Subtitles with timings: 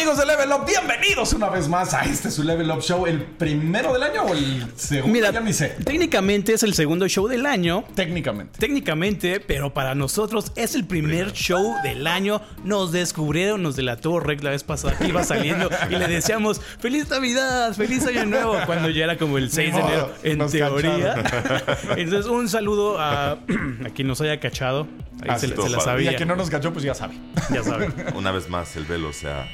[0.00, 0.64] amigos de Level Up?
[0.66, 4.32] Bienvenidos una vez más a este su Level Up Show, el primero del año o
[4.34, 5.76] el segundo, Mira, ya ni sé.
[5.84, 7.84] técnicamente es el segundo show del año.
[7.94, 8.58] Técnicamente.
[8.58, 12.40] Técnicamente, pero para nosotros es el primer show del año.
[12.64, 17.10] Nos descubrieron, nos delató Rec la vez pasada que iba saliendo y le decíamos ¡Feliz
[17.10, 17.74] Navidad!
[17.74, 18.56] ¡Feliz Año Nuevo!
[18.64, 21.14] Cuando ya era como el 6 de enero, en nos teoría.
[21.96, 23.32] Entonces, un saludo a,
[23.84, 24.86] a quien nos haya cachado.
[25.22, 25.76] Ahí Ah, se, se la padre.
[25.76, 26.10] Y sabía.
[26.12, 27.14] a quien no nos cachó, pues ya sabe.
[27.50, 27.92] Ya saben.
[28.14, 29.46] Una vez más, el velo se ha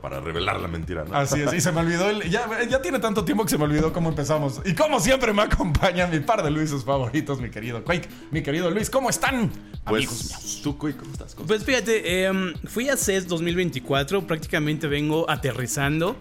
[0.00, 1.14] para revelar la mentira, ¿no?
[1.16, 2.08] Así es, y se me olvidó.
[2.08, 4.60] el- ya, ya tiene tanto tiempo que se me olvidó cómo empezamos.
[4.64, 8.70] Y como siempre me acompaña mi par de Luises favoritos, mi querido Quake, mi querido
[8.70, 8.88] Luis.
[8.90, 9.50] ¿Cómo están?
[9.84, 10.30] amigos míos?
[10.40, 11.34] Pues, tú, Cuy, ¿cómo estás?
[11.34, 16.16] ¿Cómo Pues fíjate, em, fui a CES 2024, prácticamente vengo aterrizando.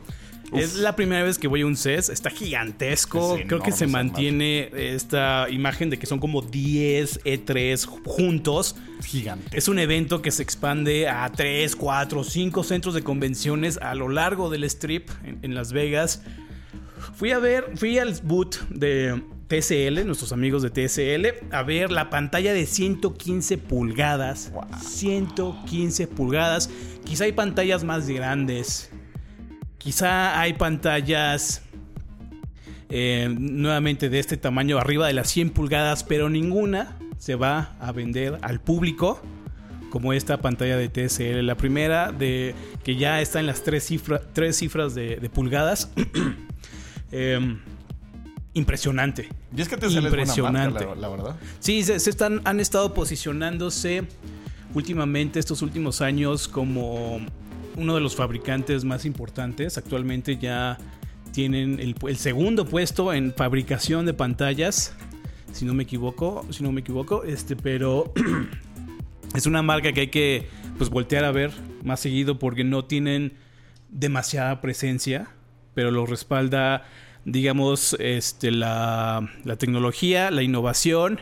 [0.56, 3.38] Es la primera vez que voy a un CES, está gigantesco.
[3.38, 8.76] Es Creo que se mantiene esta imagen de que son como 10 E3 juntos.
[9.04, 9.58] Gigante.
[9.58, 14.10] Es un evento que se expande a 3, 4, 5 centros de convenciones a lo
[14.10, 16.22] largo del strip en, en Las Vegas.
[17.16, 22.10] Fui a ver, fui al boot de TSL, nuestros amigos de TSL, a ver la
[22.10, 24.52] pantalla de 115 pulgadas.
[24.82, 26.70] 115 pulgadas.
[27.06, 28.90] Quizá hay pantallas más grandes.
[29.84, 31.62] Quizá hay pantallas
[32.90, 37.92] eh, nuevamente de este tamaño arriba de las 100 pulgadas, pero ninguna se va a
[37.92, 39.22] vender al público
[39.90, 41.46] como esta pantalla de TSL.
[41.46, 45.92] La primera de que ya está en las tres, cifra- tres cifras de, de pulgadas.
[47.16, 47.60] Em,
[48.56, 49.30] impresionante.
[49.56, 50.84] Y es que te Impresionante.
[50.84, 51.36] la, la verdad.
[51.60, 54.08] Sí, se, se están, han estado posicionándose
[54.74, 57.20] últimamente, estos últimos años, como
[57.78, 59.78] uno de los fabricantes más importantes.
[59.78, 60.78] Actualmente ya
[61.32, 64.96] tienen el, segundo puesto en fabricación de pantallas,
[65.52, 68.14] si no me equivoco, si no me equivoco, este, pero
[69.36, 71.52] es una marca que hay que pues voltear a ver
[71.84, 73.34] más seguido porque no tienen
[73.90, 75.28] demasiada presencia,
[75.74, 76.86] pero lo respalda,
[77.26, 81.20] digamos, este, la, la tecnología, la innovación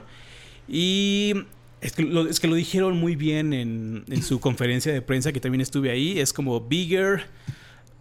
[0.68, 1.46] y
[1.82, 5.32] es que, lo, es que lo dijeron muy bien en, en su conferencia de prensa
[5.34, 7.24] que también estuve ahí, es como bigger,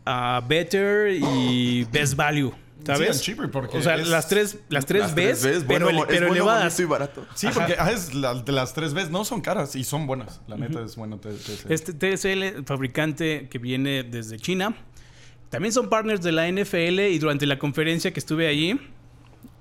[0.07, 2.53] uh, better y best value.
[2.85, 3.19] ¿Sabes?
[3.19, 5.85] Sí, cheaper, porque o sea, es- las tres, las tres Las Bs, tres Bs, pero,
[5.85, 6.81] bueno, es pero bueno, elevadas.
[6.81, 7.27] y barato.
[7.35, 7.55] Sí, Ajá.
[7.61, 10.41] porque ah, es la- de las tres veces no son caras y son buenas.
[10.49, 11.19] La neta es bueno.
[11.19, 11.29] te-
[11.69, 14.75] Este TSL, fabricante que viene desde China,
[15.51, 18.81] también son partners de la NFL y durante la conferencia que estuve allí,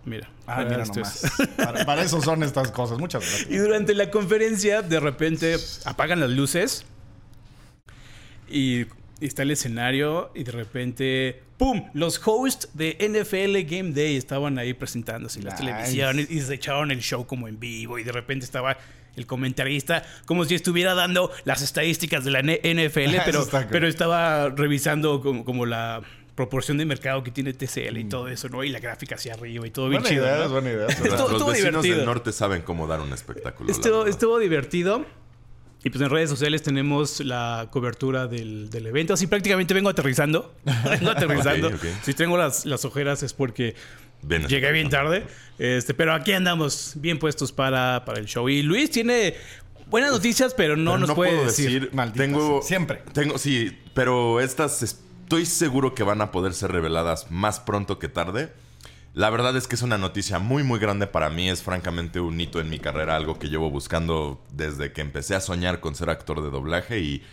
[0.09, 1.49] mira, Ah, mira esto es- nomás.
[1.57, 2.97] Para, para eso son estas cosas.
[2.97, 3.49] Muchas gracias.
[3.51, 5.55] Y durante la conferencia, de repente
[5.85, 6.85] apagan las luces
[8.49, 11.85] y, y está el escenario y de repente, ¡pum!
[11.93, 15.55] Los hosts de NFL Game Day estaban ahí presentándose Nice.
[15.57, 18.77] televisión y, y se echaron el show como en vivo y de repente estaba
[19.15, 25.21] el comentarista como si estuviera dando las estadísticas de la NFL, pero, pero estaba revisando
[25.21, 26.01] como, como la
[26.39, 28.63] proporción de mercado que tiene TCL y todo eso, ¿no?
[28.63, 30.25] Y la gráfica hacia arriba y todo bien Buena chido.
[30.25, 30.45] idea, ¿no?
[30.45, 30.87] es buena idea.
[30.87, 31.97] Estuvo- Los estuvo vecinos divertido.
[31.97, 33.69] del norte saben cómo dar un espectáculo.
[33.69, 35.05] Estuvo, estuvo divertido.
[35.83, 39.13] Y pues en redes sociales tenemos la cobertura del, del evento.
[39.13, 40.53] Así prácticamente vengo aterrizando.
[40.89, 41.71] vengo aterrizando.
[42.03, 43.75] Si tengo las, las ojeras es porque
[44.21, 45.25] Bien llegué bien tarde.
[45.57, 48.47] Este, pero aquí andamos bien puestos para, para el show.
[48.47, 49.35] Y Luis tiene
[49.89, 51.89] buenas noticias, pero no Pero nos puede puedo decir.
[51.91, 52.61] Maldita tengo.
[52.61, 53.01] Siempre.
[53.13, 58.09] Tengo sí, pero estas estoy seguro que van a poder ser reveladas más pronto que
[58.09, 58.51] tarde.
[59.13, 62.41] La verdad es que es una noticia muy muy grande para mí, es francamente un
[62.41, 66.09] hito en mi carrera, algo que llevo buscando desde que empecé a soñar con ser
[66.09, 67.23] actor de doblaje y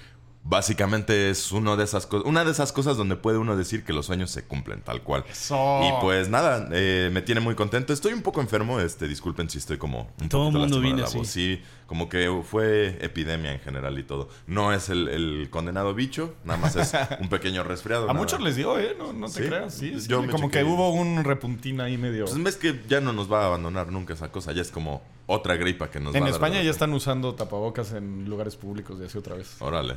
[0.43, 4.05] básicamente es uno de esas una de esas cosas donde puede uno decir que los
[4.07, 5.25] sueños se cumplen tal cual.
[5.31, 5.81] Eso.
[5.83, 7.95] Y pues nada, eh, me tiene muy contento.
[7.95, 11.07] Estoy un poco enfermo, este, disculpen si estoy como un Todo poquito mundo viene la
[11.07, 11.17] así.
[11.19, 11.29] voz.
[11.29, 14.29] Sí, como que fue epidemia en general y todo.
[14.47, 18.05] No es el, el condenado bicho, nada más es un pequeño resfriado.
[18.05, 18.19] A nada.
[18.19, 18.95] muchos les dio, ¿eh?
[18.99, 19.49] No, no te Sí.
[19.49, 19.75] creas.
[19.75, 20.09] Sí, sí.
[20.09, 22.25] Yo me como que hubo un repuntín ahí medio.
[22.25, 25.03] Pues ves que ya no nos va a abandonar nunca esa cosa, ya es como
[25.27, 28.57] otra gripa que nos va En a dar España ya están usando tapabocas en lugares
[28.57, 29.57] públicos y así otra vez.
[29.61, 29.95] Órale.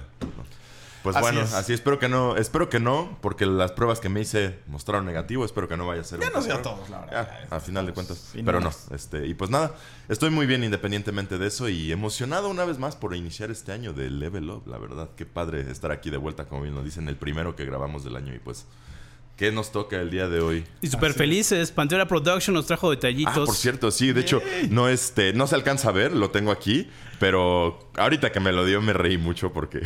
[1.04, 1.54] Pues Así bueno, es.
[1.54, 5.46] así espero que no, espero que no, porque las pruebas que me hice mostraron negativo,
[5.46, 7.40] espero que no vaya a ser Ya nos dio a todos, la verdad.
[7.50, 8.32] Ya, a final de cuentas.
[8.34, 9.74] Pero no este, y pues nada,
[10.10, 13.94] estoy muy bien independientemente de eso y emocionado una vez más por iniciar este año
[13.94, 17.08] de Level Up, la verdad, qué padre estar aquí de vuelta, como bien lo dicen,
[17.08, 18.66] el primero que grabamos del año y pues,
[19.38, 20.66] ¿qué nos toca el día de hoy?
[20.82, 21.72] Y súper felices.
[21.72, 23.46] Pantera Production nos trajo Ah, detallitos.
[23.48, 26.90] por cierto, sí, de hecho, no este, no se alcanza a ver, lo tengo aquí,
[27.22, 29.82] pero ahorita que me lo dio me reí mucho porque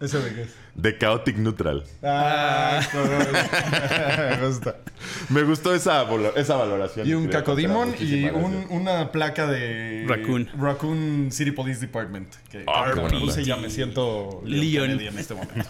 [0.00, 0.48] ¿Ese de qué es?
[0.74, 1.84] de Chaotic Neutral.
[2.02, 2.80] Ah,
[4.40, 4.76] me gusta.
[5.30, 6.04] Me gustó esa,
[6.36, 7.08] esa valoración.
[7.08, 10.50] Y un cacodemon y un- una placa de Raccoon.
[10.58, 12.28] Raccoon City Police Department.
[12.50, 13.40] Que Ah, onda.
[13.42, 14.90] ya me siento Leon.
[15.00, 15.64] En este momento.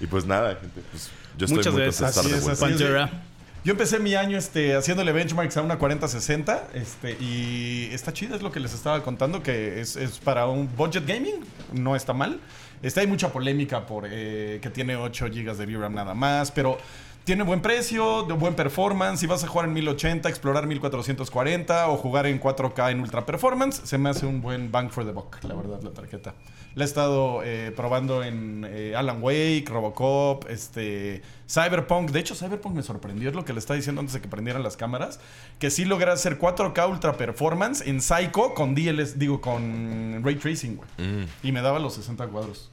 [0.00, 0.80] Y pues nada, gente.
[0.90, 2.14] Pues yo estoy Muchas muy gracias.
[2.14, 2.92] contento de Así estar de es, vuelta.
[2.96, 3.22] así Pantera.
[3.64, 8.42] Yo empecé mi año este, haciéndole benchmarks a una 4060 este, y está chida, es
[8.42, 11.36] lo que les estaba contando, que es, es para un budget gaming,
[11.72, 12.40] no está mal.
[12.82, 16.78] Está, hay mucha polémica por eh, que tiene 8 GB de VRAM nada más, pero
[17.24, 19.20] tiene buen precio, de buen performance.
[19.20, 23.80] Si vas a jugar en 1080, explorar 1440 o jugar en 4K en ultra performance,
[23.84, 26.34] se me hace un buen bang for the buck, la verdad, la tarjeta.
[26.74, 32.10] La he estado eh, probando en eh, Alan Wake, Robocop, este, Cyberpunk.
[32.10, 34.64] De hecho, Cyberpunk me sorprendió, es lo que le estaba diciendo antes de que prendieran
[34.64, 35.20] las cámaras,
[35.60, 40.76] que sí logra hacer 4K ultra performance en Psycho con DLS, digo, con Ray Tracing,
[40.76, 40.88] güey.
[40.98, 41.28] Mm.
[41.44, 42.71] Y me daba los 60 cuadros.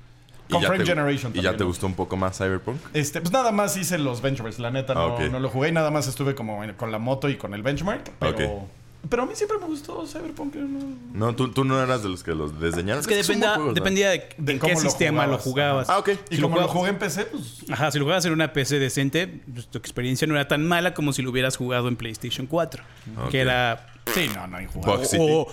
[0.49, 1.67] ¿Y Con ya Frame te- Generation ¿Y ya también, te ¿no?
[1.67, 2.77] gustó un poco más Cyberpunk?
[2.93, 5.91] Este, pues nada más hice los benchmarks, la neta no, Ah, no lo jugué, nada
[5.91, 8.65] más estuve como en- con la moto y con el benchmark, pero,
[9.07, 10.55] pero a mí siempre me gustó Cyberpunk.
[10.55, 12.99] no- No, tú, tú no eras de los que los desdeñaron.
[12.99, 15.87] Es que dependía de, De en cómo qué lo sistema lo jugabas.
[15.89, 16.09] Ah, ok.
[16.31, 18.51] Y Si como lo jugabas- jugué en PC, pues Ajá, si lo jugabas en una
[18.51, 21.95] PC decente, pues, tu experiencia no era tan mala como si lo hubieras jugado en
[21.95, 22.83] PlayStation 4.
[23.23, 23.29] Ok.
[23.29, 23.85] Que era.
[24.13, 25.07] sí, no, no, injugable.
[25.19, 25.47] O.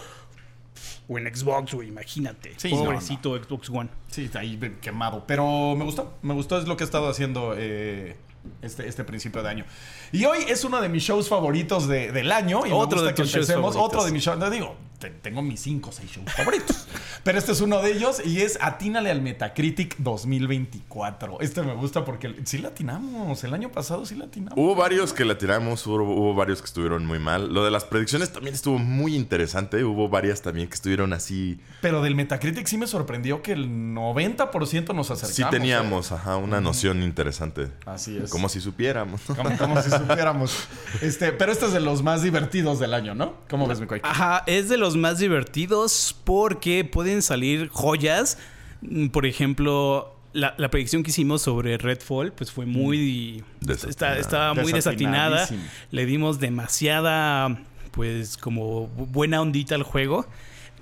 [1.09, 2.55] o- en Xbox, güey, imagínate.
[2.57, 3.89] Sí, no, Pobrecito Xbox One.
[4.09, 5.25] Sí, está ahí quemado.
[5.27, 6.15] Pero me gustó.
[6.23, 6.59] Me gustó.
[6.59, 8.17] Es lo que he estado haciendo eh,
[8.63, 9.65] este, este principio de año.
[10.13, 12.61] Y hoy es uno de mis shows favoritos de- del año.
[12.67, 13.77] Y me Otro gusta de que tus empecemos.
[13.77, 14.39] Otro de mis shows.
[14.39, 16.87] No digo, tengo mis 5 o 6 shows favoritos.
[17.23, 21.41] Pero este es uno de ellos y es Atínale al Metacritic 2024.
[21.41, 23.43] Este me gusta porque sí latinamos.
[23.45, 24.59] El año pasado sí latinamos.
[24.59, 27.53] Hubo varios que la tiramos, hubo, hubo varios que estuvieron muy mal.
[27.53, 29.85] Lo de las predicciones también estuvo muy interesante.
[29.85, 31.59] Hubo varias también que estuvieron así.
[31.81, 35.37] Pero del Metacritic sí me sorprendió que el 90% nos acercamos.
[35.37, 35.47] Sí ¿eh?
[35.51, 37.69] teníamos, ajá, una noción interesante.
[37.85, 38.31] Así es.
[38.31, 39.21] Como si supiéramos.
[39.23, 40.69] Como, como si supiéramos.
[41.03, 43.35] Este, pero este es de los más divertidos del año, ¿no?
[43.49, 43.87] ¿Cómo ves, mi?
[44.03, 48.39] Ajá, es de los más divertidos porque pueden salir joyas.
[48.83, 53.43] Mm, Por ejemplo, la, la predicción que hicimos sobre Redfall, pues fue muy.
[53.61, 53.91] Desatinada.
[53.91, 55.49] está- estaba muy desatinada.
[55.91, 57.59] Le dimos demasiada,
[57.93, 60.27] pues, como bu- buena ondita al juego.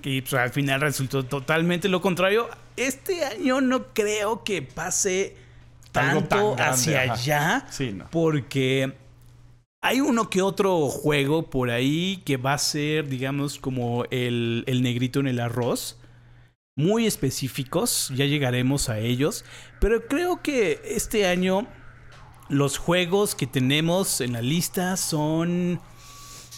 [0.03, 2.47] Y pues, al final resultó totalmente lo contrario.
[2.77, 5.35] Este año no creo que pase
[5.91, 7.13] tan tanto grande, hacia ajá.
[7.13, 7.67] allá.
[7.71, 8.05] Sí, no.
[8.11, 8.93] Porque
[9.85, 14.81] hay uno que otro juego por ahí que va a ser, digamos, como el, el
[14.81, 15.99] negrito en el arroz.
[16.75, 19.45] Muy específicos, ya llegaremos a ellos.
[19.79, 21.67] Pero creo que este año
[22.49, 25.79] los juegos que tenemos en la lista son...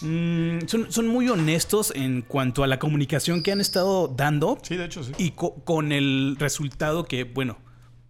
[0.02, 4.78] mm, son, son muy honestos en cuanto a la comunicación que han estado dando Sí,
[4.78, 5.12] de hecho, sí.
[5.18, 7.58] y co- con el resultado que, bueno,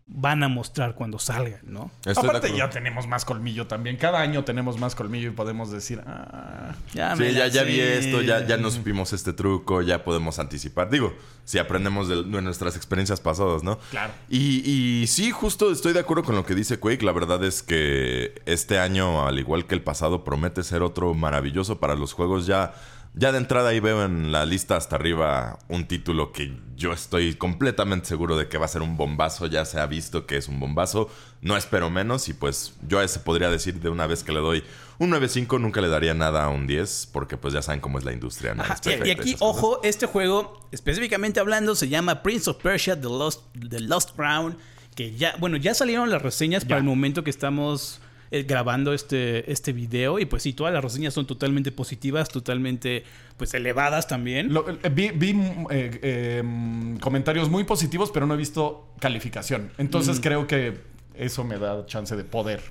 [0.10, 1.92] van a mostrar cuando salgan, ¿no?
[2.06, 3.98] Estoy Aparte, ya tenemos más colmillo también.
[3.98, 7.64] Cada año tenemos más colmillo y podemos decir, ah, Ya me Sí, la ya, ya
[7.64, 10.90] vi esto, ya, ya nos supimos este truco, ya podemos anticipar.
[10.90, 11.14] Digo,
[11.44, 13.80] si aprendemos de, de nuestras experiencias pasadas, ¿no?
[13.92, 14.14] Claro.
[14.30, 17.04] Y, y sí, justo estoy de acuerdo con lo que dice Quake.
[17.04, 21.80] La verdad es que este año, al igual que el pasado, promete ser otro maravilloso
[21.80, 22.48] para los juegos.
[22.48, 22.74] Ya,
[23.18, 27.34] ya de entrada ahí veo en la lista hasta arriba un título que yo estoy
[27.36, 29.48] completamente seguro de que va a ser un bombazo.
[29.48, 31.10] Ya se ha visto que es un bombazo.
[31.42, 32.30] No espero menos.
[32.30, 34.64] Y pues yo a ese podría decir de una vez que le doy
[35.00, 37.10] un 9.5, nunca le daría nada a un 10.
[37.12, 38.54] Porque pues ya saben cómo es la industria.
[38.54, 38.62] ¿no?
[38.62, 42.50] Ajá, Es y- y, perfecta y aquí, ojo, este juego, específicamente hablando, se llama Prince
[42.50, 44.58] of Persia The Lost, The Lost Crown.
[44.96, 49.52] Que ya, bueno, ya salieron las reseñas para el momento que estamos eh, grabando este,
[49.52, 50.20] este video.
[50.20, 53.04] Y pues sí, todas las reseñas son totalmente positivas, totalmente
[53.38, 54.54] pues elevadas también.
[54.54, 58.94] Lo- eh, vi vi, mm, eh, eh, mm, comentarios muy positivos, pero no he visto
[59.00, 59.72] calificación.
[59.78, 60.78] Entonces creo que
[61.16, 62.62] eso me da chance de poder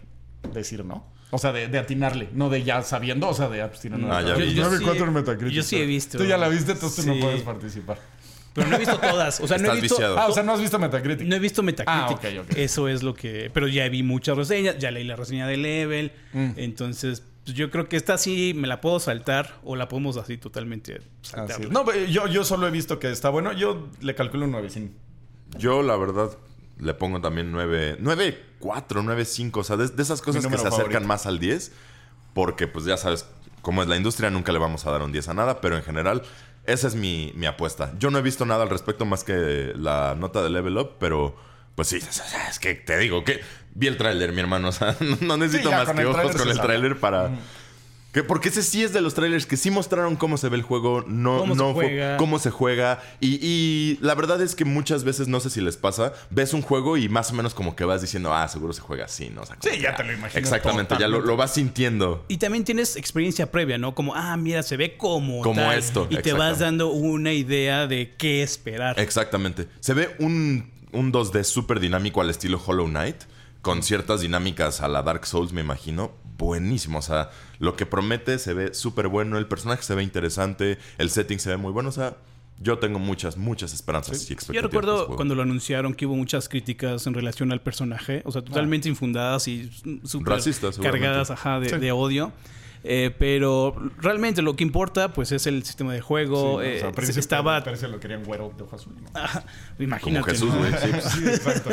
[0.54, 1.04] decir no.
[1.32, 3.96] O sea, de, de atinarle, no de ya sabiendo, o sea, de ah, pues, tiene
[4.08, 4.54] Ah, ya nueve- vi.
[4.54, 5.52] Yo- yo sí- cuatro en Metacritic.
[5.56, 6.18] yo sí he visto.
[6.18, 7.10] Tú ya la viste, entonces Sí.
[7.10, 7.98] no puedes participar.
[8.56, 9.38] Pero no he visto todas.
[9.40, 9.96] O sea, no he visto.
[9.96, 10.18] viciado.
[10.18, 11.26] Ah, o sea, no has visto Metacritic.
[11.26, 12.24] No he visto Metacritic.
[12.24, 12.56] Ah, ok, ok.
[12.56, 13.50] Eso es lo que.
[13.52, 16.12] Pero ya vi muchas reseñas, ya leí la reseña de Level.
[16.32, 16.52] Mm.
[16.56, 20.38] Entonces, pues, yo creo que esta sí me la puedo saltar o la podemos así
[20.38, 21.70] totalmente saltar.
[21.70, 23.52] No, pero yo, yo solo he visto que está bueno.
[23.52, 24.96] Yo le calculo un 9 sin.
[25.58, 26.36] Yo, la verdad,
[26.80, 29.60] le pongo también 9, 9, 4, 9, 5.
[29.60, 31.06] O sea, de, de esas cosas que se acercan favorito.
[31.06, 31.72] más al 10.
[32.32, 33.26] Porque, pues ya sabes,
[33.60, 35.60] como es la industria, nunca le vamos a dar un 10 a nada.
[35.60, 36.22] Pero en general,
[36.66, 37.92] esa es mi, mi apuesta.
[37.98, 41.36] Yo no he visto nada al respecto más que la nota de Level Up, pero.
[41.74, 41.96] Pues sí,
[42.48, 43.40] es, que te digo que
[43.74, 44.68] vi el tráiler, mi hermano.
[44.68, 47.30] O sea, no, necesito Sí, más que ojos con el tráiler para.
[48.16, 50.62] Que porque ese sí es de los trailers que sí mostraron cómo se ve el
[50.62, 52.16] juego, no, Cómo se no fue- juega.
[52.16, 53.02] cómo se juega.
[53.20, 56.62] Y, y la verdad es que muchas veces, no sé si les pasa, ves un
[56.62, 59.42] juego y más o menos como que vas diciendo, ah, seguro se juega así, ¿no?
[59.42, 62.24] O sea, como Sí, ya te lo imaginas Exactamente, ya lo, lo vas sintiendo.
[62.28, 63.94] Y también tienes experiencia previa, ¿no?
[63.94, 65.42] Como, ah, mira, se ve como.
[65.42, 65.76] Como tal.
[65.78, 68.98] esto, Y te vas dando una idea de qué esperar.
[68.98, 69.68] Exactamente.
[69.80, 73.24] Se ve un, un 2D súper dinámico al estilo Hollow Knight.
[73.60, 76.12] con ciertas dinámicas a la Dark Souls, me imagino.
[76.38, 76.98] Buenísimo.
[76.98, 79.38] O sea, lo que promete se ve súper bueno.
[79.38, 80.78] El personaje se ve interesante.
[80.98, 81.88] El setting se ve muy bueno.
[81.88, 82.16] O sea,
[82.60, 84.54] yo tengo muchas, muchas esperanzas y expectativas.
[84.56, 88.32] Yo recuerdo este cuando lo anunciaron que hubo muchas críticas en relación al personaje, o
[88.32, 89.70] sea, totalmente infundadas y
[90.04, 90.40] súper
[90.82, 91.76] cargadas ajá, de, Sí.
[91.76, 92.32] de odio.
[92.88, 96.60] Eh, pero realmente lo que importa pues es el sistema de juego.
[96.60, 97.64] Sí, eh, o sea, se- Príncipe estaba...
[97.64, 98.94] Persia lo querían güero de ojo azul.
[99.00, 100.00] ¿no?
[100.00, 100.22] Como.
[100.22, 100.88] Jesús, sí.
[101.18, 101.70] Sí, exacto.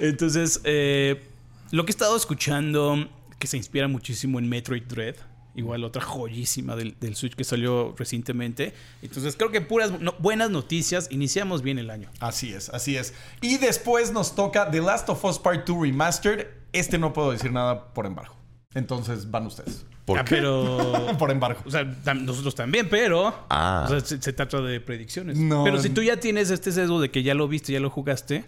[0.00, 1.22] Entonces, eh,
[1.70, 5.14] lo que he estado escuchando, que se inspira muchísimo en Metroid Dread,
[5.54, 8.72] igual otra joyísima del, del Switch que salió recientemente.
[9.02, 11.08] Entonces, creo que puras no- buenas noticias.
[11.10, 12.10] Iniciamos bien el año.
[12.20, 13.14] Así es, así es.
[13.40, 16.46] Y después nos toca The Last of Us Part 2 Remastered.
[16.72, 18.34] Este no puedo decir nada por embargo.
[18.74, 19.84] Entonces van ustedes.
[20.04, 20.36] ¿Por Ah, qué?
[20.36, 21.16] Pero.
[21.18, 21.60] Por embargo.
[21.66, 23.34] O sea, tam- nosotros también, pero.
[23.50, 23.84] Ah.
[23.86, 25.36] o sea, se, se trata de predicciones.
[25.38, 25.64] No.
[25.64, 28.44] Pero si tú ya tienes este sesgo de que ya lo viste, ya lo jugaste.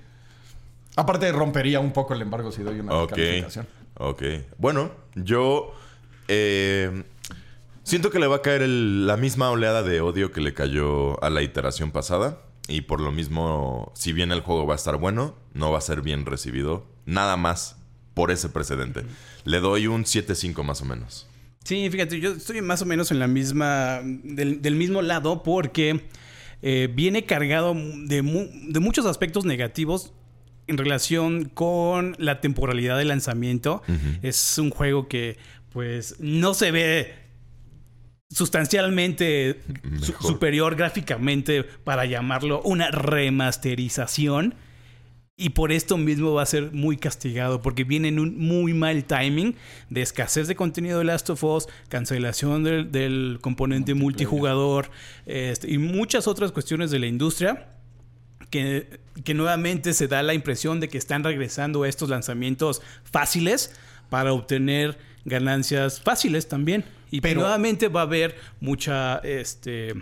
[0.97, 3.11] Aparte rompería un poco el embargo si doy una Ok.
[3.11, 3.67] calificación.
[4.03, 4.23] Ok.
[4.57, 5.75] Bueno, yo
[6.29, 7.03] eh,
[7.83, 11.29] siento que le va a caer la misma oleada de odio que le cayó a
[11.29, 12.41] la iteración pasada.
[12.67, 15.83] Y por lo mismo, si bien el juego va a estar bueno, no va a
[15.83, 16.87] ser bien recibido.
[17.05, 17.77] Nada más
[18.15, 19.03] por ese precedente.
[19.45, 21.27] Le doy un 7-5 más o menos.
[21.65, 24.01] Sí, fíjate, yo estoy más o menos en la misma.
[24.03, 26.09] del, del mismo lado porque
[26.63, 30.13] eh, viene cargado de, mu- de muchos aspectos negativos
[30.71, 33.83] en relación con la temporalidad de lanzamiento.
[34.23, 35.37] Es un juego que,
[35.73, 37.15] pues, no se ve
[38.31, 39.61] sustancialmente
[40.01, 44.55] su- superior gráficamente para llamarlo una remasterización.
[45.37, 49.05] Y por esto mismo va a ser muy castigado, porque viene en un muy mal
[49.05, 49.55] timing
[49.89, 54.91] de escasez de contenido de Last of Us, cancelación del, del componente multijugador
[55.25, 57.69] este, y muchas otras cuestiones de la industria.
[58.51, 63.73] Que, que nuevamente se da la impresión de que están regresando a estos lanzamientos fáciles
[64.09, 66.85] para obtener ganancias fáciles también.
[67.11, 69.95] Y Pero- nuevamente va a haber mucha, este,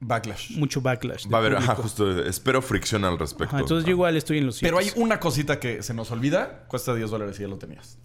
[0.00, 0.52] Backlash.
[0.52, 1.26] mucho backlash.
[1.32, 3.54] Va a haber, ajá, justo, espero fricción al respecto.
[3.54, 6.64] Ajá, entonces yo igual estoy en los Pero hay una cosita que se nos olvida.
[6.68, 7.98] Cuesta 10 dólares y ya lo tenías.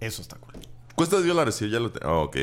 [0.00, 0.54] Eso está cool.
[0.94, 2.22] Cuesta 10 dólares y ya lo tengo.
[2.22, 2.36] ok.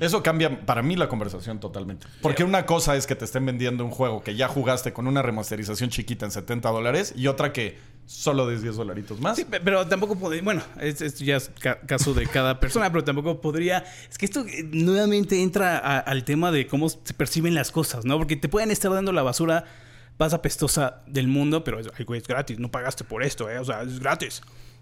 [0.00, 2.06] Eso cambia para mí la conversación totalmente.
[2.20, 5.22] Porque una cosa es que te estén vendiendo un juego que ya jugaste con una
[5.22, 9.36] remasterización chiquita en 70 dólares y otra que solo de 10 dolaritos más.
[9.36, 10.42] Sí, pe- pero tampoco podría.
[10.42, 13.84] Bueno, es- esto ya es ca- caso de cada persona, pero tampoco podría.
[14.10, 18.04] Es que esto eh, nuevamente entra a- al tema de cómo se perciben las cosas,
[18.04, 18.18] ¿no?
[18.18, 19.64] Porque te pueden estar dando la basura
[20.18, 23.58] más apestosa del mundo, pero es, ay, güey, es gratis, no pagaste por esto, ¿eh?
[23.58, 24.40] O sea, es gratis.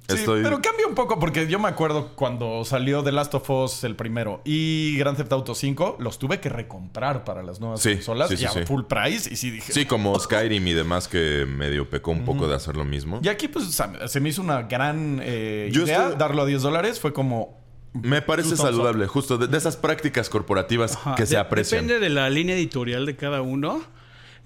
[0.08, 3.48] Sí, Estoy- pero cambia un poco porque yo me acuerdo cuando salió The Last of
[3.48, 7.80] Us el primero y Grand Theft Auto 5, los tuve que recomprar para las nuevas
[7.80, 8.60] Sí, consolas sí, sí, y a sí.
[8.66, 9.72] full price y sí dije...
[9.72, 13.20] Sí, como Skyrim y demás que medio pecó un poco de hacer lo mismo.
[13.22, 13.64] Y aquí pues
[14.06, 17.00] se me hizo una gran eh, Yo idea estoy- darlo a 10 dólares.
[17.00, 17.64] Fue como...
[17.94, 21.86] Me parece saludable, justo de, de esas prácticas corporativas Ajá, que se aprecian.
[21.86, 23.80] Depende de la línea editorial de cada uno.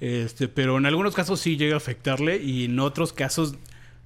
[0.01, 3.57] Este, pero en algunos casos sí llega a afectarle y en otros casos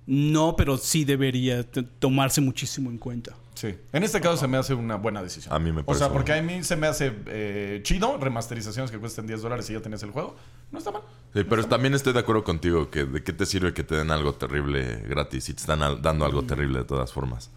[0.07, 1.65] no, pero sí debería
[1.99, 3.35] tomarse muchísimo en cuenta.
[3.55, 3.75] Sí.
[3.93, 5.55] En este caso se me hace una buena decisión.
[5.55, 6.19] A mí me O parece sea, bueno.
[6.19, 9.81] porque a mí se me hace eh, chido remasterizaciones que cuesten 10 dólares y ya
[9.81, 10.35] tenés el juego.
[10.73, 11.03] No está mal.
[11.35, 14.11] Sí, pero también estoy de acuerdo contigo que de qué te sirve que te den
[14.11, 17.51] algo terrible gratis si te están al- dando algo terrible de todas formas.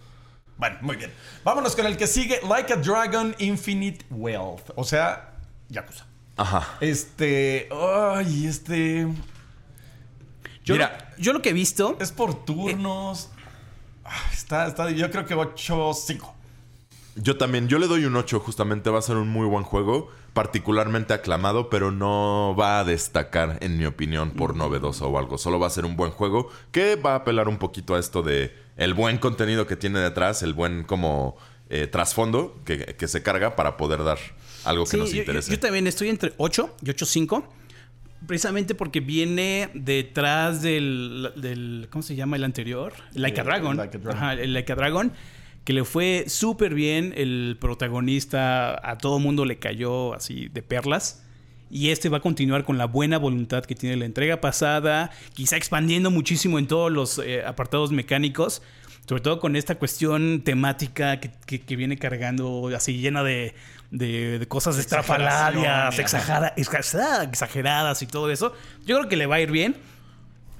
[0.58, 1.12] Bueno, muy bien.
[1.44, 2.40] Vámonos con el que sigue.
[2.48, 4.70] Like a Dragon Infinite Wealth.
[4.76, 5.34] O sea,
[5.70, 6.06] Yakuza.
[6.38, 6.78] Ajá.
[6.82, 7.68] Este...
[7.72, 9.08] Ay, este...
[10.66, 11.14] Yo, Mira.
[11.18, 13.30] lo, yo lo que he visto Es por turnos.
[14.04, 16.32] Ah, Está, está, yo creo que 8-5.
[17.18, 20.10] Yo también, yo le doy un 8, justamente va a ser un muy buen juego,
[20.34, 25.38] particularmente aclamado, pero no va a destacar, en mi opinión, por novedoso o algo.
[25.38, 28.22] Solo va a ser un buen juego que va a apelar un poquito a esto
[28.22, 31.38] de el buen contenido que tiene detrás, el buen como
[31.70, 34.20] eh, trasfondo que, que se carga para poder dar
[34.66, 35.52] algo que Sí, nos yo- yo, interese.
[35.52, 37.44] yo también estoy entre 8 y 8.5.
[38.28, 42.94] Precisamente porque viene detrás del, del- ¿Cómo se llama el anterior?
[43.14, 43.78] Like a Dragon.
[43.78, 44.18] Like a Dragon.
[44.24, 45.12] Ajá, el Like a Dragon.
[45.64, 47.14] Que le fue súper bien.
[47.18, 51.24] El protagonista a todo mundo le cayó así de perlas.
[51.72, 55.10] Y este va a continuar con la buena voluntad que tiene la entrega pasada.
[55.34, 58.62] Quizá expandiendo muchísimo en todos los eh, apartados mecánicos.
[59.08, 63.54] Sobre todo con esta cuestión temática que, que- que viene cargando así llena de,
[63.92, 68.54] de- de cosas estrafalarias, Exageración, exagera- exagera- exageradas y todo eso.
[68.86, 69.76] Yo creo que le va a ir bien.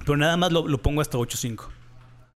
[0.00, 1.64] Pero nada más lo, lo pongo hasta 8.5.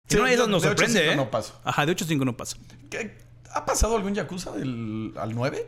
[0.08, 1.16] Sí, Si no, eso nos de sorprende, 8.5 ¿eh?
[1.16, 1.60] no paso.
[1.64, 2.58] Ajá, de 8.5 no pasa.
[2.90, 3.16] ¿Qué-
[3.54, 5.68] ¿Ha pasado algún Yakuza del, al 9?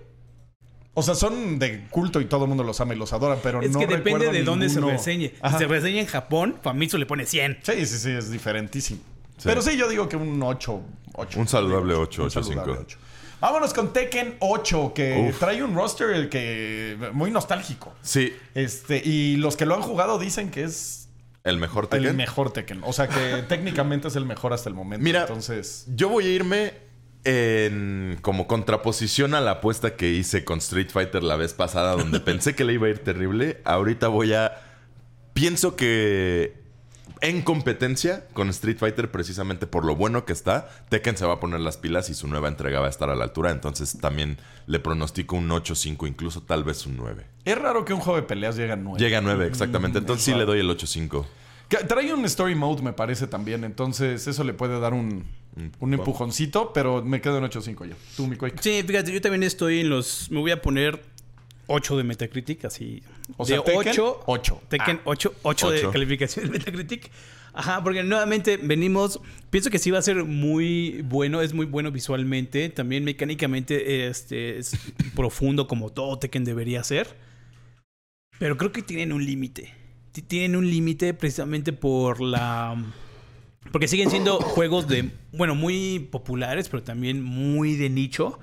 [0.94, 3.62] O sea, son de culto y todo el mundo los ama y los adora, pero
[3.62, 4.98] Es no que depende de dónde se ninguno.
[4.98, 5.32] reseñe.
[5.42, 5.58] Ajá.
[5.58, 7.60] Si se reseña en Japón, Famitsu le pone 100.
[7.64, 9.00] Sí, sí, sí, es diferentísimo.
[9.44, 10.82] Pero sí, yo digo que un 8.
[11.14, 13.02] 8 Un saludable 8, Un 8, saludable 5.
[13.42, 13.52] 8.
[13.52, 15.40] Vámonos con Tekken 8, que Uf.
[15.40, 17.94] trae un roster que muy nostálgico.
[18.02, 21.10] Sí, Este, y los que lo han jugado dicen que es
[21.44, 22.16] el mejor el Tekken.
[22.16, 22.82] mejor Tekken.
[22.86, 25.04] O sea que técnicamente es el mejor hasta el momento.
[25.04, 25.86] Mira, entonces.
[25.96, 26.74] Yo voy a irme
[27.24, 32.20] en como contraposición a la apuesta que hice con Street Fighter la vez pasada, donde
[32.22, 33.60] pensé que le iba a ir terrible.
[33.64, 34.60] Ahorita voy a.
[35.34, 36.61] Pienso que
[37.22, 41.40] en competencia con Street Fighter, precisamente por lo bueno que está, Tekken se va a
[41.40, 43.52] poner las pilas y su nueva entrega va a estar a la altura.
[43.52, 47.26] Entonces también le pronostico un 8-5, incluso tal vez un 9.
[47.46, 49.00] Es raro que un juego de peleas llegue a 9.
[49.00, 50.00] Llega a 9, exactamente.
[50.00, 51.26] Entonces sí le doy el 8-5.
[51.70, 53.64] Que Trae un story mode, me parece también.
[53.64, 55.26] Entonces, eso le puede dar un,
[55.80, 57.96] un empujoncito, pero me quedo en 8.5 yo.
[58.18, 58.62] Tú, mi Quake.
[58.62, 60.30] Sí, fíjate, yo también estoy en los.
[60.32, 61.02] Me voy a poner
[61.72, 63.02] 8 de Metacritic, así.
[63.38, 64.24] O sea, de Tekken, 8.
[64.26, 64.62] 8.
[64.68, 67.10] Tekken 8, 8 de calificación de Metacritic.
[67.54, 69.20] Ajá, porque nuevamente venimos.
[69.50, 72.70] Pienso que sí va a ser muy bueno, es muy bueno visualmente.
[72.70, 74.78] También mecánicamente este, es
[75.16, 77.16] profundo como todo Tekken debería ser.
[78.40, 79.74] Pero creo que tienen un límite.
[80.28, 82.76] Tienen un límite precisamente por la.
[83.72, 85.10] Porque siguen siendo juegos de.
[85.34, 88.40] Bueno, muy populares, pero también muy de nicho.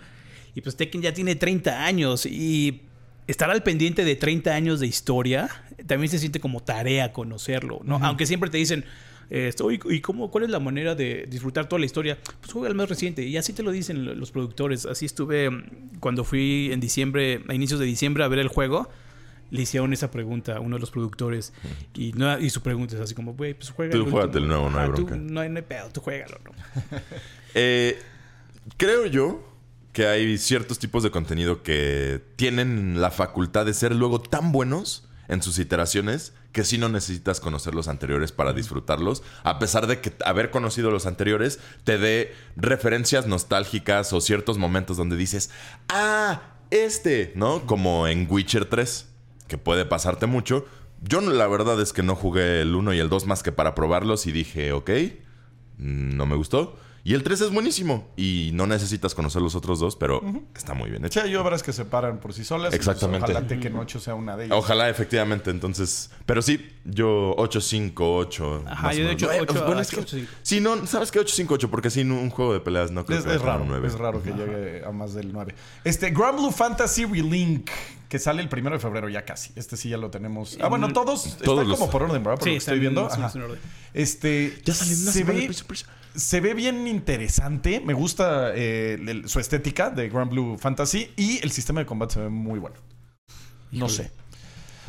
[0.55, 2.27] Y pues Tekken ya tiene 30 años.
[2.27, 2.83] Y
[3.29, 5.49] estar al pendiente de 30 años de historia
[5.87, 7.97] también se siente como tarea conocerlo, ¿no?
[8.03, 8.85] Aunque siempre te dicen.
[9.31, 12.17] esto, "Oye, ¿Y cómo, cuál es la manera de disfrutar toda la historia?
[12.41, 13.27] Pues juega el más reciente.
[13.27, 14.87] Y así te lo dicen lo- los productores.
[14.87, 18.89] Así estuve mm, cuando fui en diciembre, a inicios de diciembre, a ver el juego.
[19.51, 21.53] Le hicieron esa pregunta a uno de los productores.
[21.95, 24.43] Y, no, y su pregunta es así como, güey, pues juega Tú juégate último".
[24.45, 25.17] el nuevo, no hay tú- bronca.
[25.17, 26.53] no hay, no hay pedo, tú juégalo, ¿no?
[27.55, 27.99] Eh,
[28.79, 29.43] creo yo
[29.99, 35.09] que hay ciertos tipos de contenido que tienen la facultad de ser luego tan buenos
[35.27, 40.01] en sus iteraciones que si no necesitas conocer los anteriores para disfrutarlos, a pesar de
[40.01, 45.51] que haber conocido los anteriores te dé referencias nostálgicas o ciertos momentos donde dices,
[45.89, 47.67] ah, este, ¿no?
[47.67, 49.09] Como en Witcher 3,
[49.49, 50.65] que puede pasarte mucho.
[51.03, 53.75] Yo la verdad es que no jugué el 1 y el 2 más que para
[53.75, 54.91] probarlos y dije, ok,
[55.77, 56.79] no me gustó.
[57.09, 60.21] Y el 3 es buenísimo y no necesitas conocer los otros dos, pero
[60.55, 61.23] está muy bien hecho.
[61.23, 62.69] Sí, hay obras que se paran por sí solas.
[62.75, 63.25] y, pues, Exactamente.
[63.33, 64.59] ojalá Tekken 8 sea una de ellas.
[64.59, 66.11] Ojalá, efectivamente, entonces.
[66.27, 68.65] Pero sí, yo 8-5, 8.
[68.67, 69.15] Ajá, yo de menos.
[69.15, 70.27] hecho Eh, 8, bueno, es que- 8-5.
[70.43, 71.19] Sí, no, ¿sabes qué?
[71.19, 73.89] 8-5-8, porque sin un juego de peleas no creo Es, que es raro, un 9.
[73.89, 75.55] es raro que llegue a más del 9.
[75.85, 77.71] Este, Grand Blue Fantasy Relink,
[78.11, 79.51] que sale el primero de febrero ya casi.
[79.57, 80.59] Este sí ya lo tenemos.
[80.61, 82.39] Ah, bueno, todos, Todos están los- como por orden, ¿verdad?
[82.39, 83.07] Por Sí, lo que estoy viendo.
[83.07, 83.31] Ajá.
[83.35, 83.59] en orden.
[83.95, 85.87] Este, Ya salió una se semana ve, de Persia.
[86.15, 87.81] Se ve bien interesante.
[87.81, 92.15] Me gusta eh, el- su estética de Grand Blue Fantasy y el sistema de combate
[92.15, 92.77] se ve muy bueno.
[93.73, 94.11] No sé.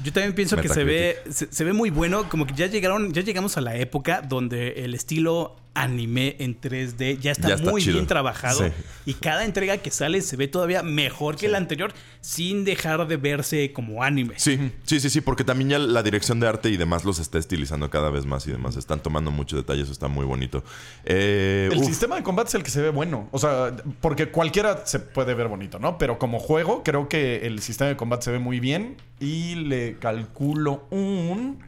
[0.04, 3.22] Yo también pienso que se ve, se ve muy bueno, como que ya llegaron, ya
[3.22, 7.82] llegamos a la época donde el estilo anime en 3D ya está, Ya está muy
[7.82, 7.94] chido.
[7.96, 8.72] bien trabajado Sí.
[9.06, 13.16] y cada entrega que sale se ve todavía mejor que la anterior sin dejar de
[13.18, 14.34] verse como anime.
[14.38, 17.38] Sí, sí, sí, sí, porque también ya la dirección de arte y demás los está
[17.38, 18.76] estilizando cada vez más y demás.
[18.76, 20.64] Están tomando mucho detalle, eso está muy bonito.
[21.06, 23.30] Eh, El uf, sistema de combate es el que se ve bueno.
[23.32, 25.98] O sea, porque cualquiera se puede ver bonito, ¿no?
[25.98, 28.98] Pero como juego, creo que el sistema de combate se ve muy bien.
[29.22, 31.60] Y le calculo un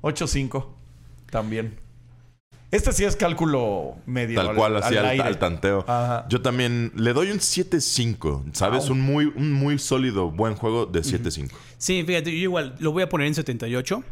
[0.00, 0.66] 8-5
[1.30, 1.76] también.
[2.72, 4.36] Este sí es cálculo medio.
[4.40, 5.22] Tal al- cual, así al, aire.
[5.22, 5.84] al tanteo.
[5.86, 6.26] Ajá.
[6.28, 8.84] Yo también le doy un 7-5, ¿sabes?
[8.88, 8.92] Wow.
[8.92, 11.50] Un, muy, un muy sólido, buen juego de 7-5.
[11.78, 14.02] Sí, fíjate, yo igual lo voy a poner en 78.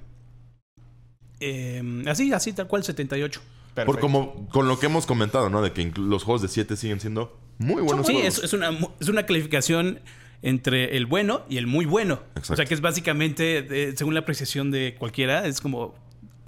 [1.40, 3.40] Eh, así, así, tal cual, 78.
[3.40, 4.01] Por Perfecto.
[4.01, 5.62] como con lo que hemos comentado, ¿no?
[5.62, 8.38] De que los juegos de 7 siguen siendo muy buenos Sí, juegos.
[8.38, 8.70] es, es una,
[9.01, 10.01] es una calificación
[10.42, 12.20] entre el bueno y el muy bueno.
[12.35, 12.53] Exacto.
[12.55, 15.94] O sea, que es básicamente, eh, según la apreciación de cualquiera, es como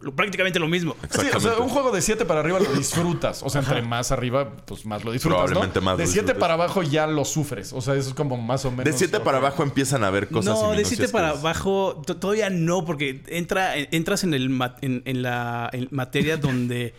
[0.02, 0.94] lo- prácticamente lo mismo.
[1.00, 1.62] Sí, o sea, Exactamente.
[1.62, 3.42] un juego de 7 para arriba lo disfrutas.
[3.42, 5.38] O sea, entre más arriba, pues más lo disfrutas.
[5.38, 5.84] Probablemente ¿no?
[5.86, 6.40] más De lo 7 disfrutes.
[6.40, 7.72] para abajo ya lo sufres.
[7.72, 8.84] O sea, eso es como más o menos.
[8.84, 12.16] De 7 para abajo empiezan a ver cosas no, de 7 minucias para abajo to-
[12.16, 16.94] todavía no, porque entra, entras en, el ma- en, en la en materia donde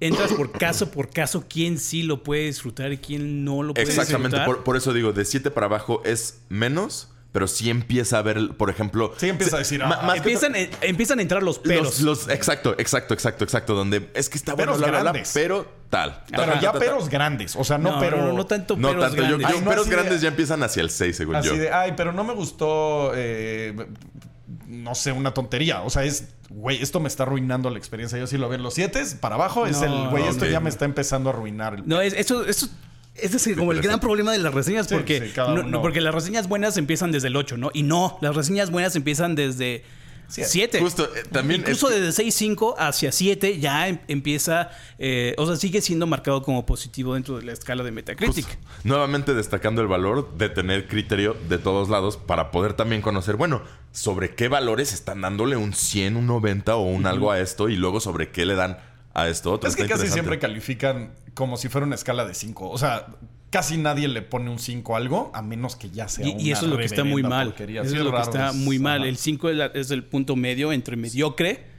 [0.00, 3.86] entras por caso por caso quién sí lo puede disfrutar y quién no lo puede
[3.86, 4.46] Exactamente, disfrutar.
[4.46, 8.50] por, por eso digo, de 7 para abajo es menos, pero sí empieza a ver,
[8.58, 9.14] por ejemplo...
[9.16, 12.00] Sí empieza a decir, ah, más que empiezan, eh, empiezan a entrar los pelos.
[12.02, 13.74] Los, los- exacto, exacto, exacto, exacto.
[13.74, 15.30] Donde es que está bueno, Peros grandes.
[15.32, 16.22] pero tal.
[16.30, 17.56] Pero Ta, ta, ya peros grandes.
[17.56, 18.32] O sea, no, no, pero.
[18.34, 19.48] no, tanto No pelos tanto, yo, grandes.
[19.48, 21.54] yo- Ay, no, peros de- grandes ya empiezan hacia el 6, según Así yo.
[21.56, 23.74] de, ay, pero no me gustó, eh,
[24.66, 25.80] no sé, una tontería.
[25.82, 28.18] O sea, es, güey, esto me está arruinando la experiencia.
[28.18, 28.58] Yo sí lo veo.
[28.58, 31.74] Los 7 para abajo es el, güey, esto ya me está empezando a arruinar.
[31.76, 32.68] el- No, es, eso, eso
[33.14, 35.68] ese es como el gran problema de las reseñas Sí, porque, sí, cada no- uno.
[35.70, 37.70] no, porque las reseñas buenas empiezan desde el 8, ¿no?
[37.74, 39.84] Y no, las reseñas buenas empiezan desde
[40.28, 40.80] 7.
[40.80, 45.56] Justo, eh, también Incluso es desde 6.5 hacia 7 ya em- empieza, eh, o sea,
[45.56, 48.46] sigue siendo marcado como positivo dentro de la escala de Metacritic.
[48.46, 48.60] Justo.
[48.84, 53.60] Nuevamente destacando el valor de tener criterio de todos lados para poder también conocer, bueno,
[53.90, 57.76] sobre qué valores están dándole un 100, un 90 o un algo a esto y
[57.76, 58.78] luego sobre qué le dan
[59.14, 59.68] a esto otro.
[59.68, 62.70] Es que Está casi siempre califican como si fuera una escala de 5.
[62.70, 63.06] O sea,
[63.50, 66.32] casi nadie le pone un 5 a algo, a menos que ya sea Y, y
[66.48, 67.48] una eso es lo que está muy mal.
[67.48, 67.82] porquería.
[67.82, 69.00] Eso Sí, es lo que está es- muy mal.
[69.00, 69.08] ajá.
[69.08, 71.70] El 5 es, es el punto medio entre mediocre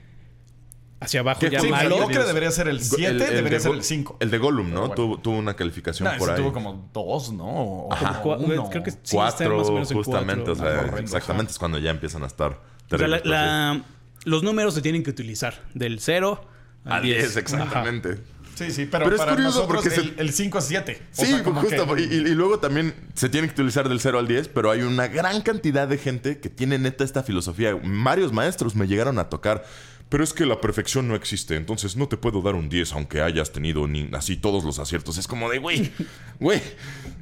[1.00, 1.96] hacia abajo ¿Qué ya Sí, juego malo.
[1.96, 4.16] mediocre debería ser el 7, El- el debería de ser el 5.
[4.20, 4.80] El de Gollum, ¿no?
[4.80, 4.94] bueno.
[4.94, 6.36] Tuvo, tuvo una calificación No, por ahí.
[6.36, 7.44] tuvo como 2, ¿no?
[7.46, 8.70] O Como como uno.
[8.70, 10.44] creo que sí, está Cuatro, más o menos en justamente.
[10.44, 10.52] cuatro.
[10.52, 12.58] o sea, Horrendo, exactamente es cuando ya empiezan a estar
[12.90, 13.84] O sea, la- la-
[14.24, 16.53] los números se tienen que utilizar del 0 pues,
[16.84, 17.36] al A 10, 10.
[17.36, 18.18] exactamente.
[18.54, 21.02] Sí, sí, pero, Pero es para curioso nosotros porque se- el, el 5 es 7.
[21.10, 21.98] Sí, justo.
[21.98, 24.82] Y, y- y luego también se tiene que utilizar del 0 al 10, pero hay
[24.82, 27.76] una gran cantidad de gente que tiene neta esta filosofía.
[27.82, 29.64] Varios maestros me llegaron a tocar.
[30.10, 33.22] Pero es que la perfección no existe, entonces no te puedo dar un 10 aunque
[33.22, 35.16] hayas tenido ni así todos los aciertos.
[35.18, 35.90] Es como de, güey,
[36.38, 36.62] güey,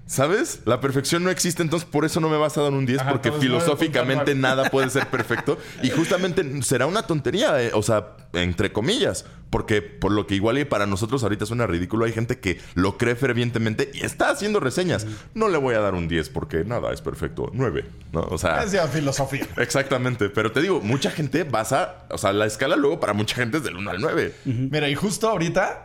[0.07, 0.61] ¿sabes?
[0.67, 3.11] La perfección no existe, entonces por eso no me vas a dar un 10 Ajá,
[3.13, 4.37] porque filosóficamente 9.9.
[4.37, 5.59] nada puede ser perfecto.
[5.83, 9.25] Y justamente será una tontería, eh, o sea, entre comillas.
[9.53, 12.97] Porque por lo que igual y para nosotros ahorita suena ridículo, hay gente que lo
[12.97, 15.07] cree fervientemente y está haciendo reseñas.
[15.35, 17.51] No le voy a dar un 10 porque nada es perfecto.
[17.53, 18.23] 9, ¿no?
[18.23, 18.63] O sea...
[18.63, 19.47] Es ya filosofía.
[19.59, 23.59] Exactamente, pero te digo, mucha gente basa, o sea, la escala luego para mucha gente
[23.59, 24.35] es del 1 al 9.
[24.47, 25.85] Mira, y justo ahorita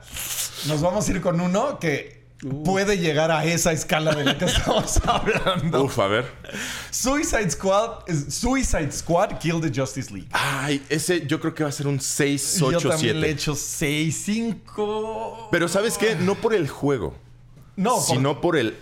[0.69, 2.16] nos vamos a ir con uno que
[2.63, 5.84] puede llegar a esa escala de la que estamos hablando.
[5.84, 6.26] Uf, a ver.
[6.91, 10.30] Suicide Squad, Suicide Squad Kill the Justice League.
[10.32, 13.32] Ay, ese yo creo que va a ser un 6, Yo 8, también le he
[13.32, 13.41] 7.
[13.41, 15.50] hecho 6, 5.
[15.52, 16.15] Pero ¿sabes qué?
[16.15, 17.15] No por el juego,
[17.76, 18.78] No, por- sino por el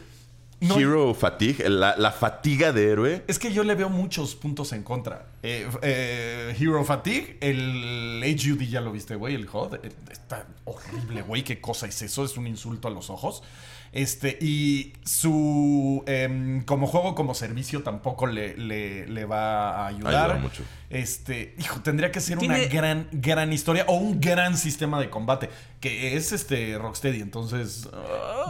[0.62, 0.80] No.
[0.80, 3.24] Hero Fatigue, la, la fatiga de héroe.
[3.28, 5.28] Es que yo le veo muchos puntos en contra.
[5.44, 9.76] Eh, eh, Hero Fatigue, el HUD ya lo viste, güey, el HUD.
[9.84, 11.44] eh, Está horrible, güey.
[11.44, 12.24] ¿Qué cosa es eso?
[12.24, 13.44] Es un insulto a los ojos.
[13.92, 16.04] Este, y su.
[16.08, 20.32] em, como juego, como servicio, tampoco le, le- le va a ayudar.
[20.32, 20.64] Ayuda mucho.
[20.90, 25.10] Este, hijo, tendría que ser Tiene- una gran, gran historia o un gran sistema de
[25.10, 25.50] combate.
[25.80, 27.88] Que es este Rocksteady, entonces.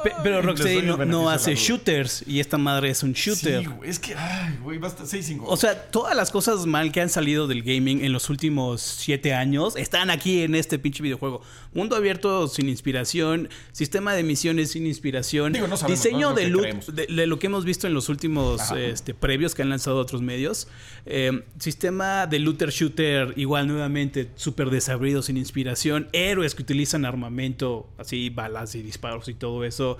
[0.03, 3.61] Pe- Pero Rocksteady no, hace shooters y esta madre es un shooter.
[3.61, 5.43] Sí, güey, es que, ay, güey, basta 6-5.
[5.45, 9.33] O sea, todas las cosas mal que han salido del gaming en los últimos siete
[9.33, 11.41] años están aquí en este pinche videojuego.
[11.75, 16.95] Mundo abierto sin inspiración, sistema de misiones sin inspiración, Digo, no sabemos, diseño de creemos.
[16.95, 20.21] de, de lo que hemos visto en los últimos este, previos que han lanzado otros
[20.21, 20.67] medios.
[21.05, 26.07] Eh, sistema de looter shooter, igual nuevamente súper desabrido, sin inspiración.
[26.13, 29.97] Héroes que utilizan armamento, así balas y disparos y todo eso.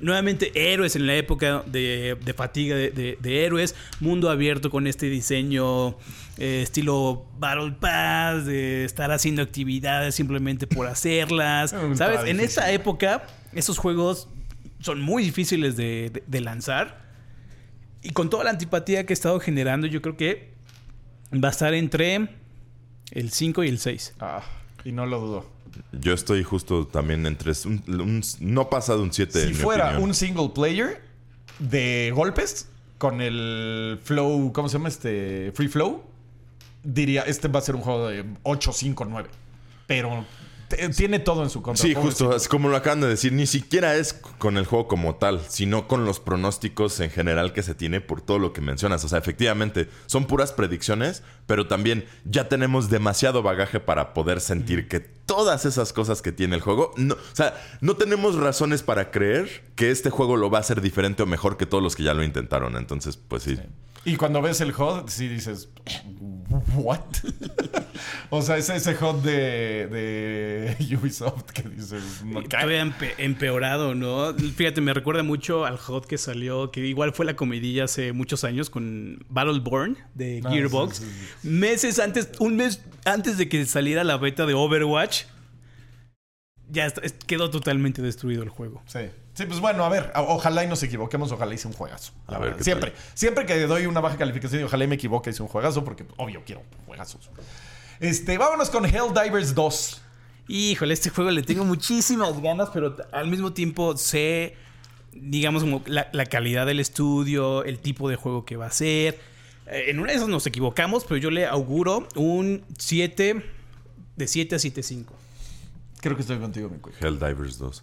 [0.00, 3.74] Nuevamente, héroes en la época de, de fatiga de, de- de héroes.
[4.00, 5.90] Mundo abierto con este diseño
[6.38, 11.70] eh, estilo Battle Pass, de estar haciendo actividades simplemente por hacerlas.
[11.94, 12.20] ¿Sabes?
[12.26, 14.28] En esta época, esos juegos
[14.80, 17.00] son muy difíciles de, de- de lanzar.
[18.02, 20.54] Y con toda la antipatía que he estado generando, yo creo que
[21.32, 22.28] va a estar entre
[23.10, 24.14] el 5 y el 6.
[24.20, 24.42] Ah,
[24.84, 25.50] y no lo dudo.
[25.92, 30.14] Yo estoy justo también entre un, un- no pasa de un 7 Si fuera un
[30.14, 31.02] single player
[31.58, 35.52] de golpes con el flow, ¿cómo se llama este?
[35.54, 36.02] Free flow,
[36.82, 39.28] diría, este va a ser un juego de 8, 5, 9.
[39.86, 40.24] Pero
[40.96, 41.82] tiene todo en su contra.
[41.82, 45.16] Sí, justo, es como lo acaban de decir, ni siquiera es con el juego como
[45.16, 49.04] tal, sino con los pronósticos en general que se tiene por todo lo que mencionas.
[49.04, 54.88] O sea, efectivamente, son puras predicciones, pero también ya tenemos demasiado bagaje para poder sentir
[54.88, 59.10] que todas esas cosas que tiene el juego, no, o sea, no tenemos razones para
[59.10, 62.02] creer que este juego lo va a hacer diferente o mejor que todos los que
[62.02, 62.76] ya lo intentaron.
[62.76, 63.58] Entonces, pues sí.
[64.04, 65.68] Y cuando ves el HUD, sí dices,
[66.74, 67.00] ¿what?
[68.30, 74.32] o sea, es ese HUD de, de Ubisoft que dices, no, Todavía empe- empeorado, ¿no?
[74.34, 78.42] Fíjate, me recuerda mucho al hot que salió, que igual fue la comidilla hace muchos
[78.44, 80.96] años con Battleborn de Ah, Gearbox.
[80.96, 81.04] sí,
[81.42, 85.24] sí, Meses antes, un mes antes de que saliera la beta de Overwatch,
[86.70, 86.90] ya
[87.26, 88.82] quedó totalmente destruido el juego.
[88.86, 89.00] Sí.
[89.34, 92.12] Sí, pues bueno, a ver, ojalá y nos equivoquemos, ojalá hice un juegazo.
[92.28, 95.30] la A ver siempre, siempre que doy una baja calificación, y ojalá y me equivoque,
[95.30, 97.30] hice un juegazo, porque obvio quiero juegazos.
[98.00, 100.02] Este, vámonos con Helldivers 2.
[100.48, 104.56] Híjole, este juego le tengo muchísimas ganas, pero al mismo tiempo sé,
[105.12, 109.20] digamos, como la, la calidad del estudio, el tipo de juego que va a ser.
[109.70, 113.44] Eh, en una de esas nos equivocamos, pero yo le auguro un 7,
[114.16, 115.04] de 7 a 7.5.
[116.00, 116.98] Creo que estoy contigo, mi cuello.
[117.00, 117.82] Helldivers 2.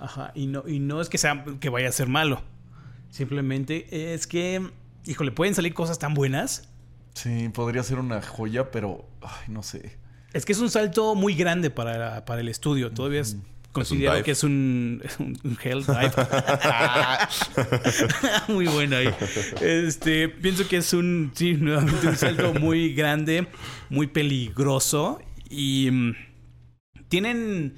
[0.00, 2.42] Ajá, y no, y no es que, sea, que vaya a ser malo.
[3.10, 4.70] Simplemente es que,
[5.04, 6.70] híjole, pueden salir cosas tan buenas
[7.14, 9.98] Sí, podría ser una joya, pero ay, no sé.
[10.32, 12.92] Es que es un salto muy grande para, para el estudio.
[12.92, 13.36] Todavía es,
[13.72, 16.12] considero que es un, un, un hell dive.
[18.48, 19.12] muy bueno ahí.
[19.60, 23.48] Este, pienso que es un, sí, nuevamente un salto muy grande,
[23.88, 26.14] muy peligroso y mm,
[27.08, 27.74] tienen,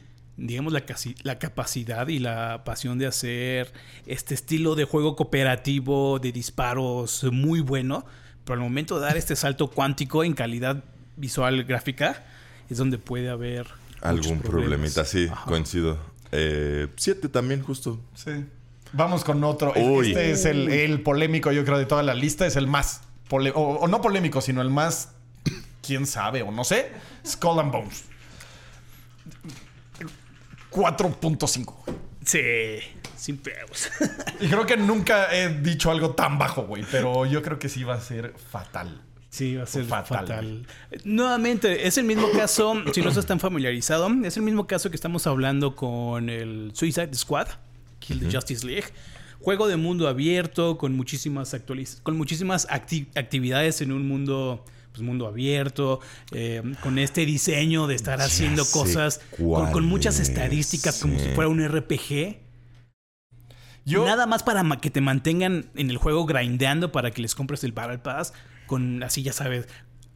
[0.46, 3.72] digamos, la, casi- la capacidad y la pasión de hacer
[4.06, 8.04] este estilo de juego cooperativo de disparos muy bueno,
[8.44, 10.82] pero al momento de dar este salto cuántico en calidad
[11.16, 12.24] visual gráfica
[12.68, 13.66] es donde puede haber
[14.00, 15.44] Algún problemita, sí, Ajá.
[15.46, 15.96] coincido.
[16.32, 18.00] Eh, siete también, justo.
[18.14, 18.30] Sí.
[18.92, 19.72] Vamos con otro.
[19.76, 20.08] Uy.
[20.08, 22.46] Este es el, el polémico, yo creo, de toda la lista.
[22.46, 23.02] Es el más.
[23.28, 25.10] pole- o, o no polémico, sino el más.
[25.86, 26.90] Quién sabe, o no sé.
[27.26, 28.04] Skull and Bones.
[30.72, 31.74] 4.5.
[32.24, 32.40] Sí,
[33.16, 33.88] sin pedos.
[34.40, 36.84] Y creo que nunca he dicho algo tan bajo, güey.
[36.90, 39.00] Pero yo creo que sí va a ser fatal.
[39.30, 40.18] Sí, va a ser Fatal.
[40.26, 40.66] fatal.
[41.04, 44.96] Nuevamente, es el mismo caso, si no estás tan familiarizado, es el mismo caso que
[44.96, 47.46] estamos hablando con el Suicide Squad,
[48.00, 48.84] Kill the Justice League.
[49.40, 55.02] Juego de mundo abierto, con muchísimas actualiz con muchísimas acti- actividades en un mundo, pues
[55.02, 56.00] mundo abierto,
[56.30, 61.28] eh, con este diseño de estar Ya haciendo cosas con, muchas es, estadísticas, como si
[61.30, 62.38] fuera un RPG.
[63.84, 67.64] Yo, Nada más para que te mantengan en el juego grindeando para que les compres
[67.64, 68.32] el Battle Pass
[68.66, 69.66] con así, ya sabes,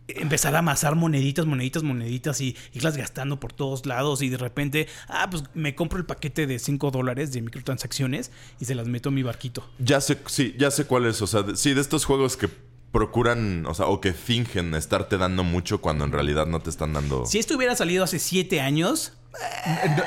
[0.08, 4.86] empezar a amasar moneditas, moneditas, moneditas y irlas gastando por todos lados y de repente,
[5.08, 9.08] ah, pues me compro el paquete de 5 dólares de microtransacciones y se las meto
[9.08, 9.68] a mi barquito.
[9.78, 11.20] Ya sé, sí, ya sé cuál es.
[11.22, 12.48] O sea, de- sí, de estos juegos que
[12.96, 16.94] procuran, o sea, o que fingen estarte dando mucho cuando en realidad no te están
[16.94, 17.26] dando.
[17.26, 19.12] Si esto hubiera salido hace 7 años,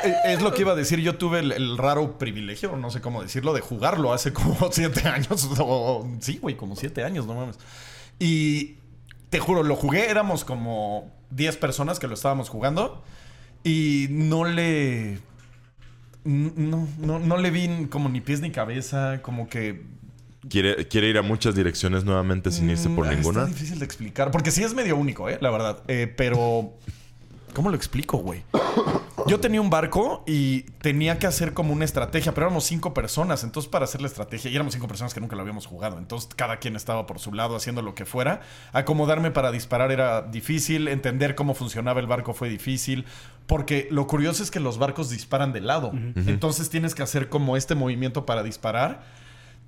[0.04, 1.00] eh, es lo que iba a decir.
[1.00, 5.08] Yo tuve el, el raro privilegio, no sé cómo decirlo, de jugarlo hace como siete
[5.08, 5.48] años.
[5.60, 7.60] O, sí, güey, como siete años, no mames.
[8.18, 8.78] Y
[9.30, 13.04] te juro, lo jugué, éramos como 10 personas que lo estábamos jugando.
[13.64, 15.20] Y no le.
[16.24, 19.84] No, no, no le vi como ni pies ni cabeza, como que
[20.48, 23.42] Quiere, quiere ir a muchas direcciones nuevamente sin irse por Mm, ninguna.
[23.42, 24.32] Está difícil de explicar.
[24.32, 25.38] Porque sí es medio único, ¿eh?
[25.42, 25.84] La verdad.
[25.88, 26.74] Eh, pero.
[27.54, 28.44] ¿Cómo lo explico, güey?
[29.28, 33.44] Yo tenía un barco y tenía que hacer como una estrategia, pero éramos cinco personas.
[33.44, 35.98] Entonces, para hacer la estrategia, y éramos cinco personas que nunca lo habíamos jugado.
[35.98, 38.42] Entonces, cada quien estaba por su lado haciendo lo que fuera.
[38.72, 40.88] Acomodarme para disparar era difícil.
[40.88, 43.06] Entender cómo funcionaba el barco fue difícil.
[43.46, 45.92] Porque lo curioso es que los barcos disparan de lado.
[46.16, 49.04] Entonces, tienes que hacer como este movimiento para disparar.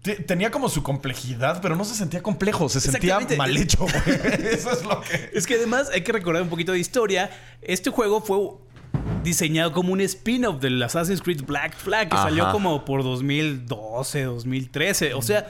[0.01, 3.93] Te- Tenía como su complejidad, pero no se sentía complejo, se sentía mal hecho, güey.
[4.51, 5.29] Eso es lo que.
[5.33, 7.29] Es que además hay que recordar un poquito de historia.
[7.61, 8.39] Este juego fue
[9.23, 12.23] diseñado como un spin-off del Assassin's Creed Black Flag que Ajá.
[12.23, 15.13] salió como por 2012, 2013.
[15.13, 15.47] O sea,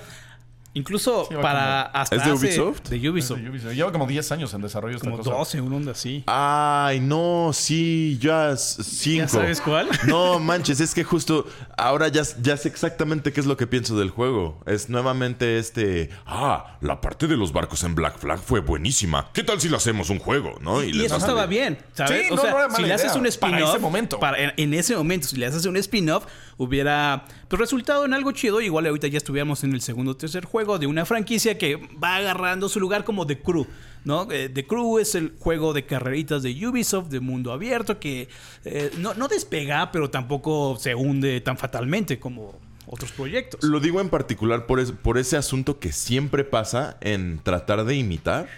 [0.73, 2.81] incluso Sí, para hasta ¿Es de hace- Ubisoft?
[2.89, 3.37] De Ubisoft.
[3.37, 3.73] Es de Ubisoft.
[3.73, 5.31] Lleva como 10 años en desarrollo esta Como cosa.
[5.31, 6.23] 12, un onda así.
[6.27, 9.23] Ay, no, sí, ya s- cinco.
[9.23, 9.87] ¿Ya sabes cuál?
[10.07, 11.45] No manches, es que justo
[11.77, 14.59] ahora ya, ya sé exactamente qué es lo que pienso del juego.
[14.65, 16.09] Es nuevamente este.
[16.25, 19.29] Ah, la parte de los barcos en Black Flag fue buenísima.
[19.33, 20.83] ¿Qué tal si lo hacemos un juego, no?
[20.83, 22.27] Y, les eso estaba bien, ¿sabes?
[22.27, 23.59] Sí, o no, sea, no era mala si le haces un spin-off.
[23.59, 24.19] Para ese momento.
[24.19, 26.25] para- en, en ese momento, si le haces un spin-off,
[26.63, 28.61] hubiera pues, resultado en algo chido.
[28.61, 32.17] Igual ahorita ya estuviéramos en el segundo o tercer juego de una franquicia que va
[32.17, 33.65] agarrando su lugar como The Crew.
[34.03, 34.27] ¿no?
[34.31, 38.29] Eh, The Crew es el juego de carreritas de Ubisoft de mundo abierto que
[38.65, 43.63] eh, no, no despega, pero tampoco se hunde tan fatalmente como otros proyectos.
[43.63, 47.95] Lo digo en particular por, es- por ese asunto que siempre pasa en tratar de
[47.95, 48.49] imitar,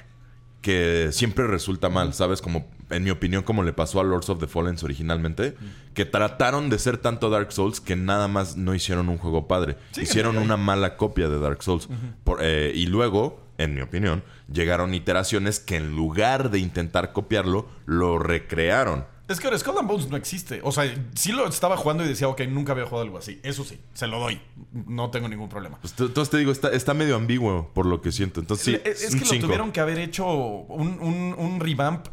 [0.61, 2.41] que siempre resulta mal, ¿sabes?
[2.41, 5.55] Como, en mi opinión, como le pasó a Lords of the Fallen originalmente,
[5.93, 9.77] que trataron de ser tanto Dark Souls que nada más no hicieron un juego padre.
[9.99, 11.87] hicieron una mala copia de Dark Souls.
[12.23, 17.67] Por- eh, y luego, en mi opinión, llegaron iteraciones que en lugar de intentar copiarlo,
[17.85, 19.05] lo recrearon.
[19.25, 20.59] Es que ahora Skull and Bones no existe.
[20.63, 20.83] O sea,
[21.15, 23.39] sí lo estaba jugando y decía, ok, nunca había jugado algo así.
[23.41, 24.39] Eso sí, se lo doy.
[24.73, 25.77] No tengo ningún problema.
[25.79, 28.41] Pues, entonces te digo, está, está medio ambiguo por lo que siento.
[28.41, 29.45] Entonces sí, es, que lo cinco.
[29.45, 32.07] tuvieron que haber hecho un, un- un revamp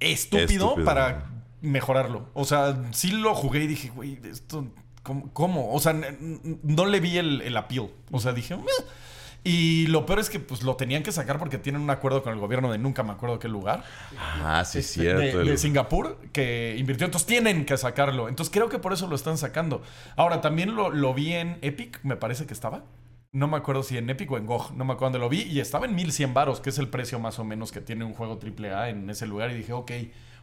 [0.00, 0.84] estúpido, Estúpido.
[0.84, 1.26] para
[1.60, 2.28] mejorarlo.
[2.34, 4.66] O sea, sí lo jugué y dije, güey, esto,
[5.02, 5.30] ¿cómo?
[5.32, 5.72] cómo?
[5.72, 5.92] O sea,
[6.62, 7.90] no le vi el, el appeal.
[8.10, 8.64] O sea, dije, "Meh".
[9.42, 12.34] Y lo peor es que pues lo tenían que sacar porque tienen un acuerdo con
[12.34, 13.84] el gobierno de nunca me acuerdo qué lugar.
[14.42, 15.38] Ah, sí, Este, cierto.
[15.44, 17.06] De, Singapur que invirtió.
[17.06, 18.28] Entonces tienen que sacarlo.
[18.28, 19.80] Entonces creo que por eso lo están sacando.
[20.16, 22.84] Ahora, también lo, lo vi en Epic, me parece que estaba.
[23.32, 24.72] No me acuerdo si en Epic o en GOG.
[24.76, 25.42] No me acuerdo dónde lo vi.
[25.42, 28.12] Y estaba en 1100 varos, que es el precio más o menos que tiene un
[28.12, 29.50] juego AAA en ese lugar.
[29.50, 29.90] Y dije, ok,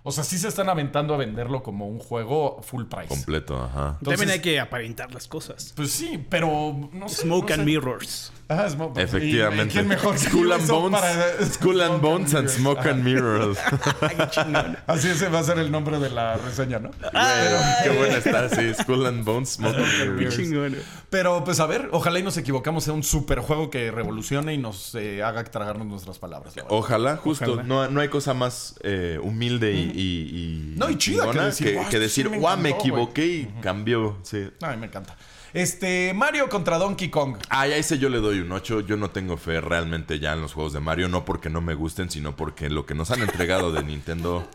[0.04, 3.10] O sea, sí se están aventando a venderlo como un juego full price.
[3.10, 3.98] Completo, ajá.
[4.00, 5.74] Entonces- También hay que aparentar las cosas.
[5.76, 7.24] Pues sí, pero no sé.
[7.24, 7.66] Smoke no and sé.
[7.66, 8.32] mirrors.
[8.50, 8.98] Ajá, Smoke.
[8.98, 9.74] ¿Y- y Efectivamente.
[9.74, 11.00] ¿Quién mejor Skull and Bones.
[11.02, 12.48] para- Skull and Bones and?
[12.50, 13.58] Smoke and Mirrors.
[14.88, 16.92] Así ese va a ser el nombre de la reseña, ¿no?
[16.92, 18.74] Pero, qué buena está, sí.
[18.74, 20.36] Skull and Bones, Smoke and Qué Mirrors.
[20.38, 20.76] chingón.
[21.10, 24.58] Pero pues a ver, ojalá y nos equivocamos sea un super juego que revolucione y
[24.58, 26.54] nos eh, haga tragarnos nuestras palabras.
[26.70, 27.46] Ojalá, justo.
[27.52, 27.64] Ojalá.
[27.64, 31.68] No, no hay cosa más eh, humilde y, y- y- No, y chida que decir,
[31.68, 33.04] que, "Guau, que esto decir, sí me guau, me encantó, güey".
[33.04, 34.18] equivoqué y cambió.
[34.24, 34.50] Sí.
[34.62, 35.16] Ay, me encanta.
[35.54, 37.38] Este, Mario contra Donkey Kong.
[37.50, 38.82] Ay, a ese yo le doy un 8.
[38.82, 41.08] Yo no tengo fe realmente ya en los juegos de Mario.
[41.10, 44.48] No porque no me gusten, sino porque lo que nos han entregado de Nintendo.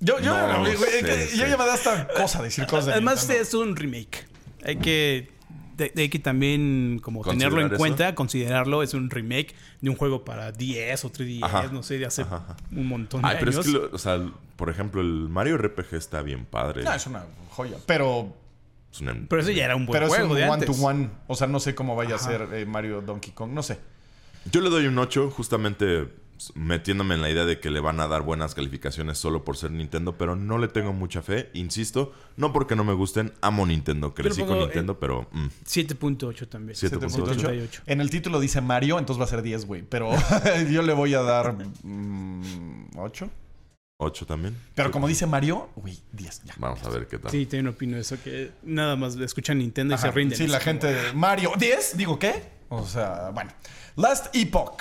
[0.00, 0.72] Yo, yo, No, sí,
[1.04, 1.38] que- sí.
[1.38, 3.42] yo ya me da esta cosa decir cosas de Además, Nintendo.
[3.42, 4.26] es un remake.
[4.64, 5.30] Hay que,
[5.76, 8.82] de- hay que también como tenerlo en ¿Considerar cuenta, considerarlo.
[8.82, 11.68] Es un remake de un juego para 10 o 3DS, Ajá.
[11.70, 12.56] no sé, de hace Ajá, ajá.
[12.72, 13.66] un montón de Ay, pero años.
[13.66, 14.20] es que, lo- o sea,
[14.56, 16.82] por ejemplo, el Mario RPG está bien padre.
[16.82, 17.76] No, es una joya.
[17.86, 18.34] Pero,
[18.92, 20.76] Es una- Pero ese ya era un buen pero es juego un de one antes.
[20.76, 21.10] to one.
[21.26, 23.50] O sea, no sé cómo vaya a ser eh, Mario Donkey Kong.
[23.52, 23.78] No sé.
[24.50, 26.08] Yo le doy un 8, justamente
[26.56, 29.70] metiéndome en la idea de que le van a dar buenas calificaciones solo por ser
[29.70, 34.12] Nintendo, pero no le tengo mucha fe, insisto, no porque no me gusten, amo Nintendo,
[34.12, 36.76] crecí Pero con pongo, Nintendo, pero mm, 7.8 también.
[36.76, 37.22] 7.8.
[37.22, 37.82] 88.
[37.86, 39.82] En el título dice Mario, entonces va a ser 10, güey.
[39.82, 40.10] Pero
[40.72, 41.54] yo le voy a dar
[42.96, 43.30] 8.
[44.02, 44.56] 8 también.
[44.74, 46.54] Pero como dice Mario, güey, 10 ya.
[46.58, 47.30] Vamos a ver qué tal.
[47.30, 50.08] Sí, también opino eso, que nada más escuchan Nintendo y Ajá.
[50.08, 50.36] se rinden.
[50.38, 51.52] Sí, Es la como- gente de Mario.
[51.52, 51.94] ¿10?
[51.94, 52.42] Digo, ¿qué?
[52.68, 53.50] O sea, bueno.
[53.96, 54.80] Last Epoch.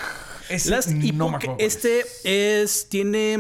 [0.50, 2.22] Ese Last no Epoch, acuerdo este es.
[2.24, 3.38] es, tiene,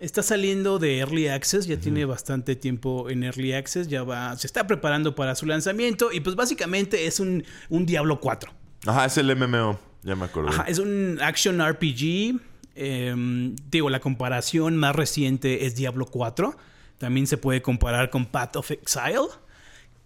[0.00, 4.46] está saliendo de Early Access, ya tiene bastante tiempo en Early Access, ya va, se
[4.46, 8.52] está preparando para su lanzamiento y pues básicamente es un, un Diablo 4.
[8.86, 10.48] Ajá, es el MMO, ya me acordé.
[10.50, 12.40] Ajá, es un action RPG.
[12.76, 16.56] Em, digo, la comparación más reciente es Diablo 4.
[16.98, 19.28] También se puede comparar con Path of Exile.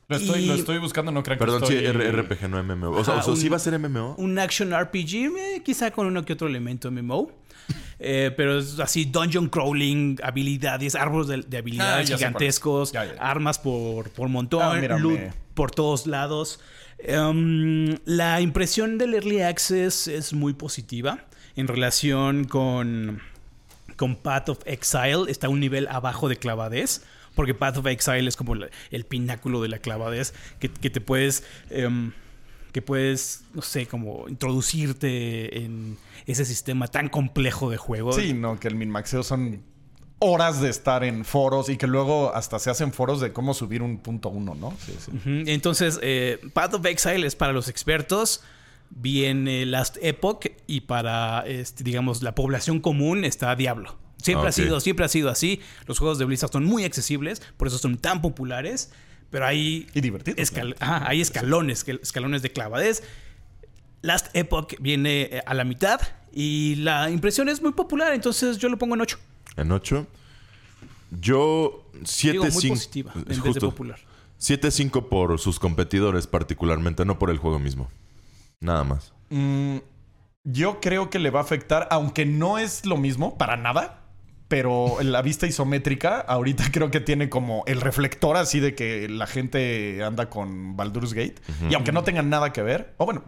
[0.09, 1.79] Lo estoy, y- lo estoy buscando, no crean que Perdón, estoy...
[1.79, 2.91] sí, RPG, no MMO.
[2.91, 4.17] O sea, o sea, ¿sí un- va a ser MMO?
[4.19, 7.31] Un action RPG, eh, quizá con uno que otro elemento MMO.
[8.03, 13.15] Eh, pero es así, dungeon crawling, habilidades, árboles de, de habilidades Ah, gigantescos, Ya, ya,
[13.15, 13.21] ya.
[13.21, 15.21] armas por, por montón, Ah, loot
[15.53, 16.61] por todos lados.
[16.99, 21.19] Em, la impresión del Early Access es muy positiva
[21.57, 23.21] en relación con,
[23.97, 25.25] con Path of Exile.
[25.29, 27.03] Está un nivel abajo de clavadez.
[27.35, 30.35] Porque Path of Exile es como la- el pináculo de la clavadez.
[30.59, 31.45] Que, que te puedes.
[31.71, 32.13] em,
[32.73, 38.13] que puedes, no sé, como introducirte en ese sistema tan complejo de juego.
[38.13, 39.63] Sí, no, que el minmaxeo son
[40.21, 43.83] horas de estar en foros y que luego hasta se hacen foros de cómo subir
[43.83, 44.73] un punto uno, ¿no?
[44.87, 45.11] Sí, sí.
[45.47, 48.43] Entonces, eh, Path of Exile es para los expertos.
[48.91, 53.97] Viene Last Epoch y para, este, digamos, la población común está Diablo.
[54.23, 55.61] Siempre Ah, ha sido, siempre ha sido así.
[55.87, 58.91] Los juegos de Blizzard son muy accesibles, por eso son tan populares.
[59.31, 60.39] Pero hay, Y divertidos.
[60.41, 63.05] escal- ajá, hay escalones, escalones de clavadez.
[64.03, 66.01] Last Epoch viene eh, a la mitad
[66.33, 69.19] y la impresión es muy popular, entonces yo lo pongo en 8.
[69.57, 70.07] En 8.
[71.21, 73.99] Yo 7 Digo, muy 5 positiva en vez de popular.
[74.41, 77.91] 7-5 por sus competidores particularmente, no por el juego mismo.
[78.61, 79.13] Nada más.
[79.31, 79.79] Mm,
[80.45, 83.97] yo creo que le va a afectar, aunque no es lo mismo, para nada.
[84.49, 89.27] Pero la vista isométrica ahorita creo que tiene como el reflector así de que la
[89.29, 91.37] gente anda con Baldur's Gate.
[91.69, 93.23] Y aunque no tengan nada que ver, o bueno,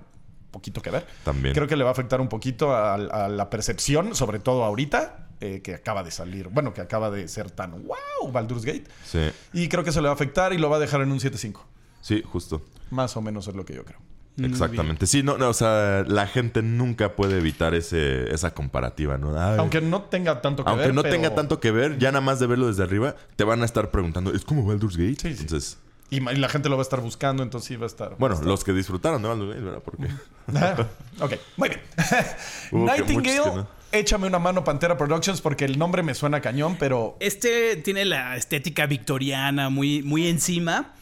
[0.51, 1.55] poquito que ver, También.
[1.55, 5.29] creo que le va a afectar un poquito a, a la percepción, sobre todo ahorita,
[5.41, 8.85] eh, que acaba de salir, bueno, que acaba de ser tan wow Baldur's Gate.
[9.05, 11.13] Sí, Y creo que eso le va a afectar y lo va a dejar en
[11.13, 11.61] un 7.5.
[12.01, 12.63] sí, justo.
[12.91, 14.01] Más o menos es lo que yo creo.
[14.41, 15.07] Exactamente.
[15.07, 19.39] Sí, no, no, o sea, la gente nunca puede evitar ese, esa comparativa, ¿no?
[19.39, 20.95] Ay, Aunque no tenga tanto que aunque ver.
[20.95, 23.63] no pero- tenga tanto que ver, ya nada más de verlo desde arriba, te van
[23.63, 25.17] a estar preguntando, ¿es como Baldur's Gate?
[25.21, 25.43] Sí, sí.
[25.43, 25.79] Entonces,
[26.11, 28.17] Y, la gente lo va a estar buscando, entonces sí va a estar.
[28.19, 29.83] bueno, va a estar- los que disfrutaron de Baldur's Gate, ¿verdad?
[29.85, 30.09] Porque
[30.55, 30.87] Ah,
[31.25, 31.81] ok, muy bien.
[32.73, 33.69] Nightingale, no.
[33.93, 38.37] échame una mano Pantera Productions porque el nombre me suena cañón, pero Este tiene la
[38.37, 40.95] estética victoriana muy, muy encima.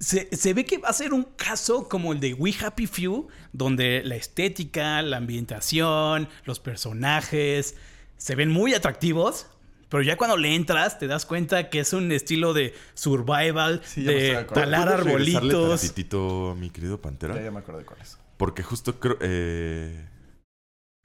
[0.00, 3.28] Se, se ve que va a ser un caso como el de We Happy Few,
[3.52, 7.76] donde la estética, la ambientación, los personajes
[8.16, 9.46] se ven muy atractivos.
[9.88, 14.02] Pero ya cuando le entras, te das cuenta que es un estilo de survival, Sí,
[14.02, 15.80] de talar ¿Puedes regresarle arbolitos.
[15.80, 17.34] tantitito, mi querido Pantera?
[17.36, 18.18] ya, ya me acuerdo de cuál es.
[18.36, 20.08] Porque justo creo, eh,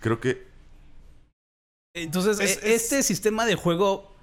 [0.02, 0.48] creo que
[1.94, 4.16] Es- Entonces, e- es- este sistema de juego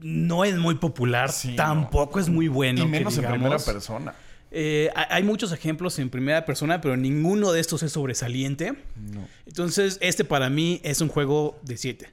[0.00, 2.80] no es muy popular, Sí, tampoco es muy bueno.
[2.80, 4.14] y que menos en primera persona.
[4.50, 8.72] Eh, hay hay muchos ejemplos en primera persona, pero ninguno de estos es sobresaliente.
[8.96, 9.26] No.
[9.44, 12.08] Entonces, este para mí es un juego de 7.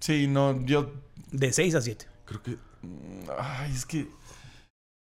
[0.00, 0.92] Sí, no, yo
[1.32, 2.06] De 6 a 7.
[2.26, 2.56] Creo que.
[3.38, 4.06] Ay, es que.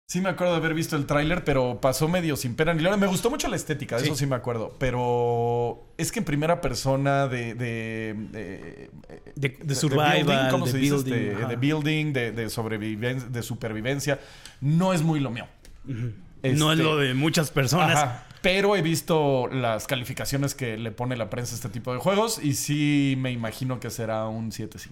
[0.09, 2.97] Sí me acuerdo de haber visto el tráiler, pero pasó medio sin pena ni gloria.
[2.97, 4.09] Me gustó mucho la estética, de Sí.
[4.09, 4.77] eso sí me acuerdo.
[4.79, 7.55] Pero es que en primera persona de...
[7.55, 8.91] De, de,
[9.35, 10.95] De, de survival, building.
[10.95, 11.11] Este,
[11.47, 14.21] de building, de, de sobrevivencia, de supervivencia.
[14.61, 15.49] No es muy lo mío.
[15.85, 17.97] No Este- es lo de muchas personas.
[17.97, 18.27] Ajá.
[18.43, 22.39] Pero he visto las calificaciones que le pone la prensa a este tipo de juegos
[22.41, 24.89] y sí me imagino que será un 7-5.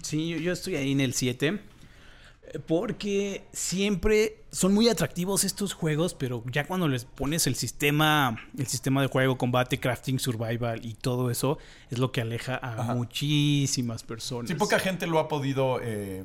[0.00, 1.58] Sí, yo, yo estoy ahí en el 7.
[2.66, 8.66] Porque siempre son muy atractivos estos juegos, pero ya cuando les pones el sistema, el
[8.66, 11.58] sistema de juego, combate, crafting, survival y todo eso,
[11.90, 12.94] es lo que aleja a Ajá.
[12.94, 14.48] muchísimas personas.
[14.48, 16.24] Sí, poca gente lo ha podido eh,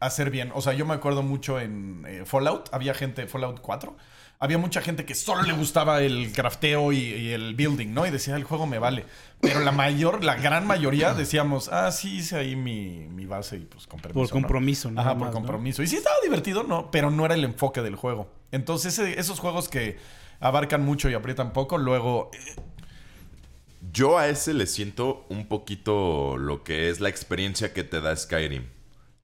[0.00, 0.50] hacer bien.
[0.54, 3.96] O sea, yo me acuerdo mucho en eh, Fallout, había gente, Fallout 4,
[4.42, 8.04] había mucha gente que solo le gustaba el crafteo y, y el building, ¿no?
[8.06, 9.04] Y decía, el juego me vale.
[9.40, 13.60] Pero la mayor, la gran mayoría decíamos, ah, sí, hice ahí mi, mi base y
[13.60, 14.32] pues con permiso, Por ¿no?
[14.42, 15.40] compromiso, nada Ajá, por más, ¿no?
[15.40, 15.82] compromiso.
[15.82, 16.90] Y sí estaba divertido, ¿no?
[16.90, 18.28] Pero no era el enfoque del juego.
[18.50, 19.96] Entonces, ese- esos juegos que
[20.40, 22.30] abarcan mucho y aprietan poco, luego...
[22.34, 22.60] eh,
[23.92, 28.14] Yo a ese le siento un poquito lo que es la experiencia que te da
[28.16, 28.64] Skyrim.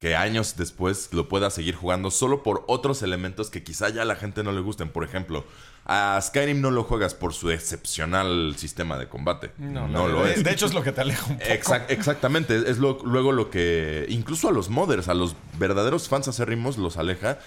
[0.01, 4.05] Que años después lo puedas seguir jugando solo por otros elementos que quizá ya a
[4.05, 4.91] la gente no le gusten.
[4.91, 5.45] Por ejemplo,
[5.87, 9.51] a Skyrim no lo juegas por su excepcional sistema de combate.
[9.59, 10.45] No, lo de, es.
[10.45, 11.51] De hecho, es lo que te aleja un poco.
[11.51, 16.29] Exact- exactamente, es lo- luego lo que incluso a los modders, a los verdaderos fans
[16.29, 17.41] acérrimos los aleja.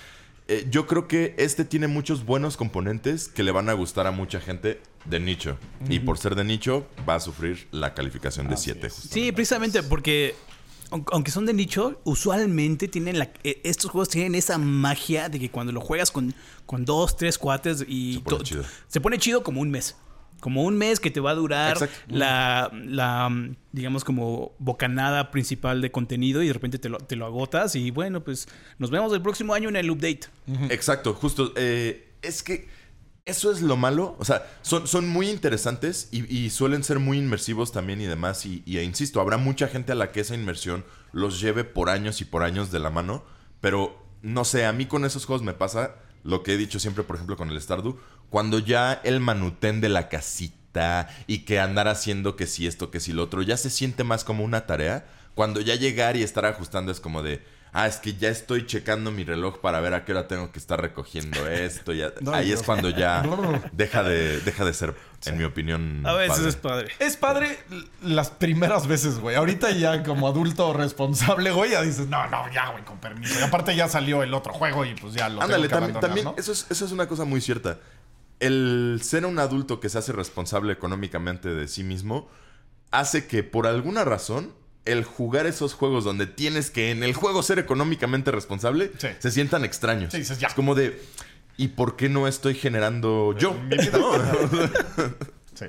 [0.49, 4.11] Eh, yo creo que este tiene muchos buenos componentes que le van a gustar a
[4.11, 5.57] mucha gente de nicho.
[5.87, 8.89] Y por ser de nicho, va a sufrir la calificación de 7.
[8.89, 10.35] Sí, precisamente porque
[11.11, 15.49] aunque son de nicho, usualmente tienen la, eh, estos juegos tienen esa magia de que
[15.49, 16.33] cuando lo juegas con,
[16.65, 18.63] con dos, tres cuates y Se pone chido.
[18.87, 19.95] se pone chido como un mes.
[20.41, 21.95] Como un mes que te va a durar Exacto.
[22.07, 23.29] la, la,
[23.71, 27.91] digamos, como bocanada principal de contenido y de repente te lo, te lo agotas y
[27.91, 28.47] bueno, pues
[28.79, 30.21] nos vemos el próximo año en el update.
[30.71, 31.53] Exacto, justo.
[31.55, 32.67] eh, es que
[33.25, 34.15] eso es lo malo.
[34.19, 38.45] O sea, son, son muy interesantes y, y suelen ser muy inmersivos también y demás.
[38.45, 42.21] Y, e insisto, habrá mucha gente a la que esa inmersión los lleve por años
[42.21, 43.23] y por años de la mano.
[43.59, 47.03] Pero no sé, a mí con esos juegos me pasa lo que he dicho siempre,
[47.03, 47.97] por ejemplo, con el Stardew.
[48.29, 52.99] Cuando ya el manutén de la casita y que andar haciendo que si esto, que
[52.99, 55.05] si lo otro, ya se siente más como una tarea.
[55.35, 57.43] Cuando ya llegar y estar ajustando es como de,
[57.73, 60.59] ah, es que ya estoy checando mi reloj para ver a qué hora tengo que
[60.59, 61.93] estar recogiendo esto.
[61.93, 62.53] Ya, No, ahí no.
[62.55, 63.23] es cuando ya
[63.71, 64.95] deja de, deja de ser,
[65.25, 66.05] en mi opinión.
[66.05, 66.87] A veces padre.
[66.97, 67.57] es padre.
[67.57, 67.59] Es padre
[68.01, 69.35] las primeras veces, güey.
[69.35, 73.39] Ahorita ya como adulto responsable, güey, ya dices, no, no, ya, güey, con permiso.
[73.39, 75.97] Y aparte ya salió el otro juego y pues ya lo Ándale, tengo que también,
[75.97, 76.35] abandonar, también ¿no?
[76.37, 77.79] eso, es, eso es una cosa muy cierta.
[78.39, 82.27] El ser un adulto que se hace responsable económicamente de sí mismo
[82.89, 84.53] hace que por alguna razón
[84.85, 89.07] el jugar esos juegos donde tienes que en el juego ser económicamente responsable Sí.
[89.19, 90.11] se sientan extraños.
[90.11, 90.47] Sí, dices, ya.
[90.47, 90.99] Es como de,
[91.57, 93.55] ¿y por qué no estoy generando yo?
[95.53, 95.65] Sí.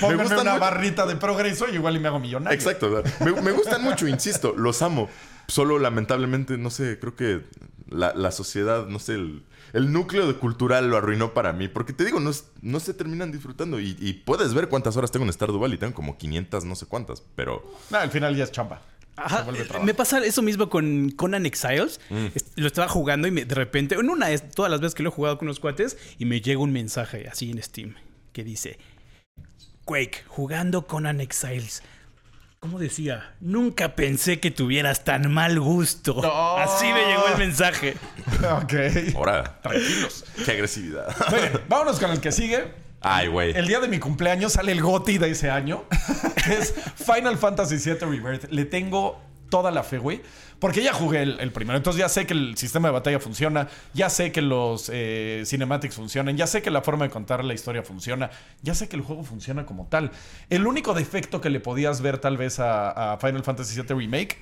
[0.00, 2.56] Pónganme gustan una barrita de progreso y igual y me hago millonario.
[2.56, 3.02] Exacto.
[3.20, 5.10] Me, me gustan mucho, insisto, los amo.
[5.48, 7.42] Solo lamentablemente, no sé, creo que
[7.90, 9.42] la, la sociedad, no sé, el,
[9.72, 11.68] el núcleo de cultural lo arruinó para mí.
[11.68, 13.80] Porque te digo, no, es- no se terminan disfrutando.
[13.80, 15.78] Y, y puedes ver cuántas horas tengo en Stardew Valley.
[15.78, 17.22] Tengo como 500, no sé cuántas.
[17.34, 18.82] Pero No, al final ya es chamba.
[19.18, 19.46] Ajá,
[19.82, 22.00] me pasa eso mismo con Conan Exiles.
[22.34, 25.02] Est- Lo estaba jugando y me- de repente, en una es todas las veces que
[25.02, 27.94] lo he jugado con unos cuates, y me llega un mensaje así en Steam
[28.34, 28.78] que dice:
[29.84, 31.82] Quake, jugando Conan Exiles.
[32.66, 33.32] ¿Cómo decía?
[33.38, 36.20] Nunca pensé que tuvieras tan mal gusto.
[36.20, 36.56] No.
[36.56, 37.94] Así me llegó el mensaje.
[38.60, 39.14] ok.
[39.14, 40.24] ahora, Tranquilos.
[40.44, 41.14] qué agresividad.
[41.30, 42.64] Muy bien, vámonos con el que sigue.
[43.00, 43.56] Ay, güey.
[43.56, 45.84] El día de mi cumpleaños sale el GOTI de ese año,
[46.44, 48.50] que es Final Fantasy VII Rebirth.
[48.50, 50.22] Le tengo toda la fe, güey.
[50.58, 51.76] Porque ya jugué el, el primero.
[51.76, 53.68] Entonces ya sé que el sistema de batalla funciona.
[53.92, 56.36] Ya sé que los eh, cinematics funcionan.
[56.36, 58.30] Ya sé que la forma de contar la historia funciona.
[58.62, 60.10] Ya sé que el juego funciona como tal.
[60.48, 64.38] El único defecto que le podías ver tal vez a, a Final Fantasy VII Remake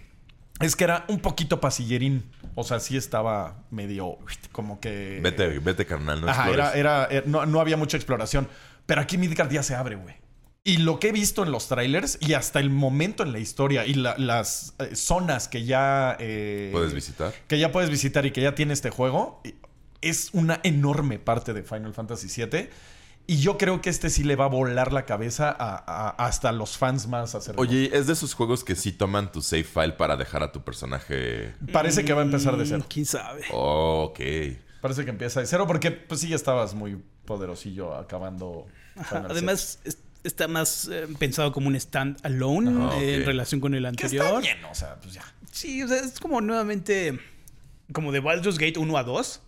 [0.60, 2.30] es que era un poquito pasillerín.
[2.54, 4.18] O sea, sí estaba medio
[4.52, 5.18] como que...
[5.20, 6.20] Vete, vete, carnal.
[6.20, 8.48] No Ajá, era, era, eh, no, no había mucha exploración.
[8.86, 10.14] Pero aquí Midgard ya se abre, güey.
[10.66, 13.84] Y lo que he visto en los trailers y hasta el momento en la historia
[13.86, 16.16] y la- las eh, zonas que ya...
[16.18, 17.34] eh, Puedes visitar.
[17.48, 19.42] Que ya puedes visitar y que ya tiene este juego,
[20.00, 22.70] es una enorme parte de Final Fantasy VII.
[23.26, 26.50] Y yo creo que este sí le va a volar la cabeza a, a- hasta
[26.50, 27.66] los fans más acérrimos.
[27.68, 30.64] Oye, es de esos juegos que sí toman tu save file para dejar a tu
[30.64, 31.52] personaje.
[31.74, 32.84] Parece que va a empezar de cero.
[32.86, 33.42] Mm, ¿Quién sabe?
[33.52, 34.18] Ok.
[34.80, 38.66] Parece que empieza de cero porque pues sí ya estabas muy poderosillo acabando.
[39.08, 43.82] Final Además, es- está más eh, pensado como un stand-alone eh, en relación con el
[43.96, 44.42] Que está anterior.
[44.42, 45.22] bien, o sea, pues ya.
[45.52, 47.20] Sí, o sea, es como nuevamente
[47.92, 49.40] como de Baldur's Gate 1 a 2.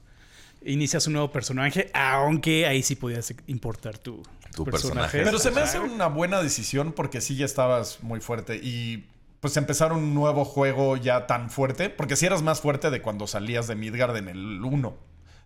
[0.67, 4.23] Inicias un nuevo personaje, aunque ahí sí podías importar tu,
[4.55, 5.23] Tu personaje.
[5.23, 9.05] Pero se me hace una buena decisión porque sí ya estabas muy fuerte y
[9.41, 13.27] pues empezar un nuevo juego ya tan fuerte, porque si eras más fuerte de cuando
[13.27, 14.97] salías de Midgard en el 1.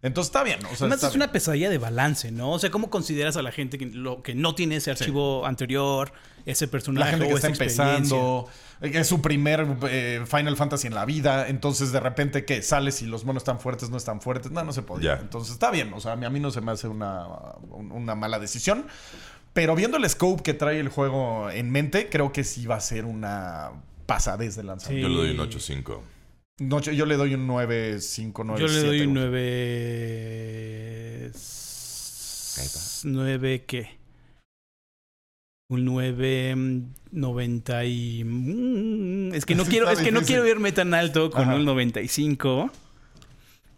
[0.03, 2.53] Entonces está bien, o sea, Además está es una pesadilla de balance, ¿no?
[2.53, 6.13] O sea, ¿cómo consideras a la gente que, lo, que no tiene ese archivo anterior,
[6.47, 8.49] ese la personaje gente que o está empezando,
[8.81, 13.07] es su primer eh, Final Fantasy en la vida, entonces de repente que sales y
[13.07, 15.19] los monos están fuertes, no están fuertes, no, no se podía.
[15.21, 17.27] Entonces está bien, o sea, a mí, a mí no se me hace una,
[17.71, 18.87] un- una mala decisión,
[19.53, 22.81] pero viendo el scope que trae el juego en mente, creo que sí va a
[22.81, 23.73] ser una
[24.07, 25.09] pasadez de lanzamiento.
[25.09, 25.75] Yo le doy un Sí.
[25.75, 26.01] 8.5.
[26.61, 29.25] No, yo, yo le doy un 9, 5, 9, Yo le 7, doy un güey.
[29.25, 31.31] 9...
[32.59, 32.81] Ahí está.
[33.05, 33.99] 9 qué?
[35.71, 36.83] Un 9 mm,
[37.13, 41.45] 90 y mm, es que no quiero es que no quiero irme tan alto con
[41.45, 41.55] Ajá.
[41.55, 42.71] un 95.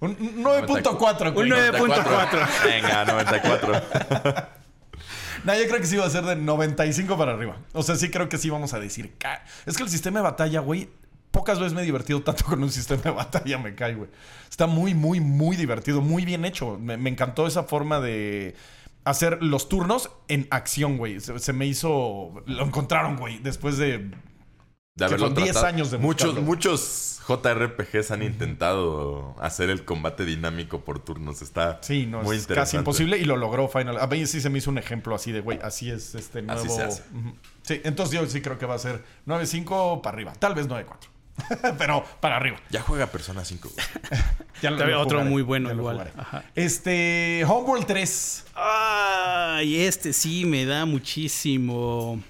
[0.00, 1.32] Un un 9.4.
[1.32, 1.52] güey.
[1.52, 2.64] Un 9.4.
[2.64, 3.82] Venga, 94.
[5.44, 7.56] No, yo creo que sí va a ser de 95 para arriba.
[7.72, 9.12] O sea, sí creo que sí vamos a decir.
[9.66, 10.88] Es que el sistema de batalla, güey,
[11.42, 14.08] pocas veces me he divertido tanto con un sistema de batalla, me cae, güey.
[14.48, 16.78] Está muy, muy, muy divertido, muy bien hecho.
[16.78, 18.54] Me, me encantó esa forma de
[19.02, 21.18] hacer los turnos en acción, güey.
[21.18, 22.44] Se, se me hizo.
[22.46, 24.12] Lo encontraron, güey, después de.
[24.94, 25.66] De haberlo con 10 tratado.
[25.74, 26.46] años de muchos, buscarlo.
[26.46, 31.42] muchos JRPGs han intentado hacer el combate dinámico por turnos.
[31.42, 32.54] Está Sí, no, muy es interesante.
[32.54, 33.98] casi imposible y lo logró Final.
[33.98, 36.60] A mí sí se me hizo un ejemplo así de, güey, así es este nuevo.
[36.60, 37.02] Así se hace.
[37.62, 41.11] Sí, entonces yo sí creo que va a ser 9.5 para arriba, tal vez 9.4.
[41.78, 42.58] Pero para arriba.
[42.70, 43.70] Ya juega Persona 5.
[44.62, 46.12] Ya lo- lo otro jugaré, muy bueno ya igual.
[46.16, 46.44] Ajá.
[46.54, 48.44] Este, Homeworld 3.
[48.54, 52.22] Ay, este sí me da muchísimo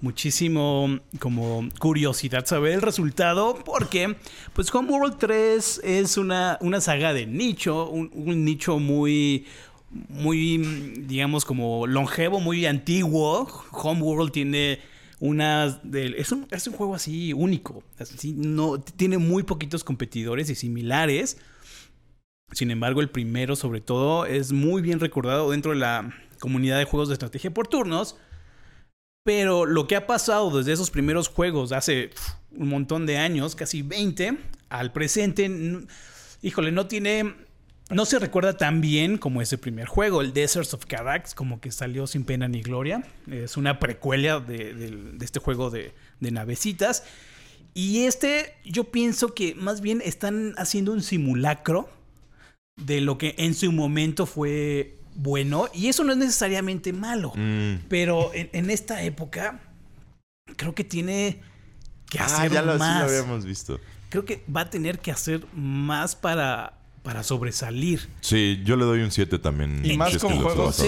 [0.00, 4.16] muchísimo como curiosidad saber el resultado porque
[4.52, 9.46] pues Homeworld 3 es una, una saga de nicho, un, un nicho muy
[10.08, 10.58] muy
[11.06, 13.46] digamos como longevo, muy antiguo.
[13.70, 14.80] Homeworld tiene
[15.24, 20.50] una de- es un, es un juego así único, así no tiene muy poquitos competidores
[20.50, 21.36] y similares.
[22.50, 26.86] Sin embargo, el primero, sobre todo, es muy bien recordado dentro de la comunidad de
[26.86, 28.16] juegos de estrategia por turnos.
[29.24, 32.10] Pero lo que ha pasado desde esos primeros juegos, hace
[32.50, 34.36] un montón de años, casi 20,
[34.70, 35.48] al presente,
[36.42, 37.32] híjole, no tiene.
[37.92, 41.70] No se recuerda tan bien como ese primer juego, el Deserts of Cadax, como que
[41.72, 43.02] salió sin pena ni gloria.
[43.30, 47.04] Es una precuela de, este juego de, de navecitas.
[47.74, 51.88] Y este, yo pienso que más bien están haciendo un simulacro
[52.76, 55.68] de lo que en su momento fue bueno.
[55.74, 57.32] Y eso no es necesariamente malo.
[57.34, 57.84] Mm.
[57.88, 59.60] Pero en, en esta época,
[60.56, 61.40] creo que tiene
[62.10, 63.02] que Ah, hacer ya lo, sí lo más.
[63.10, 63.80] habíamos visto.
[64.10, 68.08] creo que va a tener que hacer más para, para sobresalir.
[68.20, 69.80] Sí, yo le doy un 7 también.
[69.84, 70.82] Y más con juegos.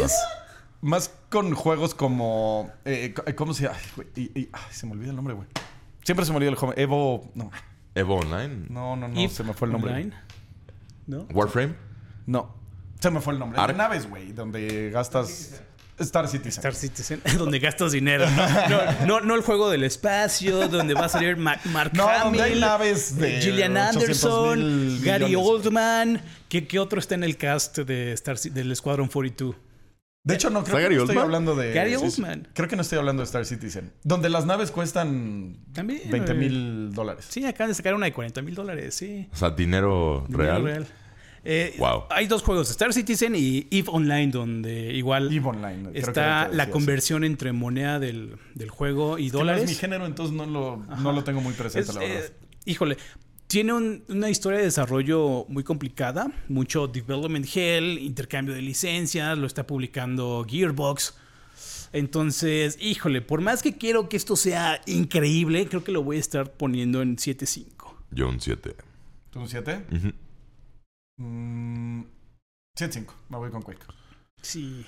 [0.80, 2.70] Más con juegos como.
[2.84, 3.76] eh, ¿Cómo se llama?
[3.78, 5.48] Ay, güey, y- y- ay, se me olvida el nombre, güey.
[6.04, 6.74] Siempre se me olvida el juego.
[6.76, 7.30] Evo.
[7.34, 7.50] No,
[7.94, 8.66] Evo Online.
[8.68, 9.92] no, no, no se me fue el nombre.
[9.92, 10.12] Online,
[11.06, 11.26] ¿No?
[11.32, 11.74] Warframe.
[12.26, 12.54] No,
[13.00, 13.60] se me fue el nombre.
[13.66, 15.62] De naves, güey, donde gastas.
[15.99, 16.61] Star Citizen.
[16.61, 18.26] Star Citizen, donde gastas dinero.
[18.28, 22.09] No, no, no, no el juego del espacio, donde va a salir Ma- Mark No,
[22.09, 25.47] Hamill, donde hay naves de Gillian 800 Anderson, Gary millones.
[25.49, 26.22] Oldman.
[26.49, 29.55] ¿Qué, qué otro está en el cast de Star, del Squadron 42?
[30.26, 31.24] De hecho, no creo ¿Está que Gary no estoy Oldman?
[31.24, 31.72] hablando de.
[31.74, 31.95] Gary.
[31.97, 32.49] Oldman.
[32.55, 33.92] Creo que no estoy hablando de Star Citizen.
[34.05, 36.34] Donde las naves cuestan También, 20 eh.
[36.34, 37.26] mil dólares.
[37.28, 39.28] Sí, acaban de sacar una de 40 mil dólares, sí.
[39.32, 40.62] O sea, dinero real.
[40.64, 40.86] Dinero
[41.45, 42.05] Eh, Wow.
[42.11, 45.90] Hay dos juegos, Star Citizen y EVE Online, donde igual EVE Online.
[45.95, 49.64] está la conversión entre moneda del, del juego y Que no dólares.
[49.64, 52.24] es mi género, entonces no lo, no lo tengo muy presente, Es, la verdad.
[52.24, 52.32] eh,
[52.64, 52.97] híjole,
[53.47, 59.47] tiene un- una historia de desarrollo muy complicada, mucho development hell, intercambio de licencias, lo
[59.47, 61.14] está publicando Gearbox.
[61.92, 66.20] Entonces, híjole, por más que quiero que esto sea increíble, creo que lo voy a
[66.20, 67.95] estar poniendo en 7.5.
[68.11, 68.74] Yo un 7.
[69.30, 69.84] ¿Tú un 7?
[69.92, 70.12] Ujú.
[71.18, 72.02] Mm,
[72.76, 73.14] 7-5.
[73.28, 73.84] Me voy con Quake.
[74.42, 74.86] Sí.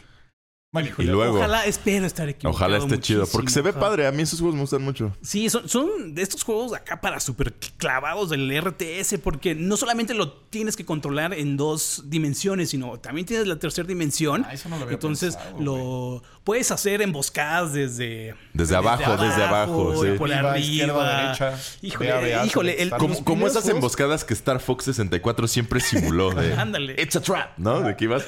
[0.76, 2.54] Vale, Y luego- Ojalá, espero estar equivocado.
[2.54, 3.26] Ojalá esté chido.
[3.26, 4.06] Porque se ve padre.
[4.06, 5.12] A mí esos juegos me gustan mucho.
[5.22, 10.14] Sí, son, son de estos juegos acá para super clavados del RTS, porque no solamente
[10.14, 14.44] lo tienes que controlar en dos dimensiones, sino también tienes la tercera dimensión.
[14.46, 19.42] Ah, eso no lo había Entonces pensado, lo puedes hacer emboscadas desde, Desde abajo, desde
[19.42, 20.10] abajo, sí.
[20.18, 20.58] por Arriba, arriba.
[20.58, 25.80] izquierda, derecha, híjole, híjole, el, Como, como esas juegos- emboscadas que Star Fox 64 siempre
[25.80, 26.52] simuló de...
[26.58, 26.94] Ándale.
[27.00, 27.80] It's a trap, ¿no?
[27.80, 28.24] De que ibas...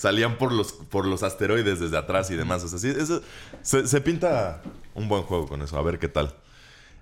[0.00, 2.64] salían por los, por los asteroides desde atrás y demás.
[2.64, 3.20] O sea, sí, eso,
[3.60, 4.62] se, se pinta
[4.94, 5.76] un buen juego con eso.
[5.76, 6.34] A ver qué tal.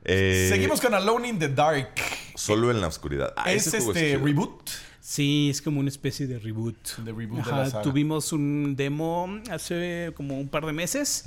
[0.05, 1.95] Eh, Seguimos con Alone in the Dark.
[2.35, 3.33] Solo en la oscuridad.
[3.37, 4.69] Ah, es este reboot.
[5.01, 6.97] Sí, es como una especie de reboot.
[6.99, 7.83] De reboot de Ajá, la saga.
[7.83, 11.25] Tuvimos un demo hace como un par de meses.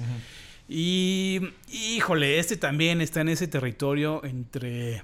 [0.68, 1.40] Y
[1.72, 5.04] híjole, este también está en ese territorio entre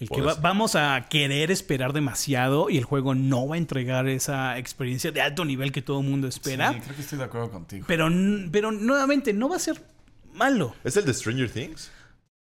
[0.00, 4.08] el que va- vamos a querer esperar demasiado y el juego no va a entregar
[4.08, 6.72] esa experiencia de alto nivel que todo el mundo espera.
[6.72, 7.84] Sí, creo que estoy de acuerdo contigo.
[7.88, 8.08] Pero,
[8.50, 9.82] pero nuevamente, no va a ser
[10.32, 10.74] malo.
[10.84, 11.90] ¿Es el de Stranger Things?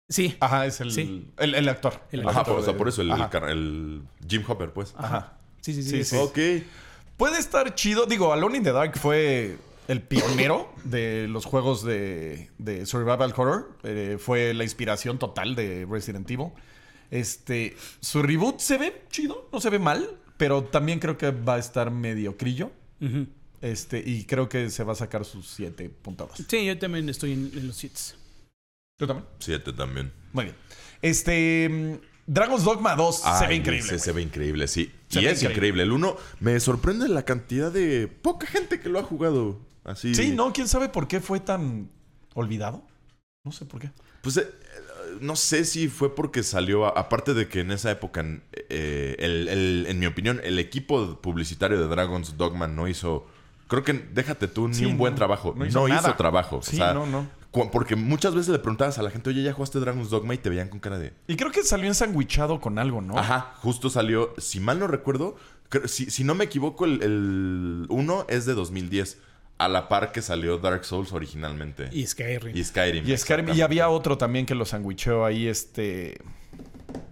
[0.07, 0.35] Sí.
[0.39, 1.27] Ajá, es el, Sí.
[1.37, 1.93] el, el actor.
[2.11, 3.11] El Ajá, actor por, o sea, de- por eso el,
[3.49, 4.93] el Jim Hopper, pues.
[4.97, 5.33] Ajá.
[5.61, 6.03] Sí, sí, sí.
[6.03, 6.15] Sí.
[6.17, 6.37] Ok.
[7.17, 8.05] Puede estar chido.
[8.07, 13.71] Digo, Alone in the Dark fue el pionero de los juegos de, de Survival Horror.
[13.83, 16.47] Eh, fue la inspiración total de Resident Evil.
[17.11, 21.55] Este, su reboot se ve chido, no se ve mal, pero también creo que va
[21.55, 22.71] a estar medio crillo.
[23.01, 23.27] Ujú.
[23.61, 26.31] Este, y creo que se va a sacar sus siete puntados.
[26.47, 28.15] Sí, yo también estoy en, en los hits.
[28.97, 29.27] ¿Tú también?
[29.39, 30.11] Siete también.
[30.33, 30.55] Muy bien.
[31.01, 31.93] Este, mm,
[32.25, 33.99] Dragon's Dogma 2 se ve increíble.
[33.99, 34.91] Se, ve increíble, sí.
[35.09, 35.53] Se y es increíble.
[35.53, 35.83] increíble.
[35.83, 39.59] El uno me sorprende la cantidad de poca gente que lo ha jugado.
[39.83, 40.15] Así.
[40.15, 41.89] Sí, no, quién sabe por qué fue tan
[42.33, 42.83] olvidado.
[43.43, 43.91] No sé por qué.
[44.21, 44.47] Pues eh,
[45.19, 48.23] no sé si fue porque salió, aparte de que en esa época,
[48.69, 53.27] eh, el- el- en mi opinión, el equipo publicitario de Dragon's Dogma no hizo,
[53.67, 55.53] creo que déjate tú, ni Sí, un buen no, trabajo.
[55.57, 56.61] no No hizo trabajo.
[56.61, 57.27] Sí, o sea, no, no.
[57.71, 60.33] Porque muchas veces le preguntabas a la gente, oye, ¿ya jugaste Dragon's Dogma?
[60.33, 61.11] Y te veían con cara de...
[61.27, 63.17] Y creo que salió ensandwichado con algo, ¿no?
[63.17, 65.35] Ajá, justo salió, si mal no recuerdo,
[65.67, 69.17] creo- si, si no me equivoco, el, el uno es de 2010,
[69.57, 71.89] a la par que salió Dark Souls originalmente.
[71.91, 72.55] Y Skyrim.
[72.57, 73.09] Y Skyrim.
[73.09, 76.19] Y Skyrim, y había otro también que lo sandwichó ahí, este...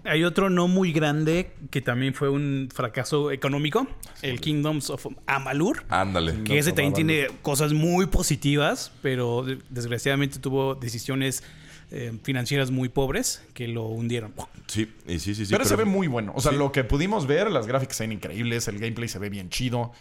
[0.03, 3.87] Hay otro no muy grande que también fue un fracaso económico,
[4.21, 5.83] el Kingdoms of Amalur.
[5.89, 6.43] Ándale.
[6.43, 11.43] Que ese también tiene cosas muy positivas, pero de- desgraciadamente tuvo decisiones
[11.91, 14.33] eh, financieras muy pobres que lo hundieron.
[14.67, 15.51] Sí, y sí, sí, sí.
[15.51, 16.33] pero, se ve muy bueno.
[16.35, 16.57] O sea, Sí.
[16.57, 19.91] lo que pudimos ver, las gráficas se ven increíbles, el gameplay se ve bien chido.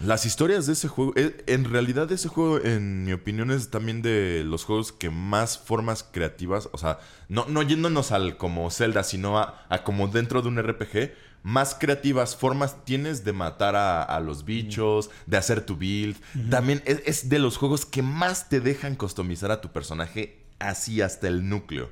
[0.00, 4.02] Las historias de ese juego, eh, en realidad ese juego, en mi opinión, es también
[4.02, 9.02] de los juegos que más formas creativas, o sea, no, no yéndonos al como Zelda,
[9.04, 14.02] sino a, a como dentro de un RPG, más creativas formas tienes de matar a,
[14.02, 16.16] a los bichos, de hacer tu build.
[16.50, 21.00] También es, es de los juegos que más te dejan customizar a tu personaje así
[21.00, 21.88] hasta el núcleo.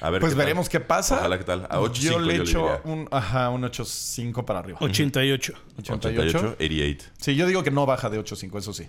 [0.00, 0.46] A ver Pues qué tal.
[0.46, 1.16] veremos qué pasa.
[1.18, 1.66] Ojalá qué tal.
[1.68, 4.78] A 8.5 yo le yo le echo un, ajá, un 8.5 para arriba.
[4.80, 5.52] 88.
[5.78, 6.08] 88.
[6.08, 7.04] 88, 88.
[7.20, 8.88] Sí, yo digo que no baja de 8.5, eso sí.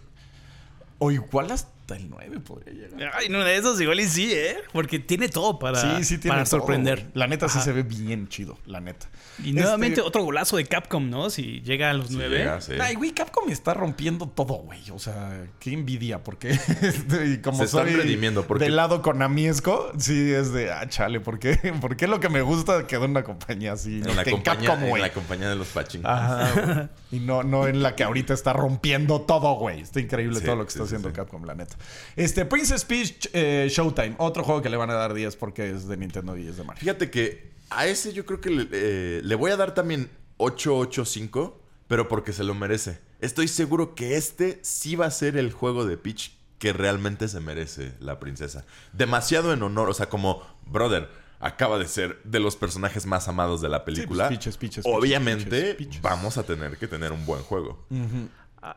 [0.99, 3.11] O igual hasta el 9 podría llegar.
[3.15, 4.57] Ay, no, de esos igual y sí, ¿eh?
[4.73, 7.09] Porque tiene todo para, sí, sí tiene para todo, sorprender.
[7.13, 9.07] La neta sí se ve bien chido, la neta.
[9.43, 11.29] Y nuevamente Este- otro golazo de Capcom, ¿no?
[11.29, 12.37] Si llega a los Sí, nueve.
[12.39, 12.73] llega, sí.
[12.79, 14.81] Ay, güey, Capcom está rompiendo todo, güey.
[14.91, 16.51] O sea, qué envidia, porque
[17.25, 21.19] y como Se están soy redimiendo, porque- del lado conamiesco, sí es de, ah, chale,
[21.19, 21.55] ¿por qué?
[21.81, 24.01] ¿Por qué lo que me gusta quedó en una compañía así?
[24.05, 26.01] En la, que compañía, Capcom, en la compañía de los pachín.
[26.05, 26.89] Ajá.
[27.11, 29.81] Y no, no en la que ahorita está rompiendo todo, güey.
[29.81, 31.15] Está increíble Sí, todo lo que está sí, haciendo sí.
[31.15, 31.75] Capcom, la neta.
[32.15, 34.15] Este, Princess Peach eh, Showtime.
[34.17, 36.63] Otro juego que le van a dar 10 porque es de Nintendo y es de
[36.63, 36.79] Mario.
[36.79, 41.61] Fíjate que a ese yo creo que le, eh, le voy a dar también 885,
[41.87, 42.99] pero porque se lo merece.
[43.19, 47.39] Estoy seguro que este sí va a ser el juego de Peach que realmente se
[47.39, 48.65] merece la princesa.
[48.93, 51.09] Demasiado en honor, o sea, como, brother,
[51.39, 54.27] acaba de ser de los personajes más amados de la película.
[54.27, 57.85] pues, Peaches, Obviamente vamos a tener que tener un buen juego.
[57.89, 58.27] Ve-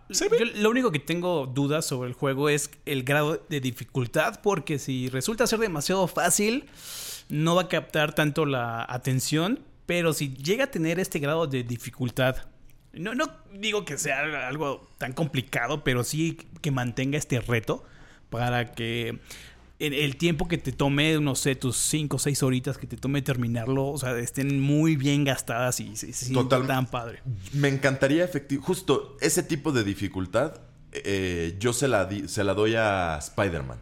[0.08, 4.78] yo lo único que tengo dudas sobre el juego es el grado de dificultad, porque
[4.78, 6.66] si resulta ser demasiado fácil,
[7.28, 11.64] no va a captar tanto la atención, pero si llega a tener este grado de
[11.64, 12.36] dificultad,
[12.92, 13.24] no, no
[13.54, 17.84] digo que sea algo tan complicado, pero sí que mantenga este reto
[18.30, 19.18] para que
[19.86, 22.96] en el tiempo que te tome, no sé, tus 5 o 6 horitas que te
[22.96, 27.20] tome terminarlo, o sea, estén muy bien gastadas y se, se sienta Total- tan padre.
[27.52, 28.62] Me encantaría efectivo.
[28.62, 30.60] Justo ese tipo de dificultad,
[30.92, 33.78] eh, yo se la, di- se la doy a Spider-Man.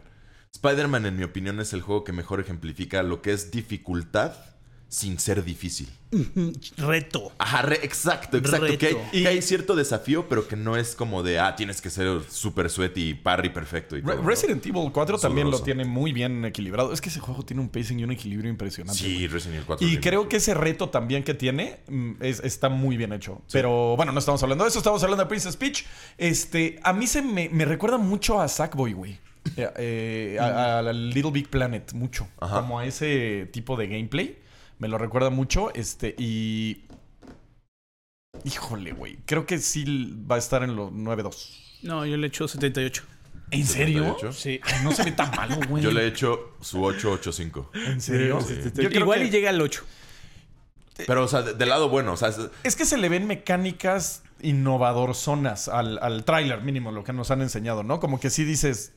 [0.53, 4.33] Spider-Man, en mi opinión, es el juego que mejor ejemplifica lo que es dificultad
[4.91, 5.87] sin ser difícil.
[6.77, 7.31] Reto.
[7.37, 8.65] Ajá, re- exacto, exacto.
[8.65, 8.77] Reto.
[8.77, 11.89] Que hay, que hay cierto desafío, pero que no es como de, ah, tienes que
[11.89, 14.21] ser super sweaty, parry perfecto y Re- todo.
[14.21, 14.27] ¿no?
[14.27, 16.91] Resident Evil 4 también lo tiene muy bien equilibrado.
[16.91, 18.99] Es que ese juego tiene un pacing y un equilibrio impresionante.
[19.01, 19.27] Sí.
[19.27, 19.87] Resident Evil 4.
[19.87, 23.41] Y creo que ese reto también que tiene mm, es- está muy bien hecho.
[23.51, 25.85] Pero bueno, no estamos hablando de eso, estamos hablando de Princess Peach.
[26.17, 29.19] Este, a mí se me, me recuerda mucho a Sackboy, güey.
[29.55, 32.27] Eh, eh, a, a la Little Big Planet, mucho.
[32.39, 32.57] Ajá.
[32.61, 34.37] Como a ese tipo de gameplay.
[34.81, 35.71] Me lo recuerda mucho.
[35.75, 36.85] Este, y
[38.43, 39.17] Híjole, güey.
[39.25, 41.79] Creo que sí va a estar en los 9-2.
[41.83, 43.03] No, yo le echo 78.
[43.51, 44.03] ¿En serio?
[44.15, 44.33] 78.
[44.33, 44.59] Sí.
[44.63, 45.83] Ay, no se ve tan malo, güey.
[45.83, 47.69] Yo le he hecho su 885.
[47.75, 48.39] ¿En serio?
[48.39, 49.83] Yo creo Igual que- y llega al 8.
[51.05, 53.27] Pero, o sea, de- del lado bueno, o sea, es- Es que se le ven
[53.27, 57.99] mecánicas innovadorzonas al, al tráiler mínimo, lo que nos han enseñado, ¿no?
[57.99, 58.93] Como que sí dices,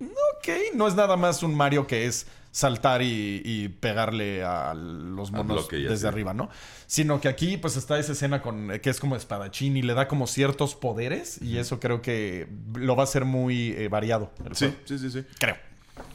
[0.00, 2.26] ok, no es nada más un Mario que es
[2.58, 6.50] saltar y, y pegarle a los monos desde arriba, ¿no?
[6.86, 10.08] Sino que aquí pues está esa escena con que es como espadachín y le da
[10.08, 14.32] como ciertos poderes y eso creo que lo va a hacer muy eh, variado.
[14.52, 14.74] sí, juego.
[14.86, 15.24] sí, sí, sí.
[15.38, 15.56] Creo.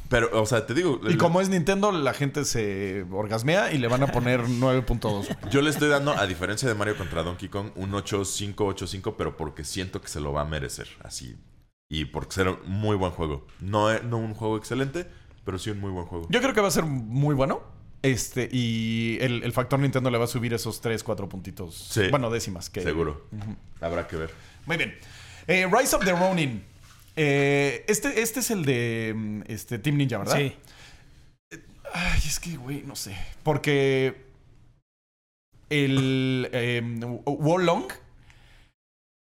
[0.09, 3.87] Pero, o sea, te digo, Y como es Nintendo, la gente se orgasmea y le
[3.87, 5.49] van a poner 9.2.
[5.49, 9.63] yo le estoy dando, a diferencia de Mario contra Donkey Kong, un 8585, pero porque
[9.63, 11.35] siento que se lo va a merecer, así.
[11.89, 13.45] Y porque será un muy buen juego.
[13.59, 15.07] No, es- no un juego excelente,
[15.43, 16.27] pero sí un muy buen juego.
[16.29, 17.61] Yo creo que va a ser muy bueno.
[18.01, 21.75] Este, y el, el factor Nintendo le va a subir esos 3, 4 puntitos.
[21.75, 22.09] Sí.
[22.09, 22.69] Bueno, décimas.
[22.69, 22.81] Que...
[22.81, 23.27] Seguro.
[23.79, 24.31] Habrá que ver.
[24.65, 24.97] Muy bien.
[25.47, 26.63] Eh, Rise of the Ronin.
[27.15, 30.35] Eh, este, este es el de mm, este, Team Ninja, ¿verdad?
[30.35, 30.53] Sí.
[31.93, 33.15] Ay, es que, güey, no sé.
[33.41, 34.25] Porque
[35.69, 36.81] el eh,
[37.25, 37.85] Wolong.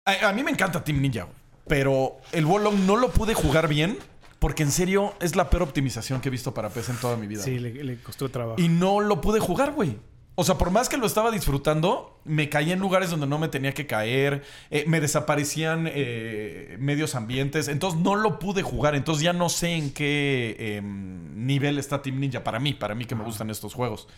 [0.07, 1.37] A, a mí me encanta Team Ninja, güey,
[1.68, 3.97] pero el Wolong no lo pude jugar bien
[4.43, 7.28] porque en serio es la peor optimización que he visto para PC en toda mi
[7.28, 7.45] vida.
[7.45, 8.61] Sí, le, le costó trabajo.
[8.61, 9.97] Y no lo pude jugar, güey.
[10.34, 13.47] O sea, por más que lo estaba disfrutando, me caí en lugares donde no me
[13.47, 19.22] tenía que caer, eh, me desaparecían eh, medios ambientes, entonces no lo pude jugar, entonces
[19.22, 23.14] ya no sé en qué em, nivel está Team Ninja para mí, para mí que
[23.14, 24.09] me gustan estos juegos.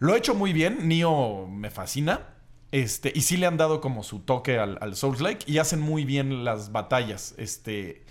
[0.00, 2.26] Lo he hecho muy bien, Nio me fascina,
[2.72, 6.04] este, y sí le han dado como su toque al, al Souls-like y hacen muy
[6.04, 8.02] bien las batallas, este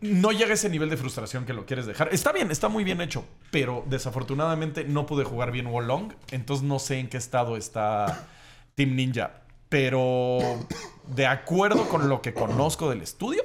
[0.00, 2.08] no llega a ese nivel de frustración que lo quieres dejar.
[2.12, 6.78] Está bien, está muy bien hecho, pero desafortunadamente no pude jugar bien Wolong, entonces no
[6.78, 8.26] sé en qué estado está
[8.74, 9.42] Team Ninja.
[9.68, 10.38] Pero
[11.08, 13.42] de acuerdo con lo que conozco del estudio,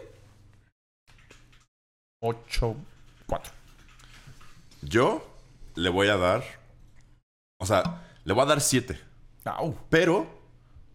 [2.22, 2.76] 8,
[3.28, 3.54] 4.
[4.82, 5.26] Yo
[5.76, 6.44] le voy a dar.
[7.60, 9.00] O sea, le voy a dar 7.
[9.46, 9.76] Au.
[9.90, 10.39] Pero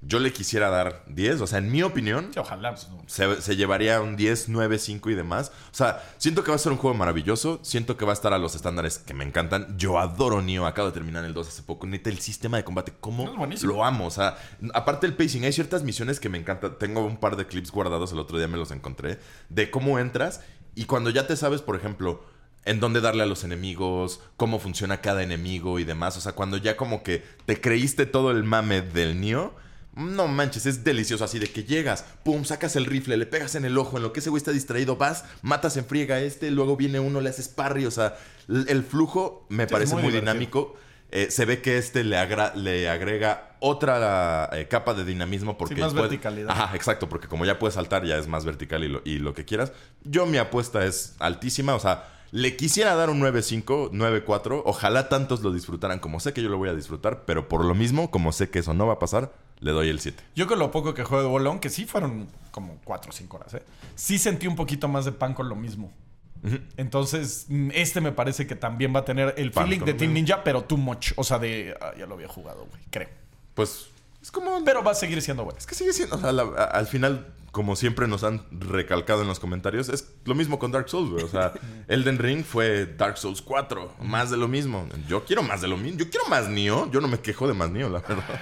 [0.07, 1.40] yo le quisiera dar 10.
[1.40, 2.70] O sea, en mi opinión, Sí, ojalá.
[2.74, 5.50] pues, se, se llevaría un 10, 9, 5 y demás.
[5.72, 7.61] O sea, siento que va a ser un juego maravilloso.
[7.62, 9.76] Siento que va a estar a los estándares que me encantan.
[9.78, 10.66] Yo adoro Nioh.
[10.66, 11.86] Acabo de terminar el 2 hace poco.
[11.86, 14.07] Neta, el sistema de combate, ¿cómo lo amo?
[14.07, 14.36] O sea,
[14.74, 16.78] aparte del pacing, hay ciertas misiones que me encantan.
[16.78, 20.40] Tengo un par de clips guardados, el otro día me los encontré, de cómo entras
[20.74, 22.24] y cuando ya te sabes, por ejemplo,
[22.64, 26.16] en dónde darle a los enemigos, cómo funciona cada enemigo y demás.
[26.16, 29.52] O sea, cuando ya como que te creíste todo el mame del Nioh.
[29.97, 33.64] No manches, es delicioso así de que llegas, pum, sacas el rifle, le pegas en
[33.64, 36.51] el ojo, en lo que ese güey está distraído, vas, matas en friega a este,
[36.51, 38.16] luego viene uno, le haces parry, o sea,
[38.49, 40.76] el flujo me Sí, parece muy dinámico.
[41.11, 46.09] Eh, se ve que este le, agrega otra eh, capa de dinamismo porque más puede-
[46.09, 46.51] verticalidad.
[46.51, 49.32] Ajá, exacto, porque como ya puedes saltar ya es más vertical y lo, y lo
[49.32, 49.72] que quieras.
[50.03, 55.43] Yo mi apuesta es altísima, o sea, le quisiera dar un 9.5, 9.4, ojalá tantos
[55.43, 58.32] lo disfrutaran como sé que yo lo voy a disfrutar, pero por lo mismo, como
[58.32, 60.20] sé que eso no va a pasar, le doy el 7.
[60.35, 63.37] Yo con lo poco que juego de Wolong, que sí fueron como 4 o 5
[63.37, 63.62] horas, ¿eh?
[63.95, 65.93] sí sentí un poquito más de pan con lo mismo.
[66.76, 70.12] Entonces, mm, este me parece que también va a tener el Pan feeling de Team.
[70.12, 71.12] Ninja, pero too much.
[71.16, 71.74] O sea, de.
[71.80, 73.09] ah, ya lo había jugado, güey, creo.
[73.55, 73.89] Pues
[74.25, 74.64] es como...
[74.64, 75.59] Pero va a seguir siendo bueno.
[75.59, 79.20] Es que sigue siendo, o sea, la- a- al final, como siempre nos han recalcado
[79.22, 81.22] en los comentarios, es lo mismo con Dark Souls, güey.
[81.25, 81.53] O sea,
[81.89, 84.89] Elden Ring fue Dark Souls 4, más de lo mismo.
[85.09, 85.99] Yo quiero más de lo mismo.
[85.99, 86.91] Yo quiero más Nioh.
[86.91, 88.41] Yo no me quejo de más Nioh, la verdad.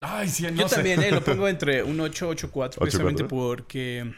[0.00, 0.74] Ay, sí, no Yo sé.
[0.76, 3.28] también, eh, lo pongo entre un 8, 8, 4, precisamente 8-4.
[3.28, 4.12] porque...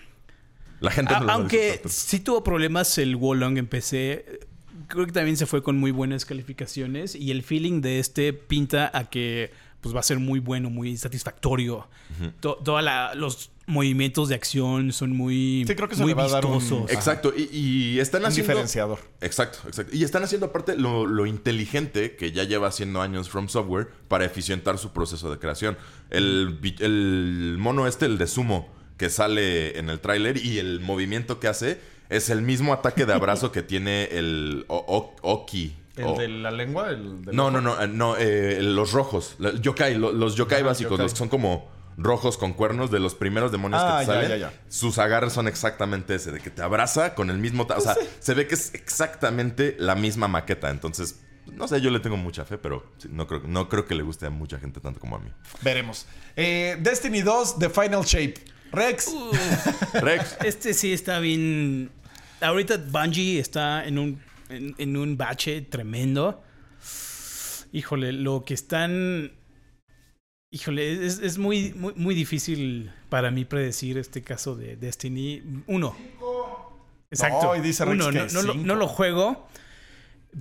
[0.80, 4.40] La gente A- no a aunque sí tuvo problemas el Wolong en PC,
[4.86, 8.88] creo que también se fue con muy buenas calificaciones y el feeling de este pinta
[8.94, 9.50] a que
[9.80, 11.86] pues va a ser muy bueno, muy satisfactorio.
[12.40, 12.82] To- Todos
[13.14, 16.46] los movimientos de acción son muy, Sí, creo que eso muy le va a dar
[16.46, 16.90] un- vistosos.
[16.90, 18.48] Exacto, y, y están Un haciendo...
[18.52, 18.98] diferenciador.
[19.20, 19.94] Exacto, exacto.
[19.94, 24.24] Y están haciendo aparte lo, lo inteligente que ya lleva haciendo años From Software para
[24.24, 25.76] eficientar su proceso de creación.
[26.10, 31.38] El, el mono este, el de Sumo, que sale en el tráiler y el movimiento
[31.38, 35.76] que hace es el mismo ataque de abrazo que tiene el O- O- Oki.
[35.98, 36.90] ¿El O- de la lengua?
[36.90, 40.68] El del no, no, no, no, eh, los rojos, la- yokai, lo- los yokai Ajá,
[40.68, 41.04] básicos, yokai.
[41.04, 44.14] los que son como rojos con cuernos de los primeros demonios Ah, que te ya,
[44.22, 44.30] salen.
[44.30, 44.52] ya, ya.
[44.68, 47.66] Sus agarres son exactamente ese, de que te abraza con el mismo...
[47.76, 50.70] O sea, se ve que es exactamente la misma maqueta.
[50.70, 54.04] Entonces, no sé, yo le tengo mucha fe, pero no, creo, no creo que le
[54.04, 55.30] guste a mucha gente tanto como a mí.
[55.62, 56.06] Veremos.
[56.36, 58.34] Eh, Destiny 2, The Final Shape.
[58.70, 59.10] Rex.
[59.94, 61.90] Rex, Este sí está bien.
[62.40, 66.42] Ahorita Bungie está en un, en, en un bache tremendo.
[67.72, 69.32] Híjole, lo que están
[70.50, 75.42] Híjole, es, es muy, muy, muy difícil para mí predecir este caso de Destiny.
[75.66, 75.94] Uno.
[77.10, 77.48] Exacto.
[77.48, 78.66] No, y dice Rex Uno, que no, no lo, cinco.
[78.66, 79.48] no lo juego.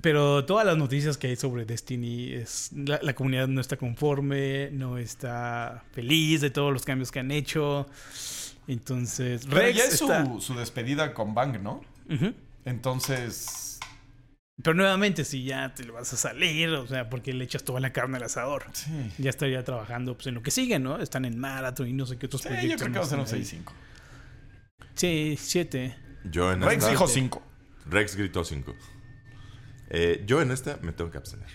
[0.02, 4.70] Pero todas las noticias que hay sobre Destiny es la, la comunidad no está conforme,
[4.70, 7.86] no está feliz de todos los cambios que han hecho.
[8.66, 11.82] Entonces, Pero Rex ya es está- su, su despedida con Bang, ¿no?
[12.64, 13.77] Entonces.
[14.62, 17.78] Pero nuevamente, si ya te lo vas a salir, o sea, porque le echas toda
[17.80, 18.64] la carne al asador.
[18.72, 18.90] Sí.
[19.18, 20.98] Ya estaría trabajando pues, en lo que sigue, ¿no?
[21.00, 22.70] Están en Marathon y no sé qué otros Sí, proyectos.
[22.72, 23.68] yo creo que va a ser un más están 6-5.
[23.68, 23.74] ahí.
[24.94, 25.96] Sí, 7.
[26.24, 26.90] Yo en Rex esta...
[26.90, 27.42] dijo 5.
[27.88, 28.74] Rex gritó 5.
[30.26, 31.48] yo en esta me tengo que abstener.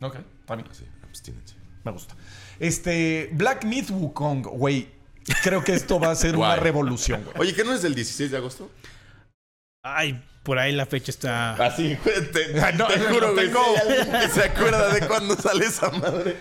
[0.00, 0.68] Ok, está bien.
[0.68, 1.54] Así, abstínense.
[1.84, 2.16] Me gusta.
[2.58, 3.30] Este.
[3.32, 4.88] Black Myth Wukong, güey.
[5.44, 7.36] Creo que esto va a ser una revolución, güey.
[7.38, 8.70] Oye, ¿qué no es del 16 de agosto?
[9.84, 11.52] Ay, por ahí la fecha está.
[11.54, 13.46] Así, güey, te, Ay, no, te juro, güey.
[13.80, 16.36] alguien que se acuerda de cuándo sale esa madre.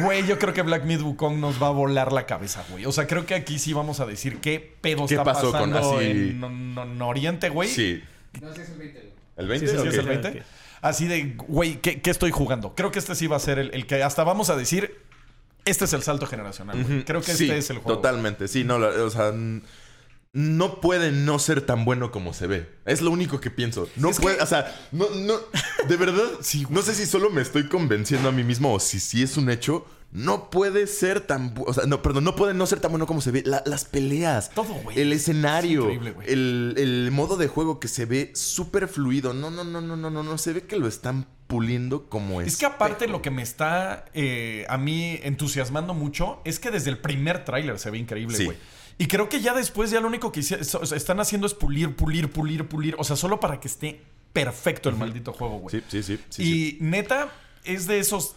[0.00, 2.86] Güey, yo creo que Black Myth Wukong nos va a volar la cabeza, güey.
[2.86, 5.70] O sea, creo que aquí sí vamos a decir qué pedo ¿Qué está pasó con
[5.72, 7.68] pasando así- en, en- en Oriente, güey.
[7.68, 8.02] Sí.
[8.40, 9.00] No sé si es el 20.
[9.00, 9.12] güey.
[9.38, 9.66] ¿El 20?
[9.66, 10.28] Sí, sí, es el 20.
[10.28, 10.36] Ok.
[10.82, 12.74] Así de, güey, ¿qué, qué estoy jugando?
[12.76, 14.94] Creo que este sí va a ser el, el que hasta vamos a decir,
[15.64, 16.80] este es el salto generacional.
[16.84, 17.04] güey.
[17.04, 17.96] Creo que Sí, este es el juego.
[17.98, 19.32] Totalmente, sí, no, o sea,
[20.36, 22.68] no puede no ser tan bueno como se ve.
[22.84, 23.88] Es lo único que pienso.
[23.96, 25.34] No Es puede, que- o sea, no, no,
[25.88, 26.24] de verdad,
[26.70, 29.48] no sé si solo me estoy convenciendo a mí mismo o si sí es un
[29.48, 29.86] hecho.
[30.12, 33.22] No puede ser tan, o sea, no, perdón, no puede no ser tan bueno como
[33.22, 33.42] se ve.
[33.46, 35.00] La- las peleas, Todo, güey.
[35.00, 39.32] el escenario, Es el, el modo de juego que se ve súper fluido.
[39.32, 42.48] No, no, no, no, no, no, no, se ve que lo están puliendo como es.
[42.48, 46.90] Es que aparte lo que me está eh, a mí entusiasmando mucho es que desde
[46.90, 48.44] el primer tráiler se ve increíble, Sí.
[48.46, 48.56] güey.
[48.98, 52.66] Y creo que ya después ya lo único que están haciendo es pulir, pulir, pulir,
[52.66, 52.96] pulir.
[52.98, 54.00] O sea, solo para que esté
[54.32, 55.80] perfecto el maldito juego, güey.
[55.80, 56.20] Sí, sí, sí.
[56.30, 56.78] sí, y sí.
[56.80, 57.30] neta,
[57.64, 58.36] es de esos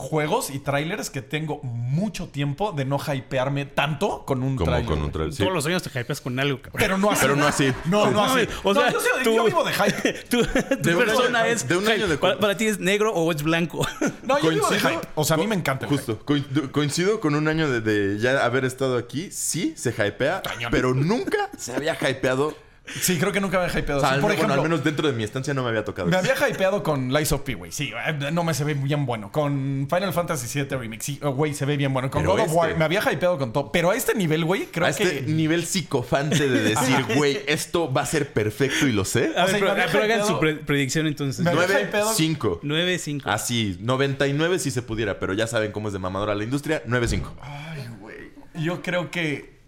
[0.00, 4.88] juegos y trailers que tengo mucho tiempo de no hypearme tanto con un Como trailer.
[4.90, 5.32] con un trailer.
[5.34, 5.42] sí.
[5.42, 6.78] Todos los años te hypeas con algo, cabrón.
[6.80, 7.20] Pero no así.
[7.22, 7.72] Pero no así.
[7.84, 8.48] No, no así.
[8.64, 10.12] O No, sea, yo, sí- tú- yo vivo de hype.
[10.30, 11.68] tu tu De un persona año- es.
[11.68, 13.86] de un año de- para, para ti es negro o es blanco.
[14.22, 15.00] No, yo vivo de hype.
[15.14, 15.86] O sea, a mí me encanta.
[15.86, 19.30] el Justo, coin- coincido con un año de, de ya haber estado aquí.
[19.32, 20.70] Sí, se hypea, Cañón.
[20.70, 22.54] pero nunca se había hypeado.
[23.00, 24.00] Sí, creo que nunca me había hypeado.
[24.00, 25.84] O sea, Sí, por bueno, ejemplo, al menos dentro de mi estancia no me había
[25.84, 26.08] tocado.
[26.08, 27.72] Me había hypeado con Lies of P, güey.
[27.72, 29.30] Sí, eh, no me se ve bien bueno.
[29.32, 32.10] Con Final Fantasy VII Remix, sí, oh, güey, se ve bien bueno.
[32.10, 33.70] Con Pero God of este- War, me había hypeado con todo.
[33.72, 35.22] Pero a este nivel, güey, creo a este que.
[35.22, 39.32] nivel psicofante de decir, güey, esto va a ser perfecto y lo sé.
[39.36, 41.44] A O ver, sea, pero, hagan su pre- predicción entonces.
[41.44, 42.60] Me había 9, hypeado- 5.
[42.62, 43.22] 9-5.
[43.26, 47.30] Así, 99 si se pudiera, pero ya saben cómo es de mamadora la industria, 9-5.
[47.40, 48.30] Ay, güey.
[48.54, 49.59] Yo creo que.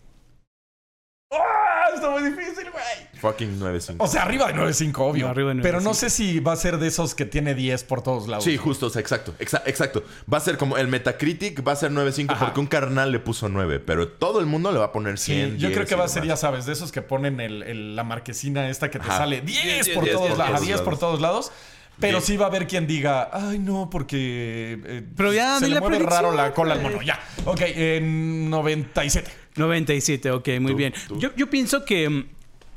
[1.95, 2.83] Está muy difícil, güey.
[3.21, 3.97] Fucking 9-5.
[3.99, 5.27] O sea, arriba de 9.5, obvio.
[5.27, 5.95] No, arriba de Pero no 9.5.
[5.95, 8.45] sé si va a ser de esos que tiene 10 por todos lados.
[8.45, 10.03] Sí, justo, o sea, exacto, exa- exacto.
[10.33, 12.47] Va a ser como el Metacritic, va a ser 9.5 Ajá.
[12.47, 15.33] porque un carnal le puso 9, pero todo el mundo le va a poner Sí,
[15.35, 15.59] 100.
[15.59, 17.63] yo creo 10 que y va a ser, ya sabes, de esos que ponen el-
[17.63, 19.19] el- la marquesina esta que te Ajá.
[19.19, 21.01] sale 10 por 10 todos por lados, todos 10 por lados.
[21.01, 21.53] todos lados.
[22.01, 24.81] Pero sí va a haber quien diga, ay, no, porque.
[24.85, 27.01] eh, Pero ya, se le mueve raro la cola al mono.
[27.03, 27.21] Ya.
[27.45, 29.31] Ok, en 97.
[29.57, 30.95] 97, ok, muy Tú, bien.
[31.09, 31.19] tú.
[31.19, 32.25] Yo, yo pienso que mm,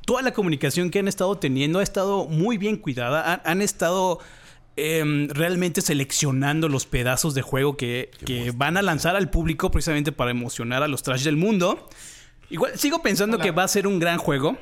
[0.05, 3.33] toda la comunicación que han estado teniendo ha estado muy bien cuidada.
[3.33, 4.19] Han, han estado
[4.75, 10.11] em, realmente seleccionando los pedazos de juego que, que van a lanzar al público precisamente
[10.11, 11.87] para emocionar a los trash del mundo.
[12.49, 14.57] Igual sigo pensando que va a ser un gran juego.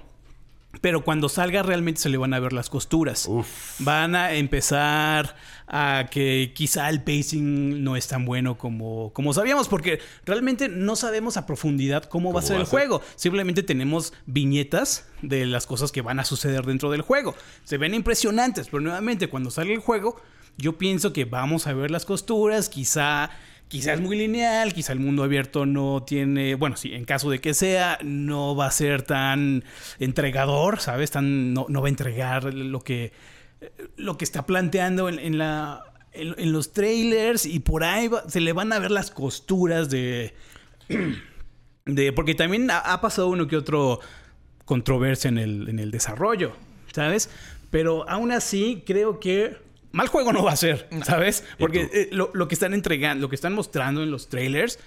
[0.81, 3.27] Pero cuando salga realmente se le van a ver las costuras.
[3.27, 3.47] Uf.
[3.79, 5.35] Van a empezar
[5.67, 10.95] a que quizá el pacing no es tan bueno como, como sabíamos, porque realmente no
[10.95, 12.79] sabemos a profundidad cómo va a ¿Cómo ser va el a ser?
[12.79, 13.01] juego.
[13.15, 17.35] Simplemente tenemos viñetas de las cosas que van a suceder dentro del juego.
[17.63, 20.19] Se ven impresionantes, pero nuevamente cuando sale el juego,
[20.57, 23.29] yo pienso que vamos a ver las costuras, quizá...
[23.67, 27.39] Quizá es muy lineal, quizá el mundo abierto no tiene, bueno, sí, en caso de
[27.39, 29.63] que sea, no va a ser tan
[29.99, 31.09] entregador, ¿sabes?
[31.09, 33.13] Tan, no, no va a entregar lo que,
[33.97, 38.71] lo que está planteando en, la, en, los trailers y por ahí se le van
[38.73, 40.35] a ver las costuras de...
[41.85, 43.99] de porque también ha, ha pasado uno que otro
[44.65, 46.53] controversia en el, en el desarrollo,
[46.93, 47.29] ¿sabes?
[47.69, 49.57] Pero aún así creo que
[49.93, 51.45] mal juego no va a ser, ¿sabes?
[51.57, 54.77] Porque eh, lo, lo que están entregando, lo que están mostrando en los trailers,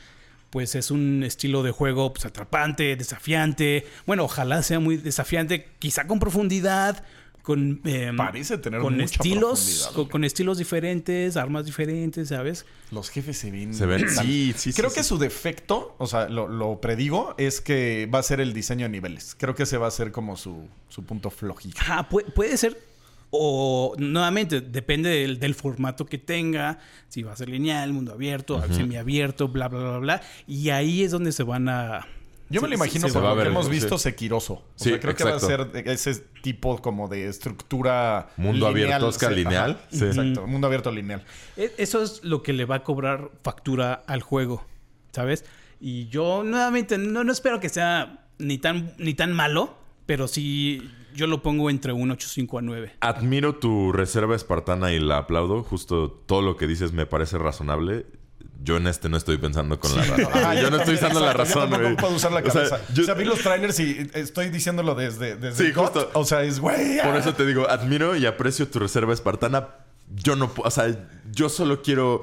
[0.50, 3.86] pues es un estilo de juego pues, atrapante, desafiante.
[4.06, 7.04] Bueno, ojalá sea muy desafiante, quizá con profundidad,
[7.42, 7.80] con...
[7.84, 9.60] eh, Parece tener con mucha estilos,
[9.92, 12.64] profundidad, con, estilos diferentes, armas diferentes, ¿sabes?
[12.90, 13.74] Los jefes se ven.
[13.74, 15.08] Se ven, tan- sí, sí, Creo sí, que sí.
[15.08, 18.90] su defecto, o sea, lo, lo predigo, es que va a ser el diseño de
[18.90, 19.36] niveles.
[19.38, 21.78] Creo que ese va a ser como su, su punto flojito.
[21.80, 22.76] Ajá, pu- puede ser.
[23.30, 28.62] O nuevamente, depende del, del formato que tenga, si va a ser lineal, mundo abierto,
[28.72, 30.22] semiabierto, bla, bla, bla, bla.
[30.46, 32.06] Y ahí es donde se van a...
[32.48, 33.72] Yo me lo imagino a lo que hemos sí.
[33.72, 34.54] visto sequiroso.
[34.54, 39.08] O Sí, sea, creo que va a ser ese tipo como de estructura Mundo abierto,
[39.08, 39.80] Oscar, sí, lineal.
[39.90, 40.04] Sí.
[40.04, 41.24] Exacto, mundo abierto lineal.
[41.56, 44.64] E- Eso es lo que le va a cobrar factura al juego,
[45.10, 45.44] ¿sabes?
[45.80, 50.88] Y yo nuevamente no, no espero que sea ni tan, ni tan malo, pero sí
[51.16, 52.92] yo lo pongo entre un 8.5 a 9.
[53.00, 55.62] Admiro tu reserva espartana y la aplaudo.
[55.62, 58.06] Justo todo lo que dices me parece razonable.
[58.62, 60.26] Yo en este no estoy pensando con la razón.
[60.32, 61.96] Ajá, yo no estoy usando la razón, güey.
[61.96, 62.80] puedo usar la O sea, cabeza.
[62.94, 65.82] yo- O sea, vi los trailers y estoy diciéndolo desde, desde Sí, God.
[65.84, 66.10] justo.
[66.14, 66.96] O sea, es güey.
[67.02, 67.18] Por ah.
[67.18, 69.68] eso te digo, admiro y aprecio tu reserva espartana.
[70.14, 70.86] Yo no, pu- o sea,
[71.32, 72.22] yo solo quiero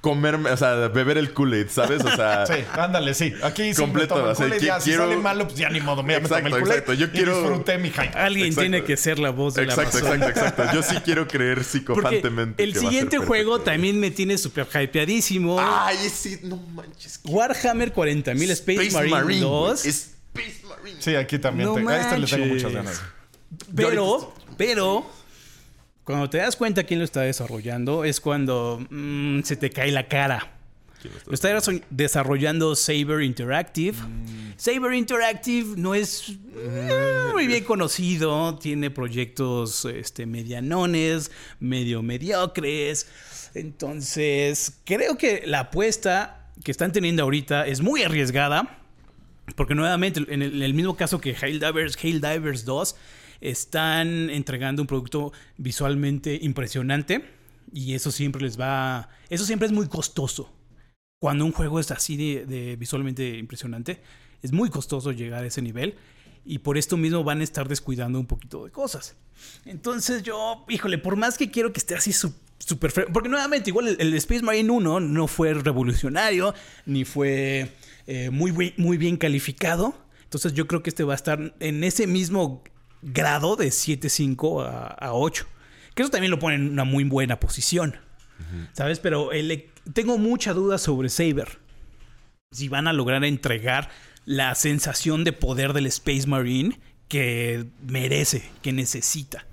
[0.00, 2.04] comerme, o sea, beber el Kool-Aid, ¿sabes?
[2.04, 3.34] O sea, Sí, ándale, sí.
[3.42, 5.80] Aquí Completo, tomo el o sea, Kool-Aid, qui- ya, si sale malo, pues ya ni
[5.80, 6.02] modo.
[6.04, 6.94] Mira, me tomé el Exacto, Kool-Aid exacto.
[6.94, 8.08] Yo y quiero- disfruté mi hype.
[8.16, 8.60] Alguien Exacto.
[8.62, 10.22] tiene que ser la voz de exacto, la razón.
[10.22, 10.74] exacto, exacto.
[10.76, 12.62] Yo sí quiero creer Porque psicofantemente.
[12.62, 15.58] el que va a ser siguiente juego también me tiene súper hypeadísimo.
[15.60, 17.20] Ay, sí, no manches.
[17.24, 19.40] Warhammer 40.000 Space, Marine, güey.
[19.40, 19.84] 2.
[19.84, 21.02] Space Marine.
[21.02, 21.68] Sí, aquí también.
[21.68, 23.02] No te- a este le tengo muchas ganas.
[23.74, 25.10] Pero, pero,
[26.08, 30.08] cuando te das cuenta quién lo está desarrollando, es cuando mm, se te cae la
[30.08, 30.54] cara.
[31.26, 31.50] Lo está
[31.90, 33.94] desarrollando Saber Interactive.
[34.56, 38.56] Saber Interactive no es eh, muy bien conocido.
[38.56, 41.30] Tiene proyectos este, medianones,
[41.60, 43.06] medio mediocres.
[43.52, 48.78] Entonces, creo que la apuesta que están teniendo ahorita es muy arriesgada.
[49.56, 52.96] Porque nuevamente, en el, en el mismo caso que Hail Divers, Hail Divers 2,
[53.40, 57.24] están entregando un producto visualmente impresionante.
[57.72, 59.08] Y eso siempre les va.
[59.28, 60.52] Eso siempre es muy costoso.
[61.20, 64.00] Cuando un juego es así de, visualmente impresionante,
[64.42, 65.96] es muy costoso llegar a ese nivel.
[66.44, 69.16] Y por esto mismo van a estar descuidando un poquito de cosas.
[69.64, 74.14] Entonces yo, híjole, por más que quiero que esté así súper Porque nuevamente, igual el,
[74.14, 76.54] Space Marine 1 no fue revolucionario,
[76.86, 77.70] ni fue
[78.06, 79.94] eh, muy, muy bien calificado.
[80.22, 82.62] Entonces yo creo que este va a estar en ese mismo
[83.02, 85.46] grado de 7.5 a, a 8.
[85.94, 87.96] Que eso también lo pone en una muy buena posición.
[88.72, 89.00] ¿Sabes?
[89.00, 91.58] Pero el- tengo mucha duda sobre Saber.
[92.52, 93.90] Si van a lograr entregar
[94.24, 96.78] la sensación de poder del Space Marine
[97.08, 99.46] que merece, que necesita.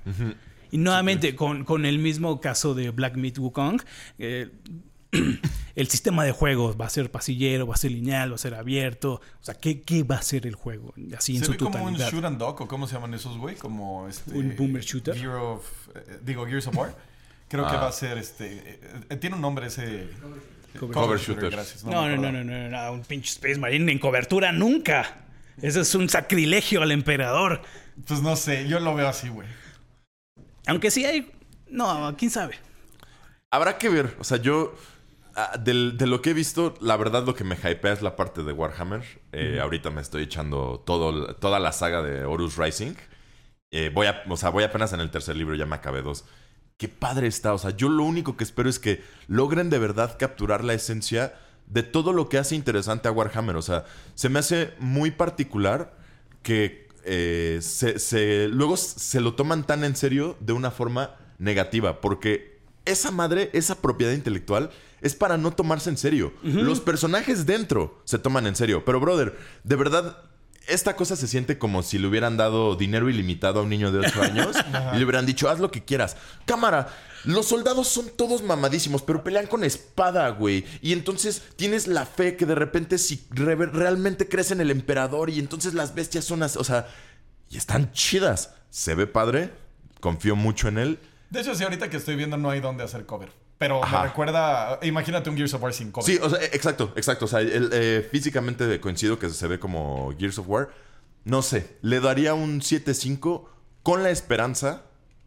[0.71, 3.81] Y nuevamente, con, con el mismo caso de Black Myth Wukong,
[4.19, 4.49] eh,
[5.75, 8.53] el sistema de juegos va a ser pasillero, va a ser lineal, va a ser
[8.55, 9.21] abierto.
[9.41, 10.93] O sea, ¿qué, qué va a ser el juego?
[11.17, 12.11] Así en su ve como un totalidad.
[12.11, 14.31] shoot and dog, o cómo se llaman esos, güey, como este...
[14.31, 15.15] ¿Un boomer shooter?
[15.15, 16.95] Gear of, eh, digo, Gears of War.
[17.47, 17.81] Creo que Ah.
[17.81, 18.53] va a ser este...
[18.57, 20.07] eh, eh, tiene un nombre ese...
[20.79, 21.49] Cover- Cover shooter.
[21.51, 21.83] Gracias.
[21.85, 25.21] No, no, no, no, no, no, un pinche Space Marine en cobertura nunca.
[25.61, 27.61] Eso es un sacrilegio al emperador.
[28.07, 29.47] Pues no sé, yo lo veo así, güey.
[30.67, 31.31] Aunque sí hay.
[31.69, 32.55] No, quién sabe.
[33.51, 34.17] Habrá que ver.
[34.19, 34.75] O sea, yo.
[35.35, 38.15] Ah, del- de lo que he visto, la verdad lo que me hypea es la
[38.15, 39.03] parte de Warhammer.
[39.31, 42.93] Eh, Ahorita me estoy echando todo, toda la saga de Horus Rising.
[43.71, 46.25] Eh, voy a, o sea, voy apenas en el tercer libro, ya me acabé dos.
[46.77, 47.53] Qué padre está.
[47.53, 51.33] O sea, yo lo único que espero es que logren de verdad capturar la esencia
[51.67, 53.55] de todo lo que hace interesante a Warhammer.
[53.55, 55.97] O sea, se me hace muy particular
[56.43, 62.01] que eh, se, se- luego se lo toman tan en serio de una forma negativa.
[62.01, 64.69] Porque esa madre, esa propiedad intelectual,
[65.05, 66.33] es para no tomarse en serio.
[66.43, 68.83] Los personajes dentro se toman en serio.
[68.83, 70.17] Pero, brother, de verdad,
[70.67, 73.99] esta cosa se siente como si le hubieran dado dinero ilimitado a un niño de
[73.99, 74.55] 8 años
[74.93, 76.17] y le hubieran dicho, haz lo que quieras.
[76.45, 76.87] Cámara,
[77.23, 80.65] los soldados son todos mamadísimos, pero pelean con espada, güey.
[80.81, 85.29] Y entonces tienes la fe que de repente si re- realmente crees en el emperador
[85.29, 86.87] y entonces las bestias son así, o sea,
[87.49, 88.55] y están chidas.
[88.71, 89.51] Se ve padre,
[89.99, 90.99] confío mucho en él.
[91.29, 93.29] De hecho, sí, ahorita que estoy viendo no hay dónde hacer cover.
[93.57, 94.01] Pero Ajá.
[94.01, 94.79] me recuerda...
[94.83, 96.05] Imagínate un Gears of War sin cover.
[96.05, 97.25] Sí, o sea, eh, exacto, exacto.
[97.25, 100.69] O sea, el, eh, físicamente coincido que se ve como Gears of War.
[101.23, 103.45] No sé, le daría un 7-5
[103.81, 104.83] con la esperanza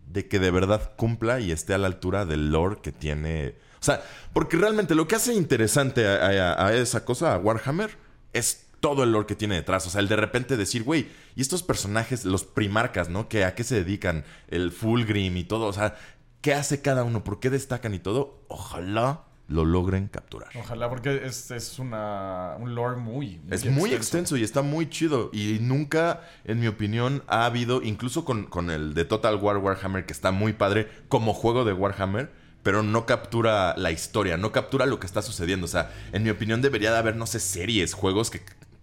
[0.07, 3.55] de que de verdad cumpla y esté a la altura del lore que tiene.
[3.81, 4.03] O sea,
[4.33, 7.91] porque realmente lo que hace interesante a, a- a esa cosa, a Warhammer,
[8.33, 9.87] es todo el lore que tiene detrás.
[9.87, 13.29] O sea, el de repente decir, güey, y estos personajes, los primarcas, ¿no?
[13.29, 15.67] Que a qué se dedican, el Fulgrim y todo.
[15.67, 15.97] O sea,
[16.41, 17.25] ¿qué hace cada uno?
[17.25, 18.43] ¿Por qué destacan y todo?
[18.49, 20.51] Ojalá lo logren capturar.
[20.59, 25.31] Ojalá, porque es, es una, un lore muy, Es muy extenso y está muy chido.
[25.33, 30.05] Y nunca, en mi opinión, ha habido, incluso con, con el de Total War Warhammer,
[30.05, 32.31] que está muy padre como juego de Warhammer,
[32.63, 35.65] pero no captura la historia, no captura lo que está sucediendo.
[35.65, 38.43] O sea, en mi opinión debería de haber, no sé, series, juegos que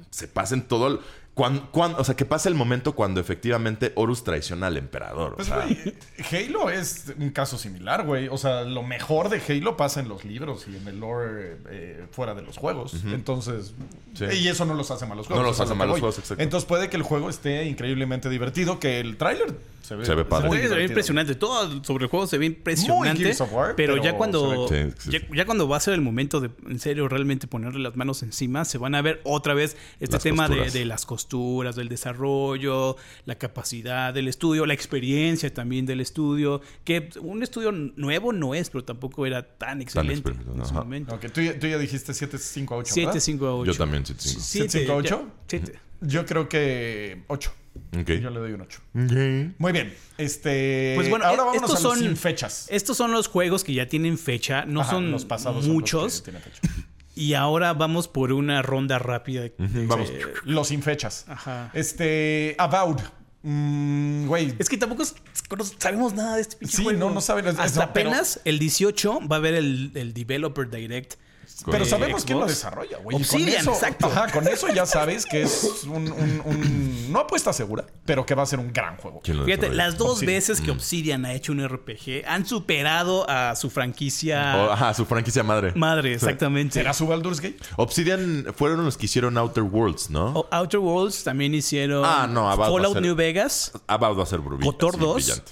[0.09, 1.01] se pasen todo
[1.35, 5.33] el- Cuan- cuan- o sea, que pasa el momento cuando efectivamente Horus traiciona al emperador.
[5.33, 5.93] o Pues, sea, güey,
[6.31, 8.29] Halo es un caso similar, güey.
[8.29, 12.05] O sea, lo mejor de Halo pasa en los libros y en el lore eh,
[12.11, 12.93] fuera de los juegos.
[13.05, 13.73] Entonces,
[14.13, 14.25] Sí.
[14.43, 15.43] y eso no los hace malos juegos.
[15.43, 16.41] No los hace lo malos juegos, exacto.
[16.41, 20.23] Entonces puede que el juego esté increíblemente divertido, que el tráiler se ve, Se ve
[20.25, 20.49] padre.
[20.67, 21.35] se ve impresionante.
[21.35, 23.35] Todo sobre el juego se ve impresionante.
[23.51, 25.25] War, pero, pero ya cuando ve- Sí, sí, ya, sí.
[25.35, 28.63] ya cuando va a ser el momento de en serio realmente ponerle las manos encima,
[28.65, 32.95] se van a ver otra vez este Las tema de, de las costuras, del desarrollo,
[33.25, 36.61] la capacidad del estudio, la experiencia también del estudio.
[36.83, 40.83] Que un estudio nuevo no es, pero tampoco era tan excelente experimentado, en su ajá.
[40.83, 41.15] momento.
[41.15, 43.19] Ok, tú, ya- tú ya dijiste 7-5 a 8, 7, ¿verdad?
[43.21, 43.71] 5 a 8.
[43.71, 44.39] Yo también, 7-5.
[44.39, 45.31] Siete, 7, 5 a ya- 8.
[45.47, 45.79] siete.
[46.01, 47.53] Yo creo que 8.
[47.99, 48.09] Ok.
[48.21, 48.79] Yo le doy un 8.
[48.93, 49.55] Ok.
[49.57, 49.93] Muy bien.
[50.17, 50.93] Este.
[50.95, 52.67] Pues bueno, ahora e- vámonos estos a los son sin fechas.
[52.69, 55.81] Estos son los juegos que ya tienen fecha, no Ajá, son los pasados son los
[55.81, 56.21] muchos.
[56.21, 56.61] que tienen fecha.
[57.15, 59.41] Y ahora vamos por una ronda rápida.
[59.43, 59.53] de-
[59.87, 60.09] Vamos.
[60.09, 61.25] de- Los sin fechas.
[61.29, 61.71] Ajá.
[61.73, 62.55] Este.
[62.59, 63.01] Avowed.
[63.43, 64.53] Mm, Güey.
[64.59, 65.03] Es que tampoco
[65.79, 66.99] sabemos nada de este pinche Sí, juego.
[66.99, 67.47] no, no saben.
[67.47, 71.13] Hasta no, pero- apenas el 18 va a haber el, el Developer Direct.
[71.71, 73.17] Pero sabemos quién lo desarrolla, güey.
[73.17, 74.07] Obsidian, eso- exacto.
[74.07, 78.35] Ajá, con eso ya sabes que es un, un- un- No apuesta segura, pero que
[78.35, 79.21] va a ser un gran juego.
[79.23, 79.85] ¿Quién lo Fíjate, desarrolla?
[79.85, 80.35] las dos Obsidian.
[80.35, 85.05] veces que Obsidian ha hecho un RPG han superado a su franquicia Oh, ajá, su
[85.05, 85.71] franquicia madre.
[85.75, 86.73] madre, exactamente.
[86.73, 87.57] ¿Será su Baldur's Gate?
[87.77, 90.27] Obsidian fueron los que hicieron Outer Worlds, ¿no?
[90.33, 94.39] O- Outer Worlds también hicieron Ah, no, Fallout ser- New Vegas, About va a ser
[94.39, 95.15] sí, 2.
[95.15, 95.51] brillante.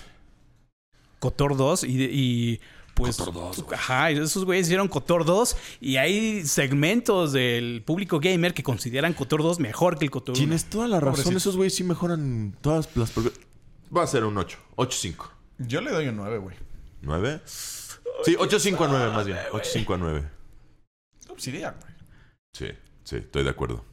[1.20, 2.60] Kotor 2 y, y
[3.06, 3.78] pues Kotor 2, güey.
[3.78, 9.44] ajá, esos güeyes hicieron Kotor 2 y hay segmentos del público gamer que consideran Kotor
[9.44, 10.38] 2 mejor que el Kotor 1.
[10.38, 11.16] Tienes toda la razón.
[11.16, 11.38] Pobrecito.
[11.38, 13.12] Esos güeyes sí mejoran todas las...
[13.96, 14.58] Va a ser un 8.
[14.78, 15.30] 8-5.
[15.60, 16.56] Yo le doy un 9, güey.
[17.04, 17.42] ¿9?
[17.46, 19.38] Sí, 8-5 a 9 más bien.
[19.52, 20.30] 8-5 a 9.
[21.30, 21.94] Obsidian, güey.
[22.54, 22.68] Sí,
[23.04, 23.86] sí, estoy de acuerdo.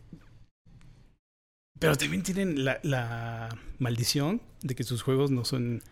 [1.79, 3.49] Pero también tienen la, la
[3.79, 5.83] maldición de que sus juegos no son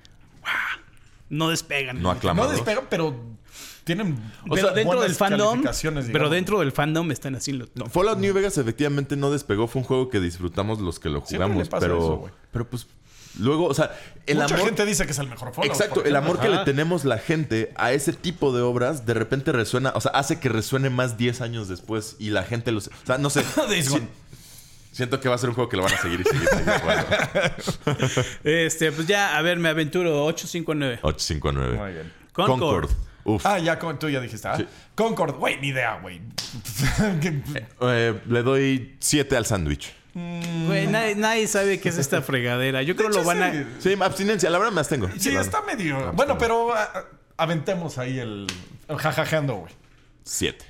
[0.43, 0.88] ¡guau!
[1.31, 2.03] No despegan.
[2.03, 2.47] No aclaman.
[2.47, 3.15] No despegan, pero
[3.85, 4.17] tienen.
[4.45, 5.63] pero o sea, dentro del fandom,
[6.13, 7.89] pero dentro del fandom están haciendo top.
[7.91, 9.67] Fallout New Vegas efectivamente no despegó.
[9.67, 11.57] Fue un juego que disfrutamos los que lo jugamos.
[11.57, 12.87] le pasa pero, eso, pero pues
[13.39, 14.67] luego, o sea, el Mucha amor...
[14.67, 15.73] gente dice que es el mejor Fallout.
[15.73, 19.53] Exacto, el amor que le tenemos la gente a ese tipo de obras de repente
[19.53, 22.89] resuena, o sea, hace que resuene más 10 años después y la gente los...
[22.89, 23.45] O sea, no sé.
[24.99, 26.49] Siento que va a ser un juego que lo van a seguir y seguir.
[28.43, 30.99] Este, pues ya, a ver, me aventuro 859.
[31.03, 31.77] 859.
[31.79, 32.13] Muy bien.
[32.33, 32.91] Concord.
[33.23, 33.47] Uf.
[33.47, 34.57] Ah, ya con- tú ya dijiste, ¿ah?
[34.57, 34.67] Sí.
[34.97, 36.21] Concord, güey, ni idea, güey.
[37.21, 37.43] Que-
[37.81, 39.95] Eh, le doy 7 al sándwich.
[40.15, 42.83] Güey, nadie, nadie sabe qué es esta fregadera.
[42.83, 43.53] Yo creo De lo van a.
[43.53, 43.65] sí.
[43.79, 45.09] Sí, abstinencia, la verdad me abstengo.
[45.17, 45.45] Sí, Claro.
[45.45, 46.13] está medio.
[46.13, 47.05] Bueno, pero ah, ah,
[47.37, 48.49] aventemos ahí el,
[48.89, 49.73] el jajajeando, güey.
[50.25, 50.65] 7.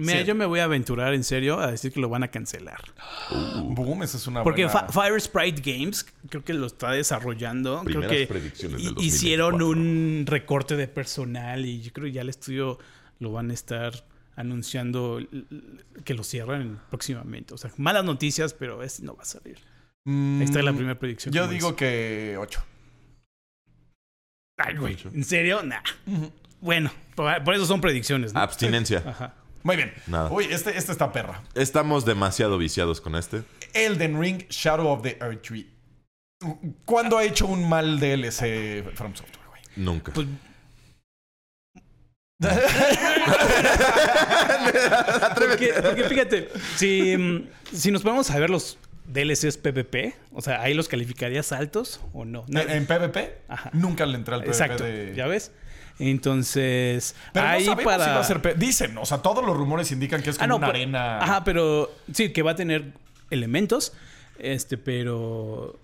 [0.00, 0.24] Mira, Sí.
[0.24, 2.80] yo me voy a aventurar en serio a decir que lo van a cancelar.
[3.62, 4.80] Boom, esa es una Porque buena...
[4.80, 7.82] Fa- Fire Sprite Games creo que lo está desarrollando.
[7.84, 9.80] Primeras creo que predicciones del hi- hicieron 2024.
[9.80, 12.78] un recorte de personal y yo creo que ya el estudio
[13.18, 13.92] lo van a estar
[14.36, 15.20] anunciando
[16.04, 17.52] que lo cierran próximamente.
[17.54, 19.58] O sea, malas noticias, pero es no va a salir.
[20.04, 21.34] Mm, Ahí está la primera predicción.
[21.34, 22.64] Yo digo que 8.
[24.56, 24.96] Ay, güey.
[25.14, 25.62] ¿En serio?
[25.62, 25.80] Nah.
[26.60, 28.34] Bueno, por, por eso son predicciones.
[28.34, 28.40] ¿no?
[28.40, 29.02] Abstinencia.
[29.06, 29.34] Ajá.
[29.62, 29.92] Muy bien.
[30.06, 30.30] Nada.
[30.30, 31.42] Uy, este, este está perra.
[31.54, 33.42] Estamos demasiado viciados con este.
[33.74, 35.68] Elden Ring Shadow of the Earth Tree.
[36.84, 39.62] ¿Cuándo ha hecho un mal DLC From Software, güey?
[39.76, 40.12] Nunca.
[40.12, 40.26] Pues
[45.34, 50.72] Porque, porque fíjate, si, si nos ponemos a ver los DLCs PvP, o sea, ¿ahí
[50.72, 52.46] los calificarías altos o no?
[52.48, 53.42] No, ¿En, en PvP?
[53.48, 53.68] Ajá.
[53.74, 55.12] Nunca le entré al PvP Exacto, de...
[55.14, 55.52] ¿ya ves?
[56.00, 58.04] Entonces, Pero ahí no para...
[58.04, 58.58] si va a ser...
[58.58, 61.18] Dicen, o sea, todos los rumores indican que es como Ah, no, una pero- arena...
[61.22, 62.92] Ajá, pero sí, que va a tener
[63.30, 63.92] elementos,
[64.38, 65.78] este, pero...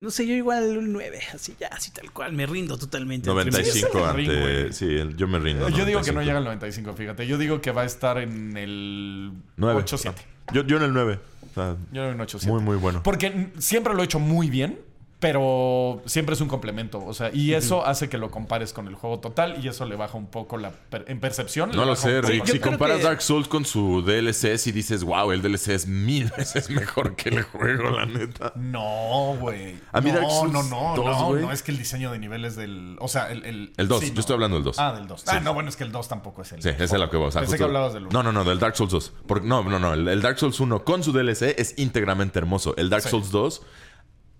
[0.00, 3.28] No sé, yo igual un 9, así ya, así tal cual, me rindo totalmente.
[3.28, 4.72] 95 Sí, es el ring, ante.
[4.72, 5.68] Sí, el- yo me rindo.
[5.70, 6.24] Yo digo que no 95.
[6.24, 7.26] llega al 95, fíjate.
[7.26, 9.80] Yo digo que va a estar en el 9.
[9.82, 10.14] 8-7.
[10.52, 11.18] Yo, yo en el 9.
[11.50, 12.46] O sea, Yo en el 8-7.
[12.46, 13.02] muy, muy bueno.
[13.02, 14.78] Porque siempre lo he hecho muy bien,
[15.20, 17.04] pero siempre es un complemento.
[17.04, 19.96] O sea, y eso hace que lo compares con el juego total y eso le
[19.96, 21.70] baja un poco la per- en percepción.
[21.74, 22.46] No lo sé, Rick.
[22.46, 26.30] Si comparas que- Dark Souls con su DLC, si dices, wow, el DLC es mil
[26.38, 28.52] veces mejor que el juego, la neta.
[28.56, 29.76] No, güey.
[29.92, 31.42] A mí no, Dark Souls no, no, 2, no, güey.
[31.42, 32.96] no, es que el diseño de niveles del.
[33.00, 33.44] O sea, el.
[33.44, 34.20] El, El 2, sí, yo no.
[34.20, 34.78] estoy hablando del 2.
[34.78, 35.24] Ah, del 2.
[35.26, 36.62] Ah, no, bueno, es que el 2 tampoco es el.
[36.62, 37.34] Sí, ese es lo que vos.
[37.34, 38.12] Pensé que hablabas del 1.
[38.12, 39.12] No, no, no, del Dark Souls 2.
[39.26, 39.94] Porque, no, no, no.
[39.94, 42.74] El, el Dark Souls 1 con su DLC es íntegramente hermoso.
[42.76, 43.08] El Dark Sí.
[43.10, 43.62] Souls 2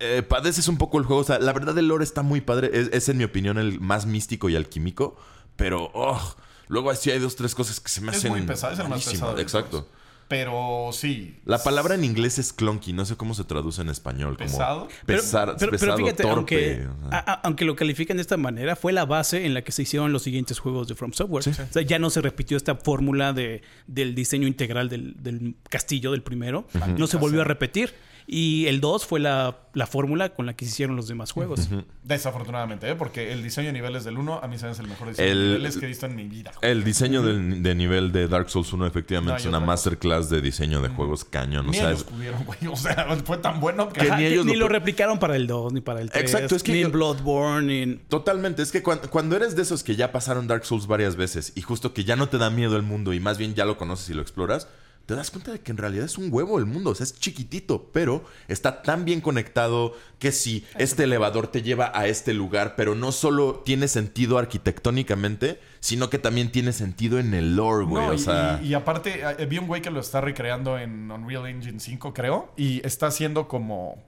[0.00, 1.22] eh, padeces un poco el juego.
[1.22, 2.70] O sea, la verdad, el lore está muy padre.
[2.72, 5.16] Es, es, en mi opinión, el más místico y alquímico.
[5.56, 6.36] Pero, oh,
[6.68, 8.30] luego sí hay dos, tres cosas que se me Es hacen.
[8.32, 9.88] muy pesado, es el más pesado Exacto.
[10.28, 11.40] Pero sí.
[11.46, 14.36] La palabra en inglés es clunky, no sé cómo se traduce en español.
[14.36, 14.88] Como ¿Pesado?
[15.06, 16.36] Pero, pesar- pero- pero pesado, fíjate, torpe.
[16.36, 17.18] aunque, o sea.
[17.18, 19.82] a- a- aunque lo califican de esta manera, fue la base en la que se
[19.82, 21.48] hicieron los siguientes juegos de From Software.
[21.48, 26.12] O sea, ya no se repitió esta fórmula de, del diseño integral del, del castillo
[26.12, 26.66] del primero.
[26.98, 27.94] No se volvió a repetir.
[28.30, 31.66] Y el 2 fue la, la fórmula con la que se hicieron los demás juegos.
[32.04, 32.94] Desafortunadamente, ¿eh?
[32.94, 35.28] porque el diseño de niveles del 1 a mí se me hace el mejor diseño
[35.30, 36.52] El- de niveles que he visto en mi vida.
[36.60, 40.42] El diseño del- de nivel de Dark Souls 1 efectivamente No, es una masterclass de
[40.42, 41.68] diseño de juegos cañón.
[41.68, 42.58] O Ni sea, ellos es- pudieron, güey.
[42.70, 44.10] O sea, fue tan bueno que...
[44.10, 46.22] Ni ellos ni lo- lo, replicaron para el 2, ni para el 3.
[46.22, 47.94] Exacto, es que ni yo- Bloodborne, ni.
[48.08, 51.52] Totalmente, es que cuan- cuando, eres de esos que ya pasaron Dark Souls varias veces
[51.54, 53.78] y justo que ya no te da miedo el mundo y más bien ya lo
[53.78, 54.68] conoces y lo exploras,
[55.08, 57.18] te das cuenta de que en realidad es un huevo el mundo, o sea, es
[57.18, 62.74] chiquitito, pero está tan bien conectado que si este elevador te lleva a este lugar,
[62.76, 68.04] pero no solo tiene sentido arquitectónicamente, sino que también tiene sentido en el lore, güey,
[68.04, 68.60] No, o y, sea...
[68.62, 72.12] y- y aparte, eh, vi un güey que lo está recreando en Unreal Engine 5,
[72.12, 74.02] creo, y está haciendo como...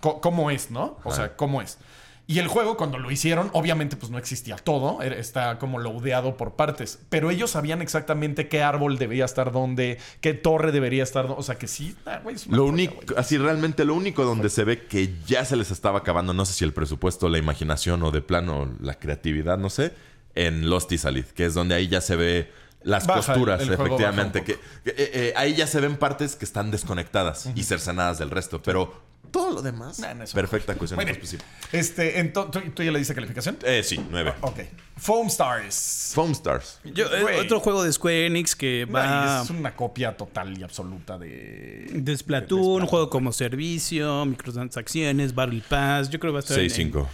[0.00, 0.98] co- cómo es, ¿no?
[1.02, 1.16] O Ajá.
[1.16, 1.78] sea, cómo es.
[2.26, 6.54] Y el juego, cuando lo hicieron, obviamente pues no existía todo, está como loadeado por
[6.56, 11.40] partes, pero ellos sabían exactamente qué árbol debía estar donde, qué torre debería estar donde,
[11.40, 14.64] o sea que sí, ah, es una Lo único, así realmente lo único donde se
[14.64, 18.10] ve que ya se les estaba acabando, no sé si el presupuesto, la imaginación o
[18.10, 19.92] de plano la creatividad, no sé,
[20.34, 22.50] en Lost y Salid, que es donde ahí ya se ve
[22.82, 24.58] las Baja, costuras, el- el juego efectivamente, que, eh,
[24.96, 28.94] eh, ahí ya se ven partes que están desconectadas y cercenadas del resto, pero
[29.34, 31.18] todo lo demás, Nah, no, perfecta cuestión de bien.
[31.20, 31.44] posible.
[31.72, 33.58] Este, entonces, ¿tú, tú ya le diste calificación?
[33.64, 34.32] Eh, sí, nueve.
[34.40, 34.60] Ok.
[34.96, 36.12] Foam Stars.
[36.14, 36.78] Foam Stars.
[36.84, 39.40] Yo, eh, otro juego de Square Enix que va...
[39.40, 41.88] Ay, es una copia total y absoluta de...
[41.92, 46.08] De Splatoon, un juego como servicio, microtransacciones, Battle Pass.
[46.10, 47.06] Yo creo que va a estar en- 6-5.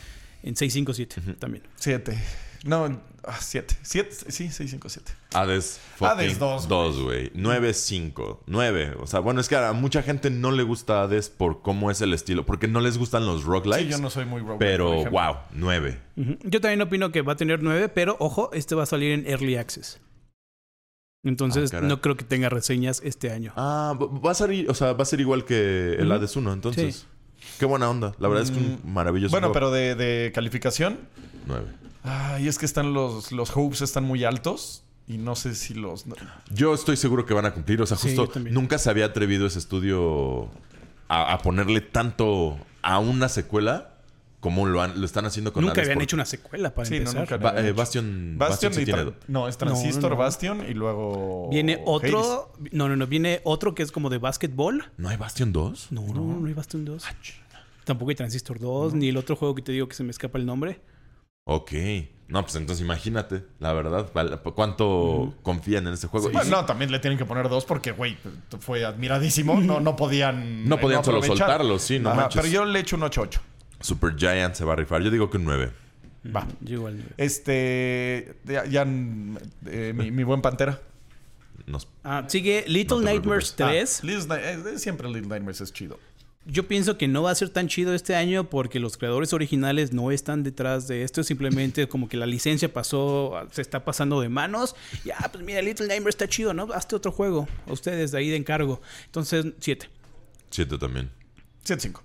[0.42, 1.62] En 657 también.
[1.76, 2.18] Siete.
[2.64, 3.74] No, ah, siete.
[3.82, 5.12] Siete, sí, seis, cinco, siete.
[5.32, 5.80] Hades.
[6.00, 7.32] Hades fucking dos, dos, güey.
[7.32, 8.40] 9-5.
[8.46, 8.96] 9.
[9.00, 12.00] O sea, bueno, es que a mucha gente no le gusta Hades por cómo es
[12.02, 12.44] el estilo.
[12.44, 13.84] Porque no les gustan los roguelikes.
[13.84, 15.98] Sí, yo no soy muy roguelike, por Pero, wow, 9.
[16.16, 16.38] Ujú.
[16.44, 19.26] Yo también opino que va a tener 9, pero ojo, este va a salir en
[19.26, 20.00] Early Access.
[21.22, 23.52] Entonces Ah, no creo que tenga reseñas este año.
[23.56, 26.12] Ah, va- a ser, o sea, va a ser igual que el Ujú.
[26.14, 26.96] Hades 1, entonces.
[27.38, 27.46] Sí.
[27.58, 28.14] Qué buena onda.
[28.18, 29.54] La verdad es que un maravilloso Bueno, juego.
[29.54, 30.98] pero de, de calificación.
[31.46, 31.66] 9.
[32.02, 34.84] Ay, es que están los, los hopes están muy altos.
[35.06, 36.04] Y no sé si los.
[36.50, 37.82] Yo estoy seguro que van a cumplir.
[37.82, 40.48] O sea, justo nunca se había atrevido ese estudio
[41.08, 43.94] a, a ponerle tanto a una secuela
[44.38, 46.98] como lo, han- lo están haciendo con Nunca habían hecho una secuela para Sí, no,
[47.10, 47.20] empezar.
[47.22, 47.36] nunca.
[47.38, 47.74] Ba- eh, hecho.
[47.74, 49.12] Bastion, Bastion, Bastion tiene.
[49.26, 50.16] No, es Transistor, no.
[50.16, 51.48] Bastion y luego.
[51.50, 51.84] Viene Hades.
[51.86, 52.52] otro.
[52.70, 53.06] No, no, no.
[53.08, 54.84] Viene otro que es como de básquetbol.
[54.96, 55.88] ¿No hay Bastion 2?
[55.90, 57.04] No, no, no, hay Bastion 2.
[57.84, 60.38] Tampoco hay Transistor 2, ni el otro juego que te digo que se me escapa
[60.38, 60.80] el nombre.
[61.52, 61.72] Ok.
[62.28, 64.08] No, pues entonces imagínate, la verdad,
[64.54, 66.28] cuánto confían en este juego.
[66.28, 68.16] Y Bueno, sí, no, también le tienen que poner dos porque, güey,
[68.60, 69.60] fue admiradísimo.
[69.60, 70.68] No, no podían.
[70.68, 72.40] No eh, podían solo soltarlo, sí, no Ajá, manches.
[72.40, 73.40] Pero yo le echo un 8-8.
[73.80, 75.02] Super Giant se va a rifar.
[75.02, 75.72] Yo digo que un 9.
[76.36, 76.46] Va.
[76.60, 77.02] Yo igual.
[77.16, 78.36] Este.
[78.44, 80.80] Ya, ya, eh, mi, mi buen Pantera.
[81.66, 84.00] Nos- Ah, sigue Little No Nightmares preocupes.
[84.02, 84.28] 3.
[84.30, 85.98] Ah, Little eh, siempre Little Nightmares es chido.
[86.46, 89.92] Yo pienso que no va a ser tan chido este año porque los creadores originales
[89.92, 91.22] no están detrás de esto.
[91.22, 94.74] Simplemente como que la licencia pasó, se está pasando de manos.
[95.04, 96.72] Ya, pues mira, Little Nightmares está chido, ¿no?
[96.72, 97.46] Hazte otro juego.
[97.66, 98.80] A ustedes de ahí de encargo.
[99.04, 99.88] Entonces, 7.
[100.50, 101.10] 7 también.
[101.64, 102.00] 7-5.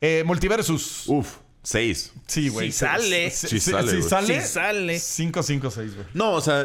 [0.00, 1.08] Eh, Multiversus.
[1.08, 2.12] Uf, 6.
[2.28, 2.70] Sí, güey.
[2.70, 3.30] Sí sale.
[3.32, 4.08] Sí sale, Sí güey.
[4.08, 4.40] sale.
[4.40, 4.96] Sí sale.
[4.98, 6.06] 5-5-6, güey.
[6.14, 6.64] No, o sea,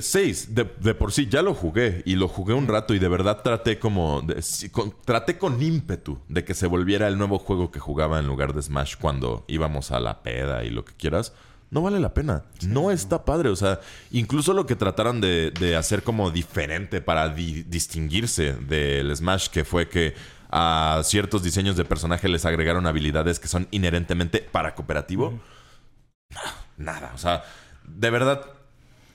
[0.00, 0.54] 6.
[0.54, 3.42] de, de por sí ya lo jugué y lo jugué un rato y de verdad
[3.42, 4.22] traté como.
[4.22, 4.40] de-
[4.70, 8.54] con- traté con ímpetu de que se volviera el nuevo juego que jugaba en lugar
[8.54, 11.32] de Smash cuando íbamos a la peda y lo que quieras.
[11.68, 12.44] No vale la pena.
[12.64, 13.48] no está padre.
[13.48, 13.80] O sea,
[14.12, 19.64] incluso lo que trataron de, de hacer como diferente para di- distinguirse del Smash, que
[19.64, 20.14] fue que
[20.50, 25.40] a ciertos diseños de personaje les agregaron habilidades que son inherentemente para cooperativo.
[26.76, 27.12] Nada.
[27.14, 27.44] O sea,
[27.84, 28.46] de verdad,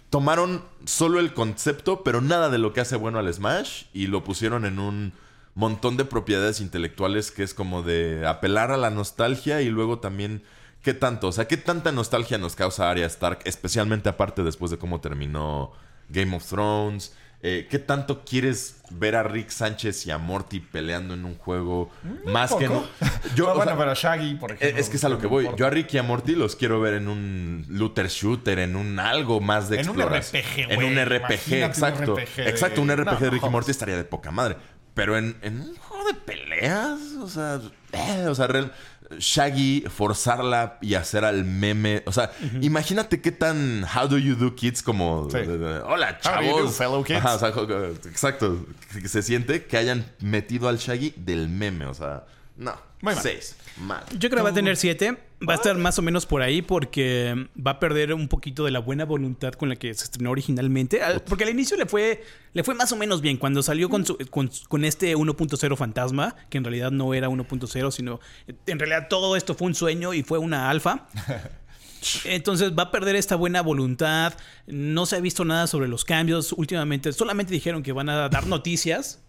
[0.10, 4.24] tomaron solo el concepto, pero nada de lo que hace bueno al Smash y lo
[4.24, 5.14] pusieron en un
[5.54, 10.44] montón de propiedades intelectuales que es como de apelar a la nostalgia y luego también
[10.82, 14.78] qué tanto, o sea, qué tanta nostalgia nos causa Arya Stark, especialmente aparte después de
[14.78, 15.72] cómo terminó
[16.10, 17.14] Game of Thrones.
[17.44, 21.90] Eh, ¿Qué tanto quieres ver a Rick Sánchez y a Morty peleando en un juego?
[22.26, 22.84] Más que no.
[23.36, 24.80] Yo, o bueno, sea, pero Shaggy, por eh, ejemplo.
[24.80, 25.50] Es que es a lo que no voy.
[25.58, 29.00] Yo a Rick y a Morty los quiero ver en un looter shooter, en un
[29.00, 30.00] algo más de En un.
[30.00, 30.96] RPG, En un.
[31.04, 32.16] RPG, Imagínate un exacto.
[32.16, 34.58] RPG de- Exacto, un RPG No, de Rick y no, Morty estaría de poca madre.
[34.94, 37.60] Pero en, en un juego de peleas, o sea,
[37.94, 38.72] eh, o sea, real-
[39.20, 42.04] Shaggy, forzarla y hacer al meme.
[42.06, 42.32] O sea,
[42.62, 45.38] imagínate qué tan How do you do kids como Sí.
[45.86, 46.78] Hola, How do you do, chavos.
[46.78, 47.20] fellow kids?
[47.20, 47.68] Ajá, o sea, jo-
[48.10, 48.66] exacto.
[48.94, 51.86] Que se siente que hayan metido al Shaggy del meme.
[51.86, 52.24] O sea,
[52.58, 52.74] no.
[53.02, 53.24] Muy mal.
[53.24, 53.56] Seis.
[53.78, 54.04] Mal.
[54.18, 55.18] Yo creo que va a tener 7.
[55.48, 58.70] Va a estar más o menos por ahí porque va a perder un poquito de
[58.72, 61.02] la buena voluntad con la que se estrenó originalmente.
[61.02, 62.24] Al- Porque al inicio le fue,
[62.54, 63.38] le fue más o menos bien.
[63.38, 67.92] Cuando salió con, su- con, con este 1.0 fantasma, que en realidad no era 1.0,
[67.92, 68.20] sino
[68.68, 71.08] en realidad todo esto fue un sueño y fue una alfa.
[72.26, 74.34] Entonces va a perder esta buena voluntad.
[74.68, 76.52] No se ha visto nada sobre los cambios.
[76.54, 79.22] Últimamente solamente dijeron que van a dar noticias,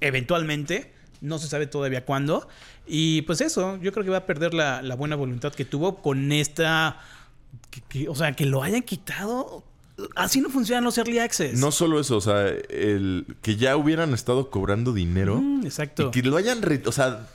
[0.00, 0.92] eventualmente.
[1.20, 2.48] No se sabe todavía cuándo.
[2.92, 6.02] Y pues eso, yo creo que va a perder la, la buena voluntad que tuvo
[6.02, 6.98] con esta...
[7.70, 9.62] que- que- o sea, que lo hayan quitado.
[10.16, 11.58] Así no funcionan los early access.
[11.60, 16.10] No solo eso, o sea, el que ya hubieran estado cobrando dinero Mm, y exacto.
[16.10, 16.62] que lo hayan.
[16.62, 17.28] re- o sea,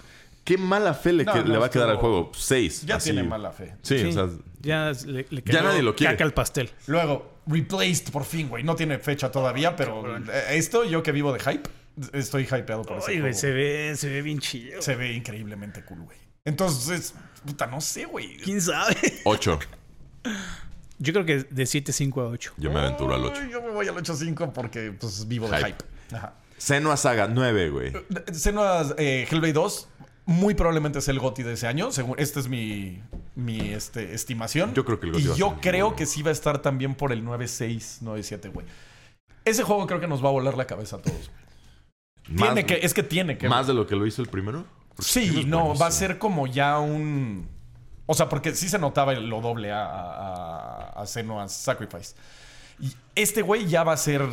[0.43, 2.31] qué mala fe le, No, que- no, le va a quedar al juego.
[2.35, 2.83] Seis.
[2.85, 3.11] Ya así.
[3.11, 3.75] tiene mala fe.
[3.81, 4.29] Sí, Sí, o sea.
[4.61, 6.13] ya le, le ya nadie lo quiere.
[6.15, 6.69] caca al pastel.
[6.87, 8.63] Luego, Replaced por fin, güey.
[8.63, 10.03] No tiene fecha todavía, pero
[10.49, 11.69] esto, yo que vivo de hype,
[12.13, 13.39] estoy hypeado por ese Oye, güey, juego.
[13.39, 14.81] se ve, se ve bien chido.
[14.81, 16.17] Se ve increíblemente cool, güey.
[16.45, 17.13] Entonces,
[17.45, 18.37] puta, no sé, güey.
[18.37, 18.95] ¿Quién sabe?
[19.25, 19.59] Ocho.
[20.97, 22.53] Yo creo que de 7.5 a 8.
[22.57, 23.41] Yo me aventuro al ocho.
[23.43, 25.67] Ay, Yo me voy al 8.5 porque, pues, vivo de Hype.
[25.69, 26.15] hype.
[26.15, 26.35] Ajá.
[26.57, 27.91] Senua Saga, nueve, güey.
[28.31, 29.89] Senua eh, Hellblade 2
[30.27, 31.91] muy probablemente es el GOTY de ese año.
[31.91, 33.03] Según, esta es mi,
[33.35, 34.73] mi este, estimación.
[34.73, 35.97] Yo creo que el GOTY Y va a yo ser el creo GOTY.
[35.97, 38.65] que sí va a estar también por el 9.6, 9.7, güey.
[39.43, 41.29] Ese juego creo que nos va a volar la cabeza a todos.
[41.29, 41.44] güey.
[42.27, 43.47] Más, Tiene que, es que tiene que.
[43.49, 44.65] más de lo que lo hizo el primero.
[44.99, 47.47] Sí, no, va a ser como ya un.
[48.07, 52.15] O sea, porque sí se notaba lo doble a, a, a Senua's Sacrifice.
[52.79, 54.23] Y este güey ya va a ser.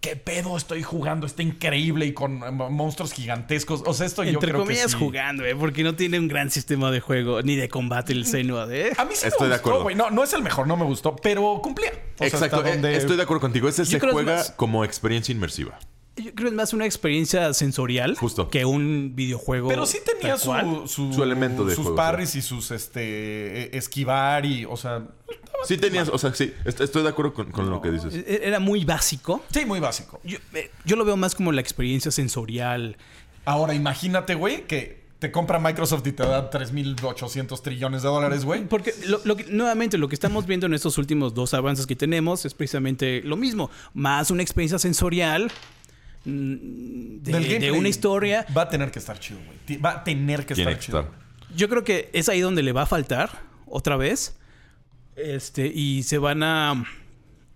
[0.00, 1.26] ¿Qué pedo estoy jugando?
[1.26, 3.82] Está increíble y con monstruos gigantescos.
[3.84, 4.96] O sea, esto yo Entre creo comillas que sí.
[4.98, 5.54] jugando, ¿eh?
[5.54, 8.92] Porque no tiene un gran sistema de juego ni de combate el Senua, ¿eh?
[8.96, 9.94] A mí sí Estoy me de gustó, güey.
[9.94, 11.90] No, no es el mejor, no me gustó, pero cumplía.
[12.14, 13.68] O sea, Exacto, hasta eh, donde- estoy de acuerdo contigo.
[13.68, 15.78] Ese Yo se juega más- como experiencia inmersiva.
[16.22, 18.48] Yo creo que es más una experiencia sensorial Justo.
[18.48, 19.68] que un videojuego.
[19.68, 20.52] Pero sí tenía su,
[20.86, 23.00] su, Su elemento de sus juego, parries y sus este
[23.64, 25.02] eh, esquivar y, o sea,
[25.64, 28.14] Sí tenías, o sea, sí, est- estoy de acuerdo con, con lo que dices.
[28.14, 29.42] E- Era muy básico.
[29.52, 30.18] sí, muy básico.
[30.24, 32.96] Yo, eh, yo lo veo más como la experiencia sensorial.
[33.44, 38.64] Ahora imagínate, güey, que te compra Microsoft y te da 3.800 trillones de dólares, güey.
[38.66, 41.94] Porque lo- lo que- nuevamente lo que estamos viendo en estos últimos dos avances que
[41.94, 43.70] tenemos es precisamente lo mismo.
[43.92, 45.52] Más una experiencia sensorial
[46.24, 48.46] de, Del de una historia.
[48.56, 49.78] Va a tener que estar chido, güey.
[49.80, 51.00] Va a tener que Tiene estar que chido.
[51.00, 51.20] estar.
[51.56, 54.36] Yo creo que es ahí donde le va a faltar otra vez.
[55.16, 56.84] Este, y se van a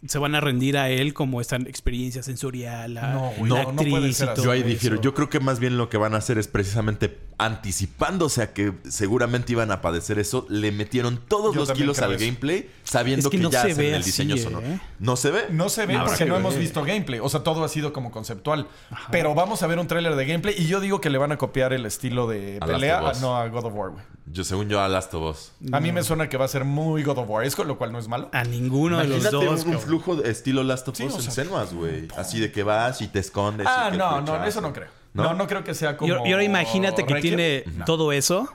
[0.06, 3.72] se van a rendir a él como esta experiencia sensorial, a No, güey, la no,
[3.72, 4.68] no puede actriz ser y todo Yo ahí eso.
[4.68, 5.00] difiero.
[5.00, 8.74] Yo creo que más bien lo que van a hacer es precisamente anticipándose a que
[8.86, 12.20] seguramente iban a padecer eso, le metieron todos Yo los kilos al eso.
[12.24, 14.38] gameplay sabiendo Es que que, no ya se hacen ve el así, diseño ¿eh?
[14.38, 14.66] sonoro.
[14.98, 15.40] ¿No se ve?
[15.50, 16.40] No se ve Habrá porque que no ver.
[16.40, 17.20] hemos visto gameplay.
[17.20, 18.66] O sea, todo ha sido como conceptual.
[19.10, 21.38] Pero vamos a ver un tráiler de gameplay y yo digo que le van a
[21.38, 24.04] copiar el estilo de A pelea, a- no a God of War, güey.
[24.26, 25.52] Yo, según yo, a Last of Us.
[25.72, 27.76] A mí me suena que va a ser muy God of War, es con lo
[27.76, 28.30] cual no es malo.
[28.32, 29.34] A ninguno de los dos.
[29.44, 29.80] un, cabrón.
[29.80, 32.08] flujo de estilo Last of Sí, Us o en sea, Senuas, güey.
[32.16, 33.66] Así de que vas y te escondes.
[33.68, 34.88] Ah, y que no, no, eso no creo.
[35.12, 35.24] ¿No?
[35.24, 36.12] No, no, creo que sea como.
[36.26, 37.84] Y, ahora- imagínate que tiene No.
[37.84, 38.48] todo eso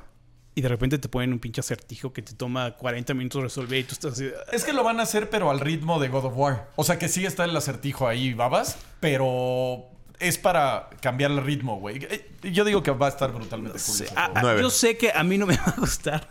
[0.60, 3.84] y de repente te ponen un pinche acertijo que te toma 40 minutos resolver y
[3.86, 4.30] tú estás así.
[4.52, 6.69] Es que lo van a hacer, pero al ritmo de God of War.
[6.76, 9.86] O sea que sí está el acertijo ahí, babas, pero
[10.19, 12.03] es para cambiar el ritmo, güey.
[12.03, 13.95] Eh, Yo digo que va a estar brutalmente cool.
[13.95, 16.27] ese Ah, ah, yo sé que a mí no me va a gustar.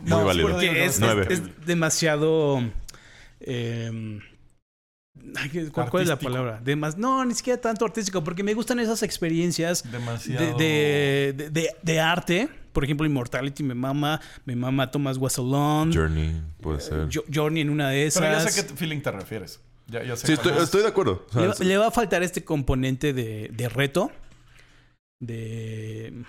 [0.00, 0.48] Muy válido.
[0.48, 2.60] seguro digo que que es, demasiado.
[3.40, 4.20] eh,
[5.50, 6.60] ¿qué- ¿cuál, cuál es la palabra?
[6.62, 11.50] Demas- no, ni siquiera tanto artístico, porque me gustan esas experiencias de, Demasiado- de, de-
[11.50, 12.48] de- de arte.
[12.76, 17.08] Por ejemplo, Immortality me mama, me mama Thomas Wassalon, Journey, puede ser.
[17.10, 18.22] Jo- Journey en una de esas.
[18.22, 19.60] Pero ya sé a qué feeling te refieres.
[19.86, 20.64] Ya, ya sé Sí, estoy, es.
[20.64, 21.24] estoy de acuerdo.
[21.30, 24.10] O sea, Le, es- le va a faltar este componente de, de reto,
[25.20, 26.22] de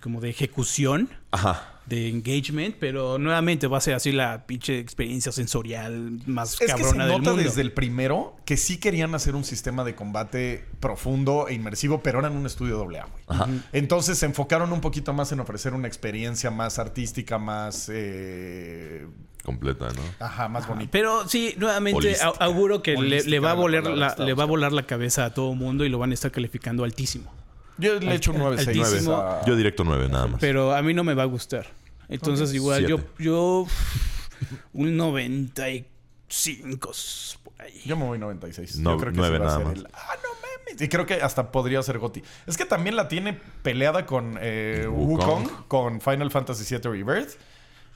[0.00, 1.73] como de ejecución, Ajá.
[1.86, 6.66] De engagement, pero nuevamente va a ser así la pinche experiencia sensorial más Es que
[6.68, 7.42] se cabrona del nota mundo.
[7.44, 12.20] desde el primero que sí querían hacer un sistema de combate profundo e inmersivo, pero
[12.20, 13.06] eran un estudio doble A.
[13.72, 17.90] Entonces se enfocaron un poquito más en ofrecer una experiencia más artística, más...
[17.92, 19.06] eh,
[19.42, 20.00] Completa, ¿no?
[20.24, 20.90] ajá, más bonita.
[20.90, 22.32] Pero sí, nuevamente Holística.
[22.40, 25.34] auguro que le, va a la volar la, le va a volar la cabeza a
[25.34, 27.30] todo mundo y lo van a estar calificando altísimo.
[27.78, 28.68] Yo le he hecho un 9-6.
[28.68, 29.16] altísimo.
[29.16, 30.40] a- Yo directo 9 nada más.
[30.40, 31.66] Pero a mí no me va a gustar.
[32.08, 32.54] Entonces Ok.
[32.56, 33.12] igual yo, Siete.
[33.24, 33.66] yo
[34.72, 36.92] un 95
[37.42, 37.82] por ahí.
[37.84, 38.76] Yo me voy 96.
[38.78, 39.76] No, Yo creo que nueve sí va a nada ser más.
[39.76, 40.28] el- Ah, no
[40.68, 40.80] mames.
[40.82, 42.22] Y creo que hasta podría ser Goti.
[42.46, 45.42] Es que también la tiene peleada con eh, Wukong.
[45.44, 47.32] Wukong, con Final Fantasy VII Rebirth.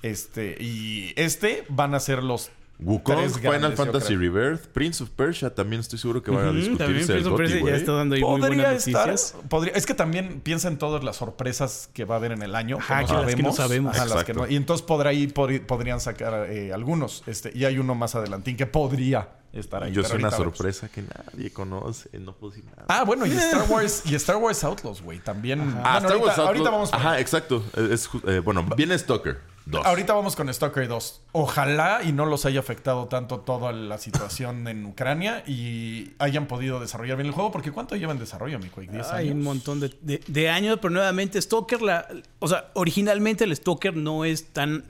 [0.03, 2.51] Este, y este van a ser los
[2.81, 4.15] Wukong, Final Fantasy.
[4.17, 7.37] Rebirth, Prince of Persia, también estoy seguro que va a discutirse también el Prince of
[7.37, 9.07] Persia ya está dando ahí muy Podría buenas estar.
[9.09, 9.35] noticias.
[9.49, 12.55] podría- es que también piensa en todas las sorpresas que va a haber en el
[12.55, 12.79] año.
[12.79, 13.97] Ajá, que las que no sabemos.
[13.97, 14.43] Ajá, las que Exacto.
[14.47, 17.25] no- y entonces por ahí pod- podrían sacar eh, algunos.
[17.27, 19.93] Este, y hay uno más adelantín que podría estar ahí.
[19.93, 22.85] Yo soy una sorpresa que nadie conoce, no puedo decir nada.
[22.89, 25.19] Ah, bueno, y Star Wars, y Star Wars Outlaws, güey.
[25.19, 25.61] También.
[25.61, 27.65] Ah, Bueno, Star ahorita, Wars ahorita Outlaw- vamos Ajá, exacto.
[27.77, 29.41] Eh, bueno, viene Stalker
[29.71, 29.85] 2.
[29.85, 31.23] Ahorita vamos con Stalker 2.
[31.33, 36.81] Ojalá y no los haya afectado tanto toda la situación en Ucrania y hayan podido
[36.81, 37.53] desarrollar bien el juego.
[37.53, 38.91] Porque ¿cuánto lleva en desarrollo, mi Quake?
[38.91, 42.09] ¿10 Hay un montón de, de- de años, pero nuevamente Stalker, la,
[42.39, 44.85] o sea, originalmente el Stalker no es tan...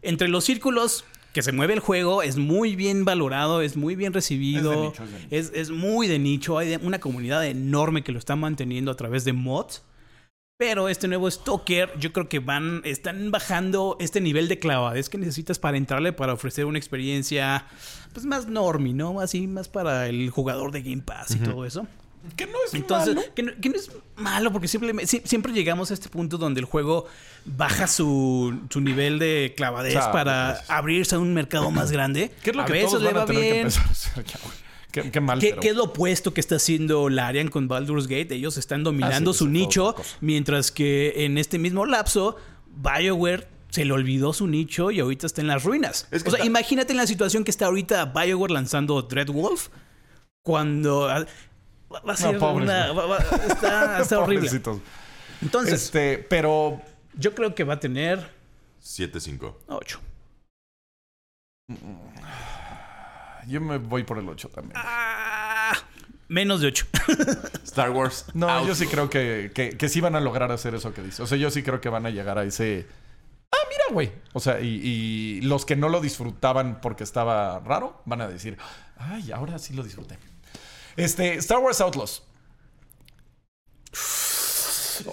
[0.00, 4.12] Entre los círculos que se mueve el juego, es muy bien valorado, es muy bien
[4.14, 5.28] recibido, Es de nicho, es de nicho.
[5.30, 9.24] es, es muy de nicho, hay una comunidad enorme que lo está manteniendo a través
[9.24, 9.82] de mods.
[10.58, 15.16] Pero este nuevo Stalker, yo creo que van, están bajando este nivel de clavadez que
[15.16, 17.64] necesitas para entrarle para ofrecer una experiencia
[18.12, 19.20] pues más normie, ¿no?
[19.20, 21.86] Así más para el jugador de Game Pass y todo eso.
[22.34, 23.26] Que no es Entonces, malo.
[23.36, 26.58] que no, que no es malo, porque simplemente, sie- siempre llegamos a este punto donde
[26.58, 27.06] el juego
[27.44, 32.32] baja su, su nivel de clavadez para abrirse a un mercado más grande.
[32.42, 33.72] ¿Qué es lo a que veces le va tener que
[34.90, 35.60] Qué, qué mal, ¿Qué, pero...
[35.60, 38.34] qué es lo opuesto que está haciendo Larian con Baldur's Gate?
[38.34, 42.36] Ellos están dominando Ah, sí, su nicho, mientras que en este mismo lapso,
[42.74, 46.08] BioWare se le olvidó su nicho y ahorita está en las ruinas.
[46.10, 49.68] Es que o sea, está- imagínate en la situación que está ahorita BioWare lanzando Dreadwolf,
[50.42, 51.08] cuando...
[51.08, 51.26] ah,
[51.92, 52.90] Va va a ser pobres, una...
[52.90, 53.08] güey.
[53.08, 54.50] va- va- está está horrible.
[55.42, 56.80] Entonces, Este, pero...
[57.14, 58.30] yo creo que va a tener
[58.82, 59.54] 7-5.
[59.68, 60.00] 8.
[63.48, 64.74] Yo me voy por el 8 también.
[64.76, 65.72] Ah,
[66.28, 66.86] menos de 8.
[67.64, 68.26] Star Wars.
[68.34, 71.22] No, yo sí creo que, que, que sí van a lograr hacer eso que dice.
[71.22, 72.86] O sea, yo sí creo que van a llegar a ese...
[73.50, 74.12] Ah, mira, güey.
[74.34, 78.58] O sea, y, y los que no lo disfrutaban porque estaba raro, van a decir,
[78.98, 80.18] ay, ahora sí lo disfruté.
[80.96, 82.24] Este, Star Wars Outlaws.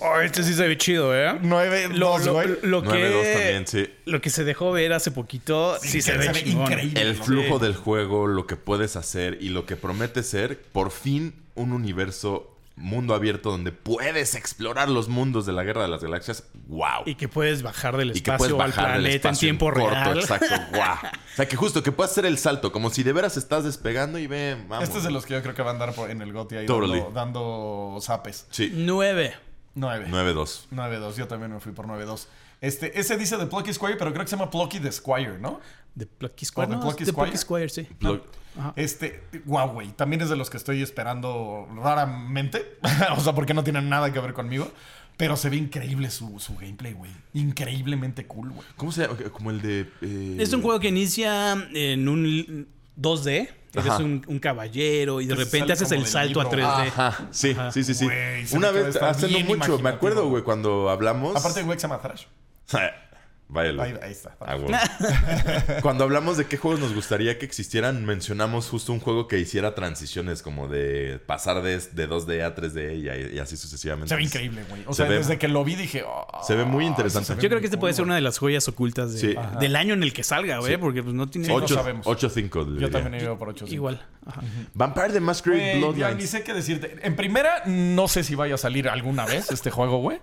[0.01, 1.37] Oh, este sí se ve chido, ¿eh?
[1.41, 3.89] 9, Lo, lo- lo 9-2 que, también, sí.
[4.05, 6.63] lo que se dejó ver hace poquito, sí, se, ve, chingón.
[6.71, 7.01] increíble.
[7.01, 11.35] El flujo del juego, lo que puedes hacer y lo que promete ser, por fin,
[11.55, 16.43] un universo mundo abierto donde puedes explorar los mundos de la Guerra de las Galaxias.
[16.67, 17.03] ¡Wow!
[17.05, 19.65] Y que puedes bajar del Y que puedes espacio al bajar del planeta en tiempo
[19.71, 20.19] corto, real.
[20.19, 20.81] Exacto, wow.
[20.81, 24.19] O sea, que justo que puedas hacer el salto, como si de veras estás despegando
[24.19, 24.83] y ve, vamos.
[24.83, 26.65] Este es de los que yo creo que van a andar en el GOTY ahí
[26.65, 26.99] Totally.
[27.13, 28.45] dando, dando zapes.
[28.49, 29.33] Sí, 9.
[29.75, 30.07] 9.
[30.09, 30.67] 9-2.
[30.71, 31.15] 9-2.
[31.15, 32.27] Yo también me fui por 9-2.
[32.61, 35.59] Este, ese dice de Plucky Squire, pero creo que se llama Plucky the Squire, ¿no?
[35.93, 36.67] De Plucky Squire.
[36.67, 37.13] ¿O de no, Plucky Squire?
[37.31, 37.87] Plucky Squire, sí.
[37.99, 38.23] Plug-
[38.57, 38.73] Ajá.
[38.77, 39.89] Este, wow, güey.
[39.91, 42.77] También es de los que estoy esperando raramente.
[43.17, 44.71] o sea, porque no tienen nada que ver conmigo.
[45.17, 47.11] Pero se ve increíble su, su gameplay, güey.
[47.33, 48.67] Increíblemente cool, güey.
[48.75, 49.15] ¿Cómo se llama?
[49.31, 49.81] Como el de.
[50.01, 52.67] eh, Es un juego que inicia en un
[52.99, 53.49] 2D.
[53.79, 56.57] Eres un, un caballero y de repente haces el salto a libro.
[56.57, 56.87] 3D.
[56.87, 58.07] Ajá, sí, sí, sí, sí.
[58.55, 61.35] Una vez, hace no mucho, me acuerdo, güey, cuando hablamos.
[61.35, 62.25] Aparte, güey, que se llama Thrash.
[63.47, 63.83] Váyalo.
[63.83, 64.35] Ahí, ahí está.
[64.39, 64.73] Ah, güey.
[65.81, 69.75] Cuando hablamos de qué juegos nos gustaría que existieran, mencionamos justo un juego que hiciera
[69.75, 74.09] transiciones como de pasar de, de 2D a 3D y, así sucesivamente.
[74.09, 74.81] Se ve increíble, güey.
[74.87, 76.03] O Se sea, ve- desde que lo vi dije...
[76.07, 77.35] "Ah, Se ve muy interesante.
[77.35, 79.35] ve Yo creo que este cool, puede ser una de las joyas ocultas de- Sí.
[79.37, 79.59] Ajá.
[79.59, 80.77] del año en el que salga, güey, Sí.
[80.79, 82.05] porque pues no tiene Sí, no Ocho- sabemos.
[82.07, 82.65] 8-5.
[82.75, 84.03] le Yo también he ido por 8 igual.
[84.25, 84.41] Ajá.
[84.73, 86.29] Vampire the Masquerade ya ni Bloodlines.
[86.29, 86.95] sé qué decirte.
[87.03, 90.19] En primera, no sé si vaya a salir alguna vez este juego, güey.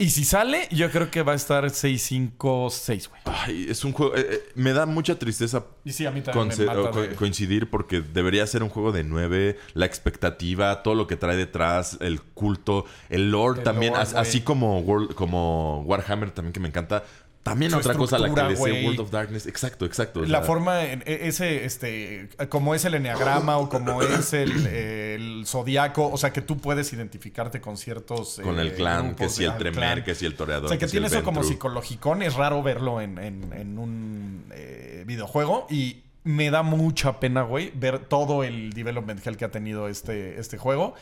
[0.00, 3.20] Y si sale, yo creo que va a estar 6-5-6, güey.
[3.24, 4.14] Ay, es un juego.
[4.16, 6.90] eh, eh, me da mucha tristeza Y sí, a mí también conce- me mata o
[6.92, 9.58] co- de- coincidir porque debería ser un juego de 9.
[9.74, 14.40] La expectativa, todo lo que trae detrás, el culto, el lore El también, lore, así
[14.42, 17.02] como, World- como Warhammer también que me encanta.
[17.48, 18.84] También otra cosa a la que estructura, le sé güey.
[18.86, 19.46] World of Darkness.
[19.46, 20.22] Exacto, exacto.
[20.24, 24.66] La sea, forma, en- e- ese, este, como es el enneagrama o como es el,
[24.66, 28.40] el zodiaco, o sea, que tú puedes identificarte con ciertos.
[28.42, 30.66] Con eh, el clan, que si el Tremer, que si el Toreador.
[30.66, 32.22] O sea, que si tiene eso como psicologicón.
[32.22, 35.66] Es raro verlo en, en- en un eh, videojuego.
[35.70, 40.38] Y me da mucha pena, güey, ver todo el development hell que ha tenido este,
[40.38, 40.94] este juego.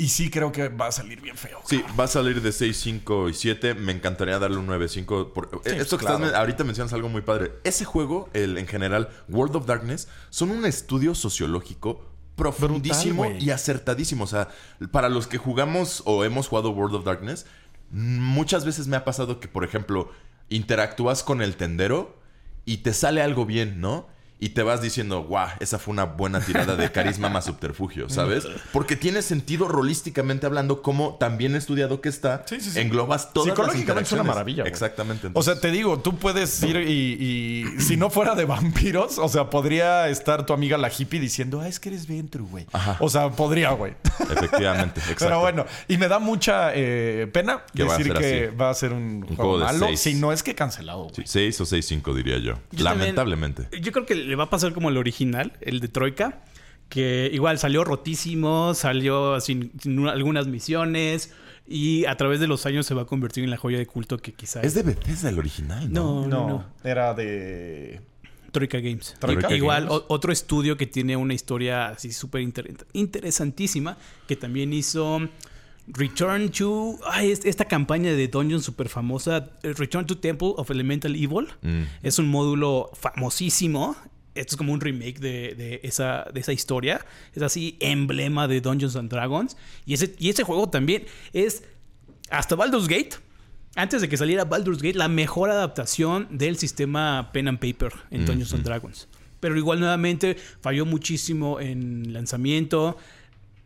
[0.00, 1.60] Y sí creo que va a salir bien feo.
[1.64, 3.74] Sí, va a salir de 6, 5 y 7.
[3.74, 5.34] Me encantaría darle un 9, 5.
[5.34, 5.60] Por...
[5.64, 6.24] Sí, Esto que claro.
[6.24, 7.54] estás, ahorita mencionas algo muy padre.
[7.64, 12.00] Ese juego, el, en general, World of Darkness, son un estudio sociológico
[12.36, 14.22] profundísimo Brutal, y acertadísimo.
[14.22, 14.48] O sea,
[14.92, 17.46] para los que jugamos o hemos jugado World of Darkness,
[17.90, 20.12] muchas veces me ha pasado que, por ejemplo,
[20.48, 22.16] interactúas con el tendero
[22.64, 24.06] y te sale algo bien, ¿no?
[24.40, 28.46] Y te vas diciendo, guau, esa fue una buena tirada de carisma más subterfugio, ¿sabes?
[28.72, 32.78] Porque tiene sentido rolísticamente hablando, como también estudiado que está, Sí, sí, sí.
[32.80, 34.70] englobas todas las Psicológicamente es una maravilla, güey.
[34.72, 35.30] Exactamente.
[35.34, 39.28] O sea, te digo, tú puedes ir y, y si no fuera de vampiros, o
[39.28, 42.66] sea, podría estar tu amiga la hippie diciendo, ah, es que eres Ventru, güey.
[43.00, 43.94] O sea, podría, güey.
[44.30, 45.24] efectivamente, exacto.
[45.24, 48.56] Pero bueno, y me da mucha eh, pena Que decir que así.
[48.56, 50.00] va a ser un, juego, juego de malo, seis.
[50.00, 51.14] si no es que cancelado, güey.
[51.16, 52.54] Sí, seis o seis cinco diría yo.
[52.70, 53.62] Yo Lamentablemente.
[53.64, 56.42] también- yo creo que le va a pasar como el original, el de Troika,
[56.88, 61.32] que igual salió rotísimo, salió sin, sin una- algunas misiones
[61.66, 64.16] y a través de los años se va a convertir en la joya de culto
[64.18, 66.22] que quizás Es de Bethesda el original, ¿no?
[66.22, 66.64] No, no, No, no.
[66.84, 68.00] era de...
[68.52, 69.14] Troika Games.
[69.18, 70.02] Troika Igual Games.
[70.08, 75.20] o- otro estudio que tiene una historia así súper inter- interesantísima que también hizo
[75.88, 80.70] Return to ay, es- esta campaña de Dungeon súper famosa eh, Return to Temple of
[80.70, 81.82] Elemental Evil Mm.
[82.02, 83.94] es un módulo famosísimo
[84.38, 87.04] esto es como un remake de, de esa, de esa historia
[87.34, 89.56] es así emblema de Dungeons and Dragons
[89.86, 91.62] y ese, y ese juego también es
[92.30, 93.16] hasta Baldur's Gate
[93.74, 98.26] antes de que saliera Baldur's Gate, la mejor adaptación del sistema Pen and Paper en
[98.26, 99.06] Dungeons and Dragons.
[99.40, 102.96] Pero igual nuevamente falló muchísimo en lanzamiento,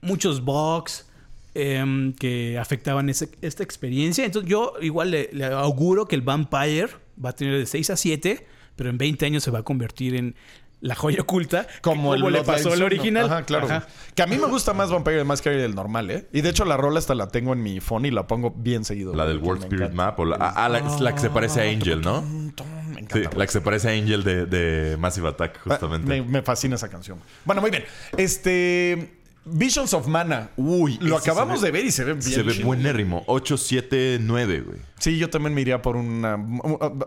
[0.02, 1.06] muchos bugs
[1.54, 4.24] em, que afectaban ese- esta experiencia.
[4.26, 6.88] Entonces yo igual le, le auguro que el Vampire
[7.24, 8.46] va a tener de 6 a 7,
[8.76, 10.34] pero en 20 años se va a convertir en
[10.82, 11.66] la joya oculta.
[11.80, 12.84] Como, el le pasó al 1.
[12.86, 13.24] original.
[13.26, 13.64] Ajá, claro.
[13.66, 13.86] Ajá.
[14.14, 16.28] Que a mí me gusta más Vampire the Masquerade del normal, ¿eh?
[16.32, 18.84] Y de hecho la rola hasta la tengo en mi phone y la pongo bien
[18.84, 19.14] seguido.
[19.14, 19.92] La del World Spirit.
[19.92, 20.18] Map.
[20.18, 22.20] O la, ah, la, es la que se parece a Angel, ¿no?
[22.22, 22.52] Me
[22.92, 23.36] Sí, encanta.
[23.38, 26.06] la que se parece a Angel de, de Massive Attack, Ah, justamente.
[26.08, 27.18] Me, me fascina esa canción.
[27.44, 27.84] Bueno, muy bien.
[28.18, 29.21] Este.
[29.44, 30.50] Visions of Mana.
[30.56, 32.22] Uy, lo acabamos de ver y se ve bien.
[32.22, 32.66] Se ve chido.
[32.66, 33.24] buenérrimo.
[33.26, 34.78] 8, 7, 9, güey.
[35.00, 36.38] Sí, yo también me iría por una.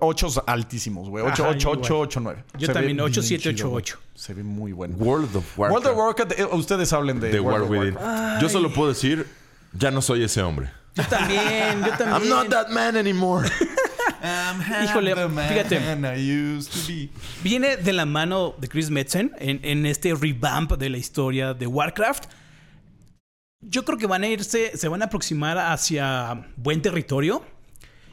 [0.02, 1.24] Ochos altísimos, güey.
[1.26, 1.80] 8, Ajá, 8, igual.
[1.80, 2.44] 8, 8, 9.
[2.58, 3.82] Yo Se también, 8, bien 7, 8, chido, güey.
[3.84, 4.00] 8.
[4.16, 4.96] Se ve muy bueno.
[4.98, 5.86] World of Warcraft.
[5.86, 6.40] World of Warcraft.
[6.40, 7.96] eh, ustedes hablen de The War World of Within.
[7.96, 8.42] Warcraft.
[8.42, 9.26] Yo solo puedo decir,
[9.72, 10.70] ya no soy ese hombre.
[10.96, 12.10] Yo también, yo también.
[12.22, 13.48] I'm not that man anymore.
[14.84, 15.16] Híjole,
[15.50, 15.80] fíjate.
[17.44, 21.68] Viene de la mano de Chris Metzen en, en este revamp de la historia de
[21.68, 22.26] Warcraft.
[23.62, 27.44] Yo creo que van a irse, se van a aproximar hacia buen territorio.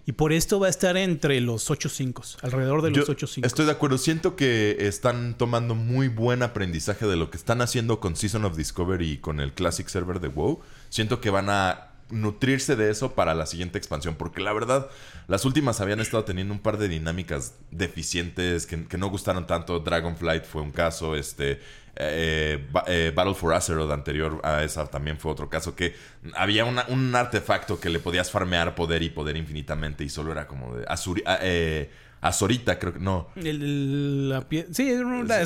[0.04, 3.26] Y por esto va a estar entre los 8 5 alrededor de los Yo 8
[3.26, 3.98] 5 estoy de acuerdo.
[3.98, 8.56] Siento que están tomando muy buen aprendizaje de lo que están haciendo con Season of
[8.56, 10.60] Discovery y con el Classic Server de WoW.
[10.88, 14.14] Siento que van a nutrirse de eso para la siguiente expansión.
[14.14, 14.88] Porque la verdad,
[15.28, 19.80] las últimas habían estado teniendo un par de dinámicas deficientes que, no gustaron tanto.
[19.80, 21.16] Dragonflight fue un caso.
[21.16, 21.60] Este.
[21.96, 25.94] eh, eh, Battle for Azeroth anterior a esa también fue otro caso que
[26.34, 30.74] había un artefacto que le podías farmear poder y poder infinitamente y solo era como
[30.74, 31.90] de Azuri- eh,
[32.22, 35.42] Azorita creo que no El- la pie- sí, es una de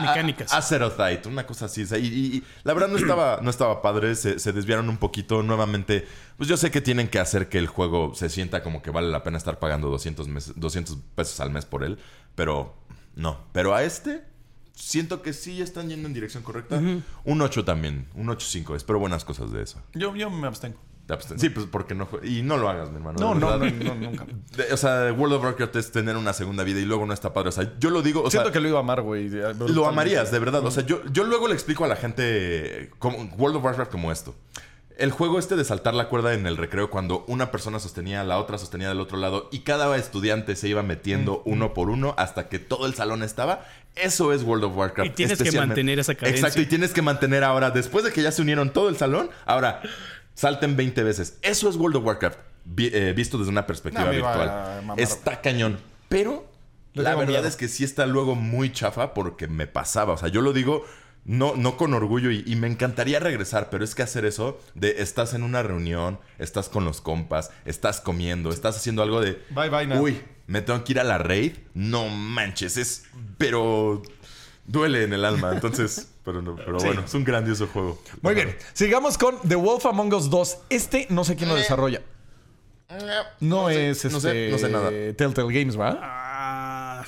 [0.00, 0.52] mecánicas.
[0.52, 1.82] Azerothite, una cosa así.
[1.82, 4.88] o sea, y, y- y la verdad no estaba, no estaba padre, se, se desviaron
[4.90, 5.42] un poquito.
[5.42, 6.06] Nuevamente,
[6.36, 9.08] pues yo sé que tienen que hacer que el juego se sienta como que vale
[9.10, 11.98] la pena estar pagando 200, mes- 200 pesos al mes por él,
[12.34, 12.74] pero
[13.16, 13.40] no.
[13.52, 14.22] Pero a este,
[14.74, 16.76] siento que sí están yendo en dirección correcta.
[17.24, 18.76] Un 8 también, un 8.5.
[18.76, 19.80] Espero buenas cosas de eso.
[19.94, 20.78] Yo, yo me abstengo.
[21.06, 22.08] Te absten- Sí, pues porque no...
[22.22, 23.18] Y no lo hagas, mi hermano.
[23.20, 23.76] No, no, verdad.
[23.78, 24.26] no, no, nunca.
[24.72, 27.50] O sea, World of Warcraft es tener una segunda vida y luego no está padre.
[27.50, 28.22] O sea, yo lo digo...
[28.22, 29.28] O Siento sea, que lo iba a amar, güey.
[29.28, 30.64] lo amarías, de verdad.
[30.64, 34.10] O sea, yo, yo luego le explico a la gente como World of Warcraft como
[34.10, 34.34] esto.
[34.96, 38.38] El juego este de saltar la cuerda en el recreo cuando una persona sostenía, la
[38.38, 42.48] otra sostenía del otro lado y cada estudiante se iba metiendo uno por uno hasta
[42.48, 43.66] que todo el salón estaba.
[43.96, 45.10] Eso es World of Warcraft.
[45.10, 46.38] Y tienes que mantener esa cadencia.
[46.46, 49.30] Exacto, y tienes que mantener ahora, después de que ya se unieron todo el salón,
[49.46, 49.82] ahora
[50.34, 51.38] salten 20 veces.
[51.42, 54.94] Eso es World of Warcraft, vi- eh, visto desde una perspectiva No, virtual.
[54.96, 55.78] Está cañón.
[56.08, 56.46] Pero
[56.92, 57.46] Le la verdad miedo.
[57.48, 60.12] es que sí está luego muy chafa porque me pasaba.
[60.14, 60.84] O sea, yo lo digo
[61.24, 64.96] no, no con orgullo y, y me encantaría regresar, pero es que hacer eso de
[65.02, 69.42] estás en una reunión, estás con los compas, estás comiendo, estás haciendo algo de...
[69.50, 70.02] Bye, bye, now.
[70.02, 71.54] Uy, me tengo que ir a la raid.
[71.72, 73.04] No manches, es...
[73.38, 74.02] Pero
[74.66, 75.52] duele en el alma.
[75.54, 76.86] Entonces, pero, no, pero Sí.
[76.86, 78.00] bueno, es un grandioso juego.
[78.22, 78.56] Muy bien.
[78.72, 80.58] Sigamos con The Wolf Among Us 2.
[80.70, 82.02] Este no sé quién lo desarrolla.
[83.40, 84.90] No, sé, es este, no sé, no sé nada.
[84.90, 85.98] Telltale Games, ¿verdad?
[86.02, 87.04] Ah,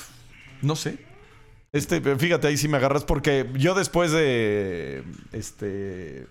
[0.63, 0.99] No sé.
[1.73, 5.05] Este, fíjate, ahí sí me agarras porque yo después de.
[5.33, 6.27] Este.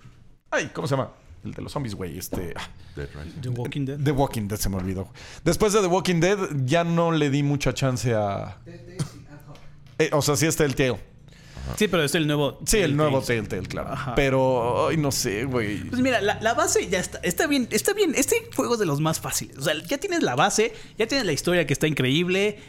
[0.49, 1.11] Ay, ¿cómo se llama?
[1.43, 2.17] El de los zombies, güey.
[2.17, 2.53] Este.
[2.57, 3.07] ah, Dead.
[3.41, 3.99] The Walking Dead.
[4.03, 5.07] The Walking Dead se me olvidó.
[5.43, 8.57] Después de The Walking Dead, ya no le di mucha chance a.
[9.99, 10.99] Eh, o sea, sí está el Tale.
[11.77, 12.59] Sí, pero es el nuevo.
[12.65, 13.67] Sí, el nuevo Telltale.
[13.67, 13.91] Claro.
[13.91, 14.15] Ajá.
[14.15, 15.79] Pero, ay, no sé, güey.
[15.89, 17.19] Pues mira, la, la base ya está.
[17.23, 18.13] Está bien, está bien.
[18.15, 19.57] Este juego es de los más fáciles.
[19.57, 22.59] O sea, ya tienes la base, ya tienes la historia que está increíble.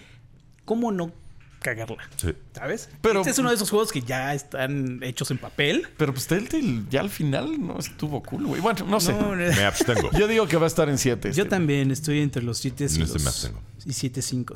[0.65, 1.13] ¿Cómo no
[1.61, 2.09] cagarla.
[2.17, 2.33] Sí.
[2.55, 2.89] ¿Sabes?
[3.01, 5.87] Pero- este es uno de esos juegos que ya están hechos en papel.
[5.97, 8.61] Pero pues Telltale ya al final no estuvo cool, güey.
[8.61, 9.13] Bueno, no sé.
[9.15, 10.11] No, Me abstengo.
[10.13, 11.33] Yo digo que va a estar en 7.
[11.33, 13.61] yo también estoy entre los 7 y En este me los abstengo.
[13.87, 14.55] Y 7 5.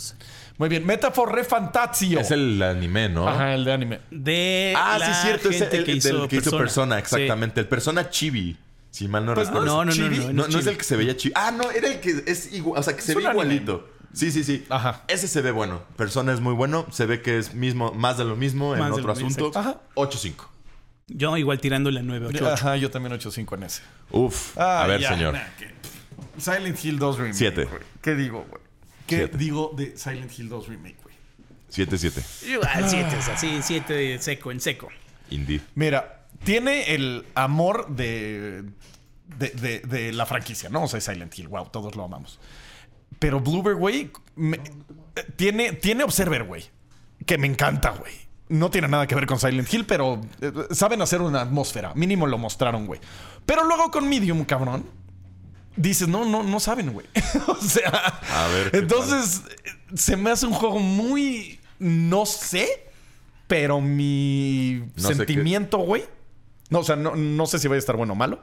[0.58, 0.84] Muy bien.
[0.84, 2.18] Metafor Re Fantazio.
[2.20, 3.28] Es el anime, ¿no?
[3.28, 4.00] Ajá, el de anime.
[4.10, 5.50] De Ah, la sí, es cierto.
[5.50, 6.96] Es gente el, que hizo del que hizo Persona.
[6.96, 7.00] persona, Sí.
[7.00, 7.60] exactamente.
[7.60, 8.58] El persona chibi.
[8.90, 9.66] Si mal no Pues recuerdo.
[9.66, 10.18] No, no, no, Chibi.
[10.18, 11.32] no, No, no es el que se veía chibi.
[11.36, 12.80] Ah, no, era el que es igual.
[12.80, 13.44] O sea, que se Es ve un anime.
[13.54, 13.88] igualito.
[14.12, 14.66] Sí, sí, sí.
[14.68, 15.04] Ajá.
[15.06, 15.84] Ese se ve bueno.
[15.96, 16.84] Persona es muy bueno.
[16.90, 19.52] Se ve que es mismo, más de lo mismo en Más de otro asunto.
[19.54, 19.76] Ajá.
[19.94, 20.48] 8-5.
[21.06, 22.48] Yo igual tirando la 9 8.
[22.50, 23.82] Ajá, yo también 8.5 en ese.
[24.10, 24.58] Uf.
[24.58, 25.34] Ah, a ver, ya, señor.
[25.34, 25.70] nah, que-
[26.40, 27.34] Silent Hill 2 Remake.
[27.34, 27.64] Siete.
[27.66, 27.82] güey.
[28.02, 28.62] ¿Qué digo, güey?
[29.10, 29.38] ¿Qué Siete.
[29.38, 31.14] digo de Silent Hill 2 Remake, güey?
[31.70, 32.48] 7-7.
[32.48, 34.88] Igual 7 es así, 7 seco en seco.
[35.30, 35.60] Indie.
[35.74, 38.64] Mira, tiene el amor de,
[39.38, 40.84] de, de- de la franquicia, ¿no?
[40.84, 42.38] O sea, Silent Hill, wow, todos lo amamos.
[43.18, 44.60] Pero Bluebird, güey, me-
[45.36, 46.64] tiene, tiene Observer, güey,
[47.26, 48.12] que me encanta, güey.
[48.48, 51.92] No tiene nada que ver con Silent Hill, pero eh, saben hacer una atmósfera.
[51.94, 53.00] Mínimo lo mostraron, güey.
[53.46, 54.84] Pero luego con Medium, cabrón,
[55.80, 57.06] dices, no, no, no saben, güey.
[57.46, 62.86] o sea, A ver, ¿qué entonces eh, se me hace un juego muy, no sé,
[63.46, 66.04] pero mi No sentimiento, güey.
[66.68, 68.40] No, o sea, no, no sé si va a estar bueno o malo,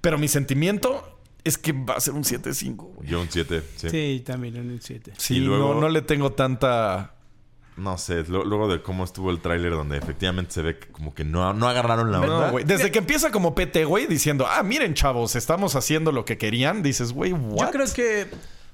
[0.00, 3.08] pero mi sentimiento es que va a ser un 7-5, güey.
[3.08, 3.62] Yo un 7.
[3.76, 3.90] Sí.
[3.90, 5.12] Sí, también en el 7.
[5.18, 7.14] Sí, Y luego- no, no le tengo tanta.
[7.76, 8.24] No sé.
[8.28, 11.52] lo- luego de cómo estuvo el tráiler donde efectivamente se ve que como que no,
[11.54, 12.46] no agarraron la onda.
[12.46, 12.64] No, güey.
[12.64, 16.82] Desde que empieza como PT, güey, diciendo, ah, miren, chavos, estamos haciendo lo que querían,
[16.82, 17.66] dices, güey, what?
[17.66, 18.26] Yo creo que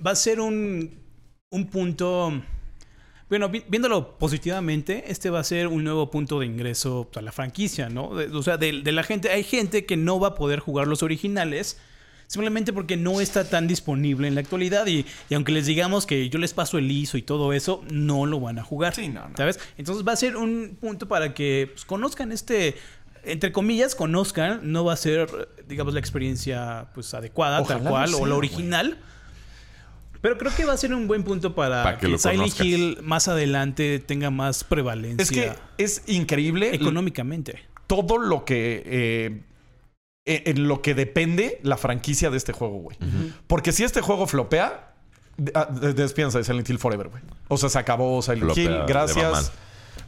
[0.04, 0.98] va a ser un,
[1.50, 2.32] un punto.
[3.28, 7.30] Bueno, vi- viéndolo positivamente, este va a ser un nuevo punto de ingreso a la
[7.30, 8.14] franquicia, ¿no?
[8.14, 9.30] De- o sea, de, de la gente.
[9.30, 11.78] Hay gente que no va a poder jugar los originales.
[12.28, 14.86] Simplemente porque no está tan disponible en la actualidad.
[14.86, 18.26] Y, y aunque les digamos que yo les paso el ISO y todo eso, no
[18.26, 18.94] lo van a jugar.
[18.94, 19.36] Sí, no, no.
[19.36, 19.58] ¿Sabes?
[19.78, 22.76] Entonces va a ser un punto para que pues, conozcan este.
[23.24, 24.60] Entre comillas, conozcan.
[24.70, 28.98] No va a ser, digamos, la experiencia pues adecuada, tal cual, o la original.
[30.20, 32.66] Pero creo que va a ser un buen punto para, Para que que, Silent conozcas.
[32.66, 35.52] Hill más adelante tenga más prevalencia Es que
[35.82, 37.60] es increíble económicamente.
[37.86, 38.82] todo lo que.
[38.84, 39.40] eh,
[40.28, 42.96] en lo que depende la franquicia de este juego, güey.
[43.46, 44.92] Porque si este juego flopea,
[45.54, 47.22] ah, de- despídense de Silent Hill Forever, güey.
[47.48, 49.52] O sea, se acabó Silent Flopea, Hill, gracias.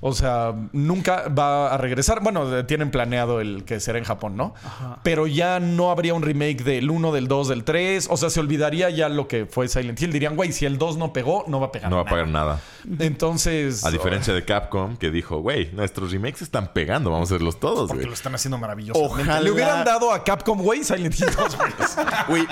[0.03, 2.23] O sea, nunca va a regresar.
[2.23, 4.55] Bueno, eh, tienen planeado el que será en Japón, ¿no?
[5.03, 8.09] Pero ya no habría un remake del 1, del 2, del 3.
[8.11, 10.11] O sea, se olvidaría ya lo que fue Silent Hill.
[10.13, 11.91] Dirían, güey, si el 2 no pegó, no va a pegar.
[11.91, 12.11] No va a nada.
[12.17, 12.61] pagar nada.
[12.99, 13.85] Entonces.
[13.85, 17.89] A diferencia de Capcom, que dijo, güey, nuestros remakes están pegando, vamos a hacerlos todos,
[17.91, 18.99] Porque lo están haciendo maravilloso.
[18.99, 21.71] Ojalá- Le hubieran dado a Capcom, güey, Silent Hill 2, güey.
[22.29, 22.47] Güey,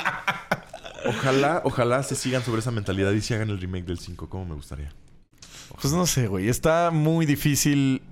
[1.06, 4.44] ojalá, ojalá se sigan sobre esa mentalidad y se hagan el remake del 5, como
[4.46, 4.92] me gustaría.
[5.80, 6.48] Pues no sé, güey.
[6.48, 8.02] Está muy difícil.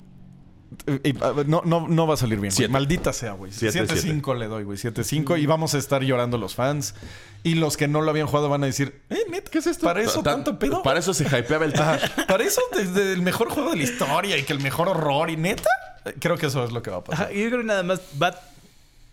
[1.46, 2.52] No, no, no va a salir bien.
[2.54, 2.68] güey.
[2.68, 3.52] Maldita sea, güey.
[3.52, 4.76] Siete, 7-5 le doy, güey.
[4.78, 5.40] 7-5.
[5.40, 6.94] Y vamos a estar llorando los fans.
[7.44, 9.86] Y los que no lo habían jugado van a decir, eh, neta, ¿qué es esto?
[9.86, 10.82] ¿Para eso Ta- tanto pedo?
[10.82, 11.72] Para eso se hypeaba el.
[12.28, 15.30] Para eso, desde el mejor juego de la historia y que el mejor horror.
[15.30, 15.70] Y neta,
[16.18, 17.30] creo que eso es lo que va a pasar.
[17.32, 18.30] Yo creo que nada más va,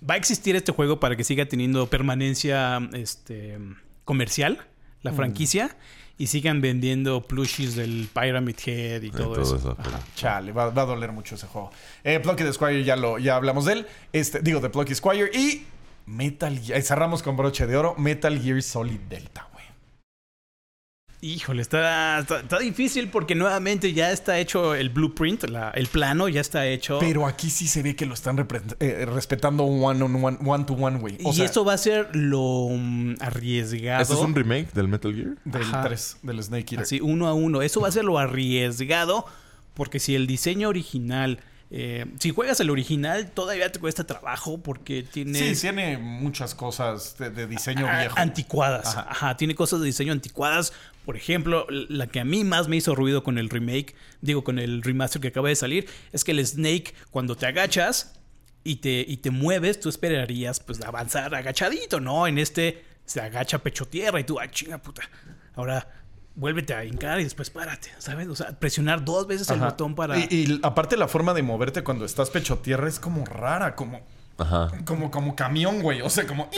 [0.10, 3.60] va a existir este juego para que siga teniendo permanencia este,
[4.06, 4.66] comercial,
[5.04, 5.16] la Mm.
[6.18, 9.56] Y sigan vendiendo plushies del Pyramid Head y todo, todo eso.
[9.56, 9.76] eso.
[9.82, 11.72] pero- Chale, va, va a doler mucho ese juego.
[12.04, 13.88] Eh, Plucky the Squire ya lo ya hablamos de él.
[14.12, 15.30] Este, digo, de Plucky Squire.
[15.34, 15.66] Y
[16.06, 16.82] Metal Gear.
[16.82, 17.96] Cerramos con broche de oro.
[17.98, 19.48] Metal Gear Solid Delta.
[21.26, 26.28] Híjole, está, está, está difícil porque nuevamente ya está hecho el blueprint, la- el plano
[26.28, 27.00] ya está hecho.
[27.00, 28.38] Pero aquí sí se ve que lo están
[28.82, 31.18] eh, respetando one on one, one to one, güey.
[31.24, 34.02] O y sea, esto va a ser lo mm, arriesgado.
[34.02, 35.38] ¿Esto es un remake del Metal Gear?
[35.46, 35.84] del Ajá.
[35.84, 36.80] 3, del Snake Eater.
[36.82, 37.62] Así, uno a uno.
[37.62, 39.26] Eso va a ser lo arriesgado.
[39.76, 41.40] Porque si el diseño original.
[41.72, 45.40] eh, si juegas el original, todavía te cuesta trabajo porque tiene.
[45.56, 48.16] Sí, tiene muchas cosas de, de diseño a- viejo.
[48.20, 48.86] Anticuadas.
[48.88, 49.08] Ajá.
[49.10, 49.38] Ajá.
[49.38, 50.74] tiene cosas de diseño anticuadas.
[51.06, 54.58] Por ejemplo, la que a mí más me hizo ruido con el remake, digo, con
[54.60, 58.20] el remaster que acaba de salir, es que el Snake, cuando te agachas
[58.64, 62.28] y te, y te mueves, tú esperarías pues avanzar agachadito, ¿no?
[62.28, 65.02] En este se agacha pecho tierra y tú, ay, chinga puta.
[65.56, 65.88] Ahora
[66.36, 68.28] vuélvete a hincar y después párate, ¿sabes?
[68.28, 70.18] O sea, presionar dos veces el botón para.
[70.18, 74.02] Y, y aparte la forma de moverte cuando estás pecho tierra es como rara, como...
[74.38, 74.72] Ajá.
[74.86, 76.02] Como, como camión, güey.
[76.02, 76.50] O sea, como...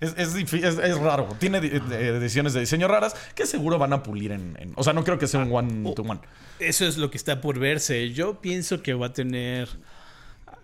[0.00, 1.28] Es, es, es- es raro.
[1.38, 1.80] Tiene de-
[2.20, 4.56] decisiones de diseño raras que seguro van a pulir en...
[4.60, 6.20] en- o sea, no creo que sea un one to one.
[6.60, 8.12] Eso es lo que está por verse.
[8.12, 9.68] Yo pienso que va a tener.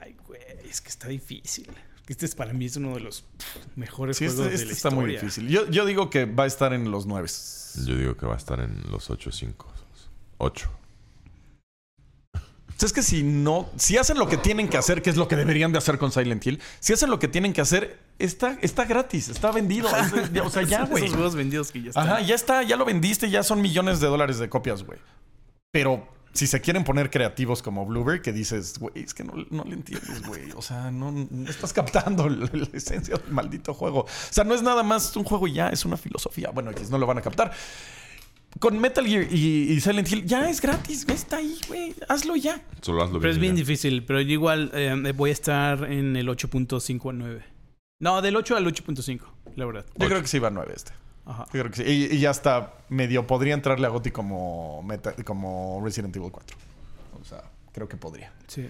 [0.01, 1.69] Ay, güey, es que está difícil.
[2.07, 3.25] Este es para mí es uno de los
[3.77, 5.49] mejores Sí, juegos este, de este la está muy difícil.
[5.49, 7.29] Yo, yo digo que va a estar en los nueve.
[7.87, 9.55] Yo digo que va a estar en los 8-5.
[10.39, 10.71] 8.
[12.85, 15.37] Es que si no, si hacen lo que tienen que hacer, que es lo que
[15.37, 18.85] deberían de hacer con Silent Hill, si hacen lo que tienen que hacer, está, está
[18.85, 19.89] gratis, está vendido.
[19.89, 21.05] Es o sea, ya, güey.
[21.05, 22.09] Esos juegos vendidos que ya están.
[22.09, 24.99] Ajá, ya está, ya lo vendiste, ya son millones de dólares de copias, güey.
[25.71, 29.65] Pero si se quieren poner creativos como Blueberry, que dices, güey, es que no, no
[29.65, 30.51] le entiendes, güey.
[30.57, 34.01] O sea, no, no estás captando la, la esencia del maldito juego.
[34.01, 36.51] O sea, no es nada más un juego y ya, es una filosofía.
[36.51, 37.53] Bueno, X no lo van a captar.
[38.61, 41.95] Con Metal Gear y, y Silent Hill, ya es gratis, güey, está ahí, güey.
[42.09, 42.63] Hazlo ya.
[42.81, 43.55] Solo hazlo Pero es bien.
[43.55, 43.69] bien ya.
[43.69, 44.05] difícil.
[44.05, 47.43] Pero yo igual eh, voy a estar en el 8.59.
[48.01, 49.21] No, del 8 al 8.5,
[49.57, 49.85] la verdad.
[49.97, 50.93] Yo creo que sí va a 9 este.
[51.27, 51.47] Ajá.
[51.53, 51.83] Yo creo que sí.
[51.85, 53.27] Y, y ya está medio.
[53.27, 56.57] Podría entrarle a Gotti como, Meta- como Resident Evil 4.
[57.21, 58.33] O sea, creo que podría.
[58.47, 58.69] Sí.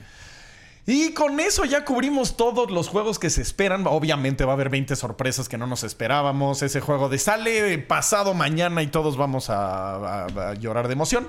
[0.87, 3.87] Y con eso ya cubrimos todos los juegos que se esperan.
[3.87, 6.63] Obviamente va a haber 20 sorpresas que no nos esperábamos.
[6.63, 11.29] Ese juego de sale pasado mañana y todos vamos a, a- a llorar de emoción.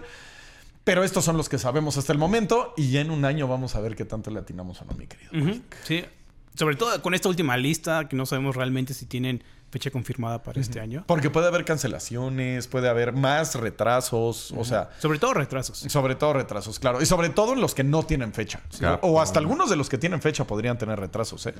[0.84, 2.74] Pero estos son los que sabemos hasta el momento.
[2.76, 5.08] Y ya en un año vamos a ver qué tanto le atinamos o no, mi
[5.08, 5.62] querido.
[5.84, 6.04] Sí.
[6.58, 9.42] Sobre todo con esta última lista, que no sabemos realmente si tienen
[9.76, 11.04] fecha confirmada para este año.
[11.06, 14.54] Porque puede haber cancelaciones, puede haber más retrasos.
[14.56, 15.80] O sea, Sobre todo retrasos.
[15.80, 17.02] Sobre todo retrasos, claro.
[17.02, 18.62] Y sobre todo en los que no tienen fecha.
[18.80, 19.00] Claro.
[19.02, 21.56] O hasta algunos de los que tienen fecha podrían tener retrasos, ¿eh?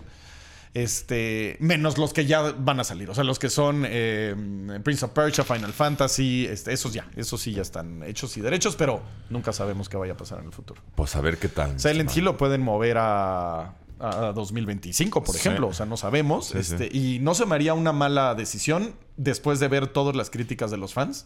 [0.74, 3.10] Este, menos los que ya van a salir.
[3.10, 4.34] O sea, los que son eh,
[4.82, 8.78] Prince of Persia, Final Fantasy, este, esos ya, esos sí ya están hechos y derechos,
[8.78, 10.82] pero nunca sabemos qué vaya a pasar en el futuro.
[10.96, 11.78] Pues a ver qué tal.
[11.78, 15.40] Silent Hill lo pueden mover a, a 2025, por Sí.
[15.42, 15.68] ejemplo.
[15.68, 16.48] O sea, no sabemos.
[16.48, 20.30] Sí, este, Y no se me haría una mala decisión después de ver todas las
[20.30, 21.26] críticas de los fans.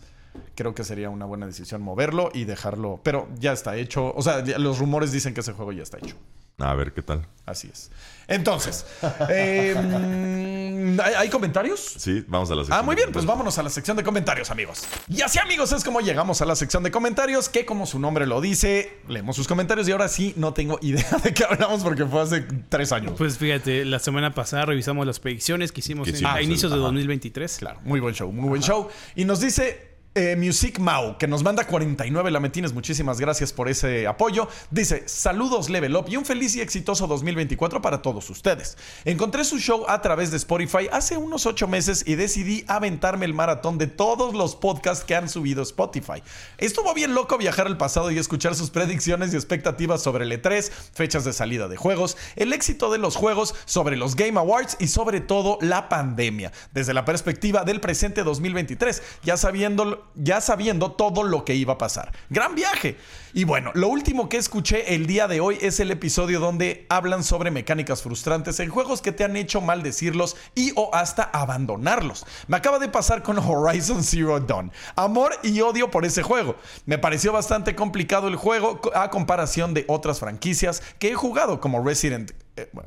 [0.55, 2.99] Creo que sería una buena decisión moverlo y dejarlo.
[3.03, 4.13] Pero ya está hecho.
[4.15, 6.15] O sea, los rumores dicen que ese juego ya está hecho.
[6.59, 7.25] A ver qué tal.
[7.45, 7.89] Así es.
[8.27, 8.85] Entonces,
[9.29, 11.79] eh, mm, ¿hay, hay comentarios?
[11.97, 12.77] Sí, vamos a la sección.
[12.77, 14.83] Ah, muy de bien, pues vámonos a la sección de comentarios, amigos.
[15.07, 18.27] Y así, amigos, es como llegamos a la sección de comentarios, que como su nombre
[18.27, 22.05] lo dice, leemos sus comentarios y ahora sí no tengo idea de qué hablamos porque
[22.05, 23.13] fue hace tres años.
[23.17, 26.45] Pues fíjate, la semana pasada revisamos las predicciones que hicimos Que en- hicimos a el-
[26.45, 26.85] inicios de ajá.
[26.85, 27.57] 2023.
[27.57, 28.89] Claro, muy buen show, muy buen show.
[29.15, 29.88] Y nos dice
[30.19, 32.73] eh, Music Mau, que nos manda 49 lametines.
[32.73, 34.49] Muchísimas gracias por ese apoyo.
[34.69, 38.77] Dice, saludos Level Up y un feliz y exitoso 2024 para todos ustedes.
[39.05, 43.33] Encontré su show a través de Spotify hace unos 8 meses y decidí aventarme el
[43.33, 46.21] maratón de todos los podcasts que han subido Spotify.
[46.57, 50.69] Estuvo bien loco viajar al pasado y escuchar sus predicciones y expectativas sobre el E3,
[50.93, 54.87] fechas de salida de juegos, el éxito de los juegos, sobre los Game Awards y
[54.87, 61.23] sobre todo la pandemia, desde la perspectiva del presente 2023, ya sabiendo, ya sabiendo todo
[61.23, 62.11] lo que iba a pasar.
[62.29, 62.97] Gran viaje.
[63.33, 67.23] Y bueno, lo último que escuché el día de hoy es el episodio donde hablan
[67.23, 72.25] sobre mecánicas frustrantes en juegos que te han hecho maldecirlos y o hasta abandonarlos.
[72.47, 74.71] Me acaba de pasar con Horizon Zero Dawn.
[74.95, 76.55] Amor y odio por ese juego.
[76.85, 81.83] Me pareció bastante complicado el juego a comparación de otras franquicias que he jugado como
[81.83, 82.31] Resident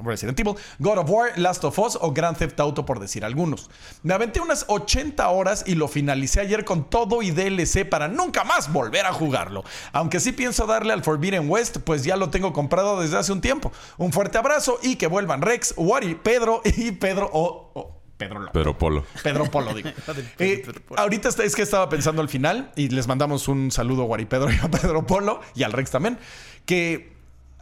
[0.05, 3.71] Resident Evil, God of War, Last of Us o Grand Theft Auto por decir algunos.
[4.03, 8.45] Me aventé unas 80 horas y lo finalicé ayer con todo y DLC para nunca
[8.45, 9.65] más volver a jugarlo.
[9.93, 13.41] Aunque sí pienso darle al Forbidden West, pues ya lo tengo comprado desde hace un
[13.41, 13.73] tiempo.
[13.99, 17.99] Un fuerte abrazo y que vuelvan Rex, Wari, Pedro y Pedro o...
[18.17, 18.53] Pedro López.
[18.53, 19.05] Pedro Polo.
[19.25, 19.91] Pedro Polo, digo.
[20.39, 20.65] Eh,
[20.97, 24.27] ahorita está- es que estaba pensando al final y les mandamos un saludo a Guari
[24.27, 26.19] Pedro y a Pedro Polo y al Rex también.
[26.65, 27.12] Que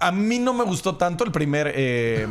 [0.01, 2.27] a mí no me gustó tanto el primer eh,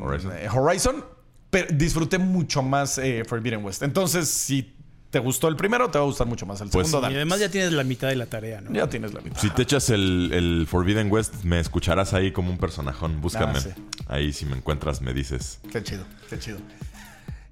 [0.00, 0.32] Horizon.
[0.36, 1.04] eh, Horizon,
[1.50, 3.82] pero disfruté mucho más eh, Forbidden West.
[3.82, 4.74] Entonces, si
[5.10, 7.10] te gustó el primero, te va a gustar mucho más el Pues- segundo.
[7.10, 8.72] Y además ya tienes la mitad de la tarea, ¿no?
[8.72, 9.40] Ya tienes la mitad.
[9.40, 13.20] Si te echas el, el Forbidden West, me escucharás ahí como un personajón.
[13.20, 13.58] Búscame.
[13.58, 13.70] Ah, sí.
[14.06, 15.58] Ahí si me encuentras, me dices.
[15.72, 16.58] Qué chido, qué chido.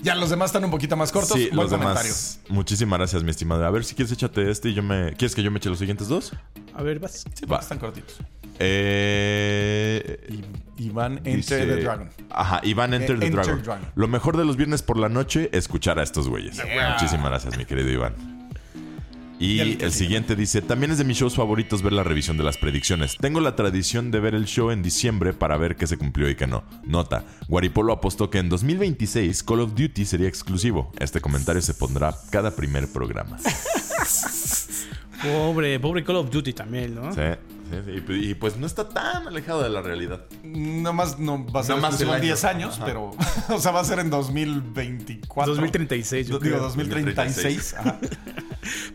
[0.01, 1.37] Ya los demás están un poquito más cortos.
[1.37, 2.03] sí, Buen los comentario.
[2.05, 2.39] demás.
[2.49, 3.67] Muchísimas gracias, mi estimado.
[3.67, 5.13] A ver si quieres échate este y yo me.
[5.15, 6.33] ¿Quieres que yo me eche los siguientes dos?
[6.75, 7.25] A ver, vas.
[7.35, 7.59] Sí, Va.
[7.59, 8.17] están cortitos.
[8.61, 10.27] Eh.
[10.29, 12.09] Y- Iván Enter dice- the Dragon.
[12.31, 13.63] Ajá, Iván Enter Eh, the Enter Dragon.
[13.65, 13.89] Dragon.
[13.97, 16.57] Lo mejor de los viernes por la noche, escuchar a estos güeyes.
[16.57, 16.93] Yeah.
[16.93, 18.15] Muchísimas gracias, mi querido Iván.
[19.41, 22.43] Y Y el siguiente dice, también es de mis shows favoritos ver la revisión de
[22.45, 23.17] las predicciones.
[23.19, 26.35] Tengo la tradición de ver el show en diciembre para ver qué se cumplió y
[26.35, 26.65] qué no.
[26.85, 30.93] Nota, Guaripolo apostó que en 2026 Call of Duty sería exclusivo.
[30.99, 33.37] Este comentario se pondrá cada primer programa.
[35.23, 37.13] Pobre, pobre Call of Duty también, ¿no?
[37.13, 37.21] Sí,
[37.71, 37.77] sí,
[38.07, 38.13] sí.
[38.15, 40.25] Y, y pues no está tan alejado de la realidad.
[40.43, 42.21] Nomás no va a ser en año.
[42.21, 42.85] 10 años, Ajá.
[42.87, 43.11] pero.
[43.49, 45.55] o sea, va a ser en 2024.
[45.55, 46.65] 2036, yo Do- Digo, creo.
[46.69, 47.75] 2036.
[47.79, 47.99] Ajá.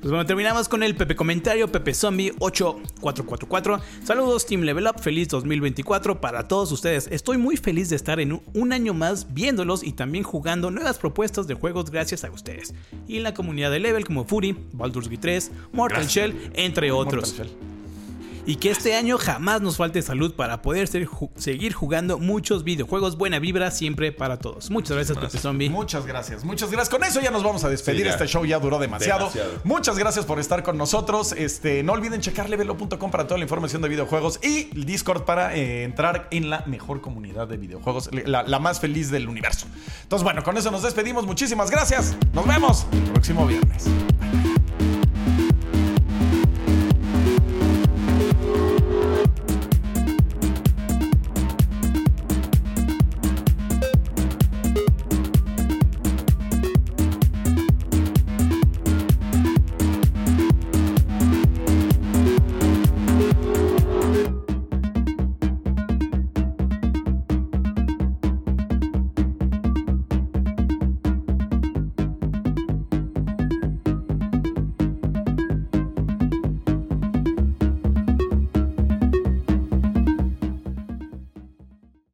[0.01, 3.79] Pues bueno, terminamos con el Pepe Comentario, Pepe Zombie 8444.
[4.03, 7.07] Saludos, Team Level Up, feliz 2024 para todos ustedes.
[7.09, 10.99] Estoy muy feliz de estar en un, un año más viéndolos y también jugando nuevas
[10.99, 12.75] propuestas de juegos gracias a ustedes.
[13.07, 16.13] Y en la comunidad de Level como Fury, Baldur's Gate 3, Mortal Gracias.
[16.27, 17.29] Shell, entre otros.
[17.35, 17.72] Mortal Shell.
[18.45, 23.17] Y que este año jamás nos falte salud para poder seguir jugando muchos videojuegos.
[23.17, 24.69] Buena vibra siempre para todos.
[24.69, 25.69] Muchas gracias, Pepe Zombie.
[25.69, 26.89] Muchas gracias, muchas gracias.
[26.89, 28.07] Con eso ya nos vamos a despedir.
[28.07, 29.31] este show ya duró demasiado.
[29.63, 31.33] Muchas gracias por estar con nosotros.
[31.33, 35.55] Este, no olviden checar levelo.com para toda la información de videojuegos y el Discord para
[35.55, 39.67] eh, entrar en la mejor comunidad de videojuegos, la, la más feliz del universo.
[40.03, 41.25] Entonces, bueno, con eso nos despedimos.
[41.25, 42.15] Muchísimas gracias.
[42.33, 43.87] Nos vemos el próximo viernes.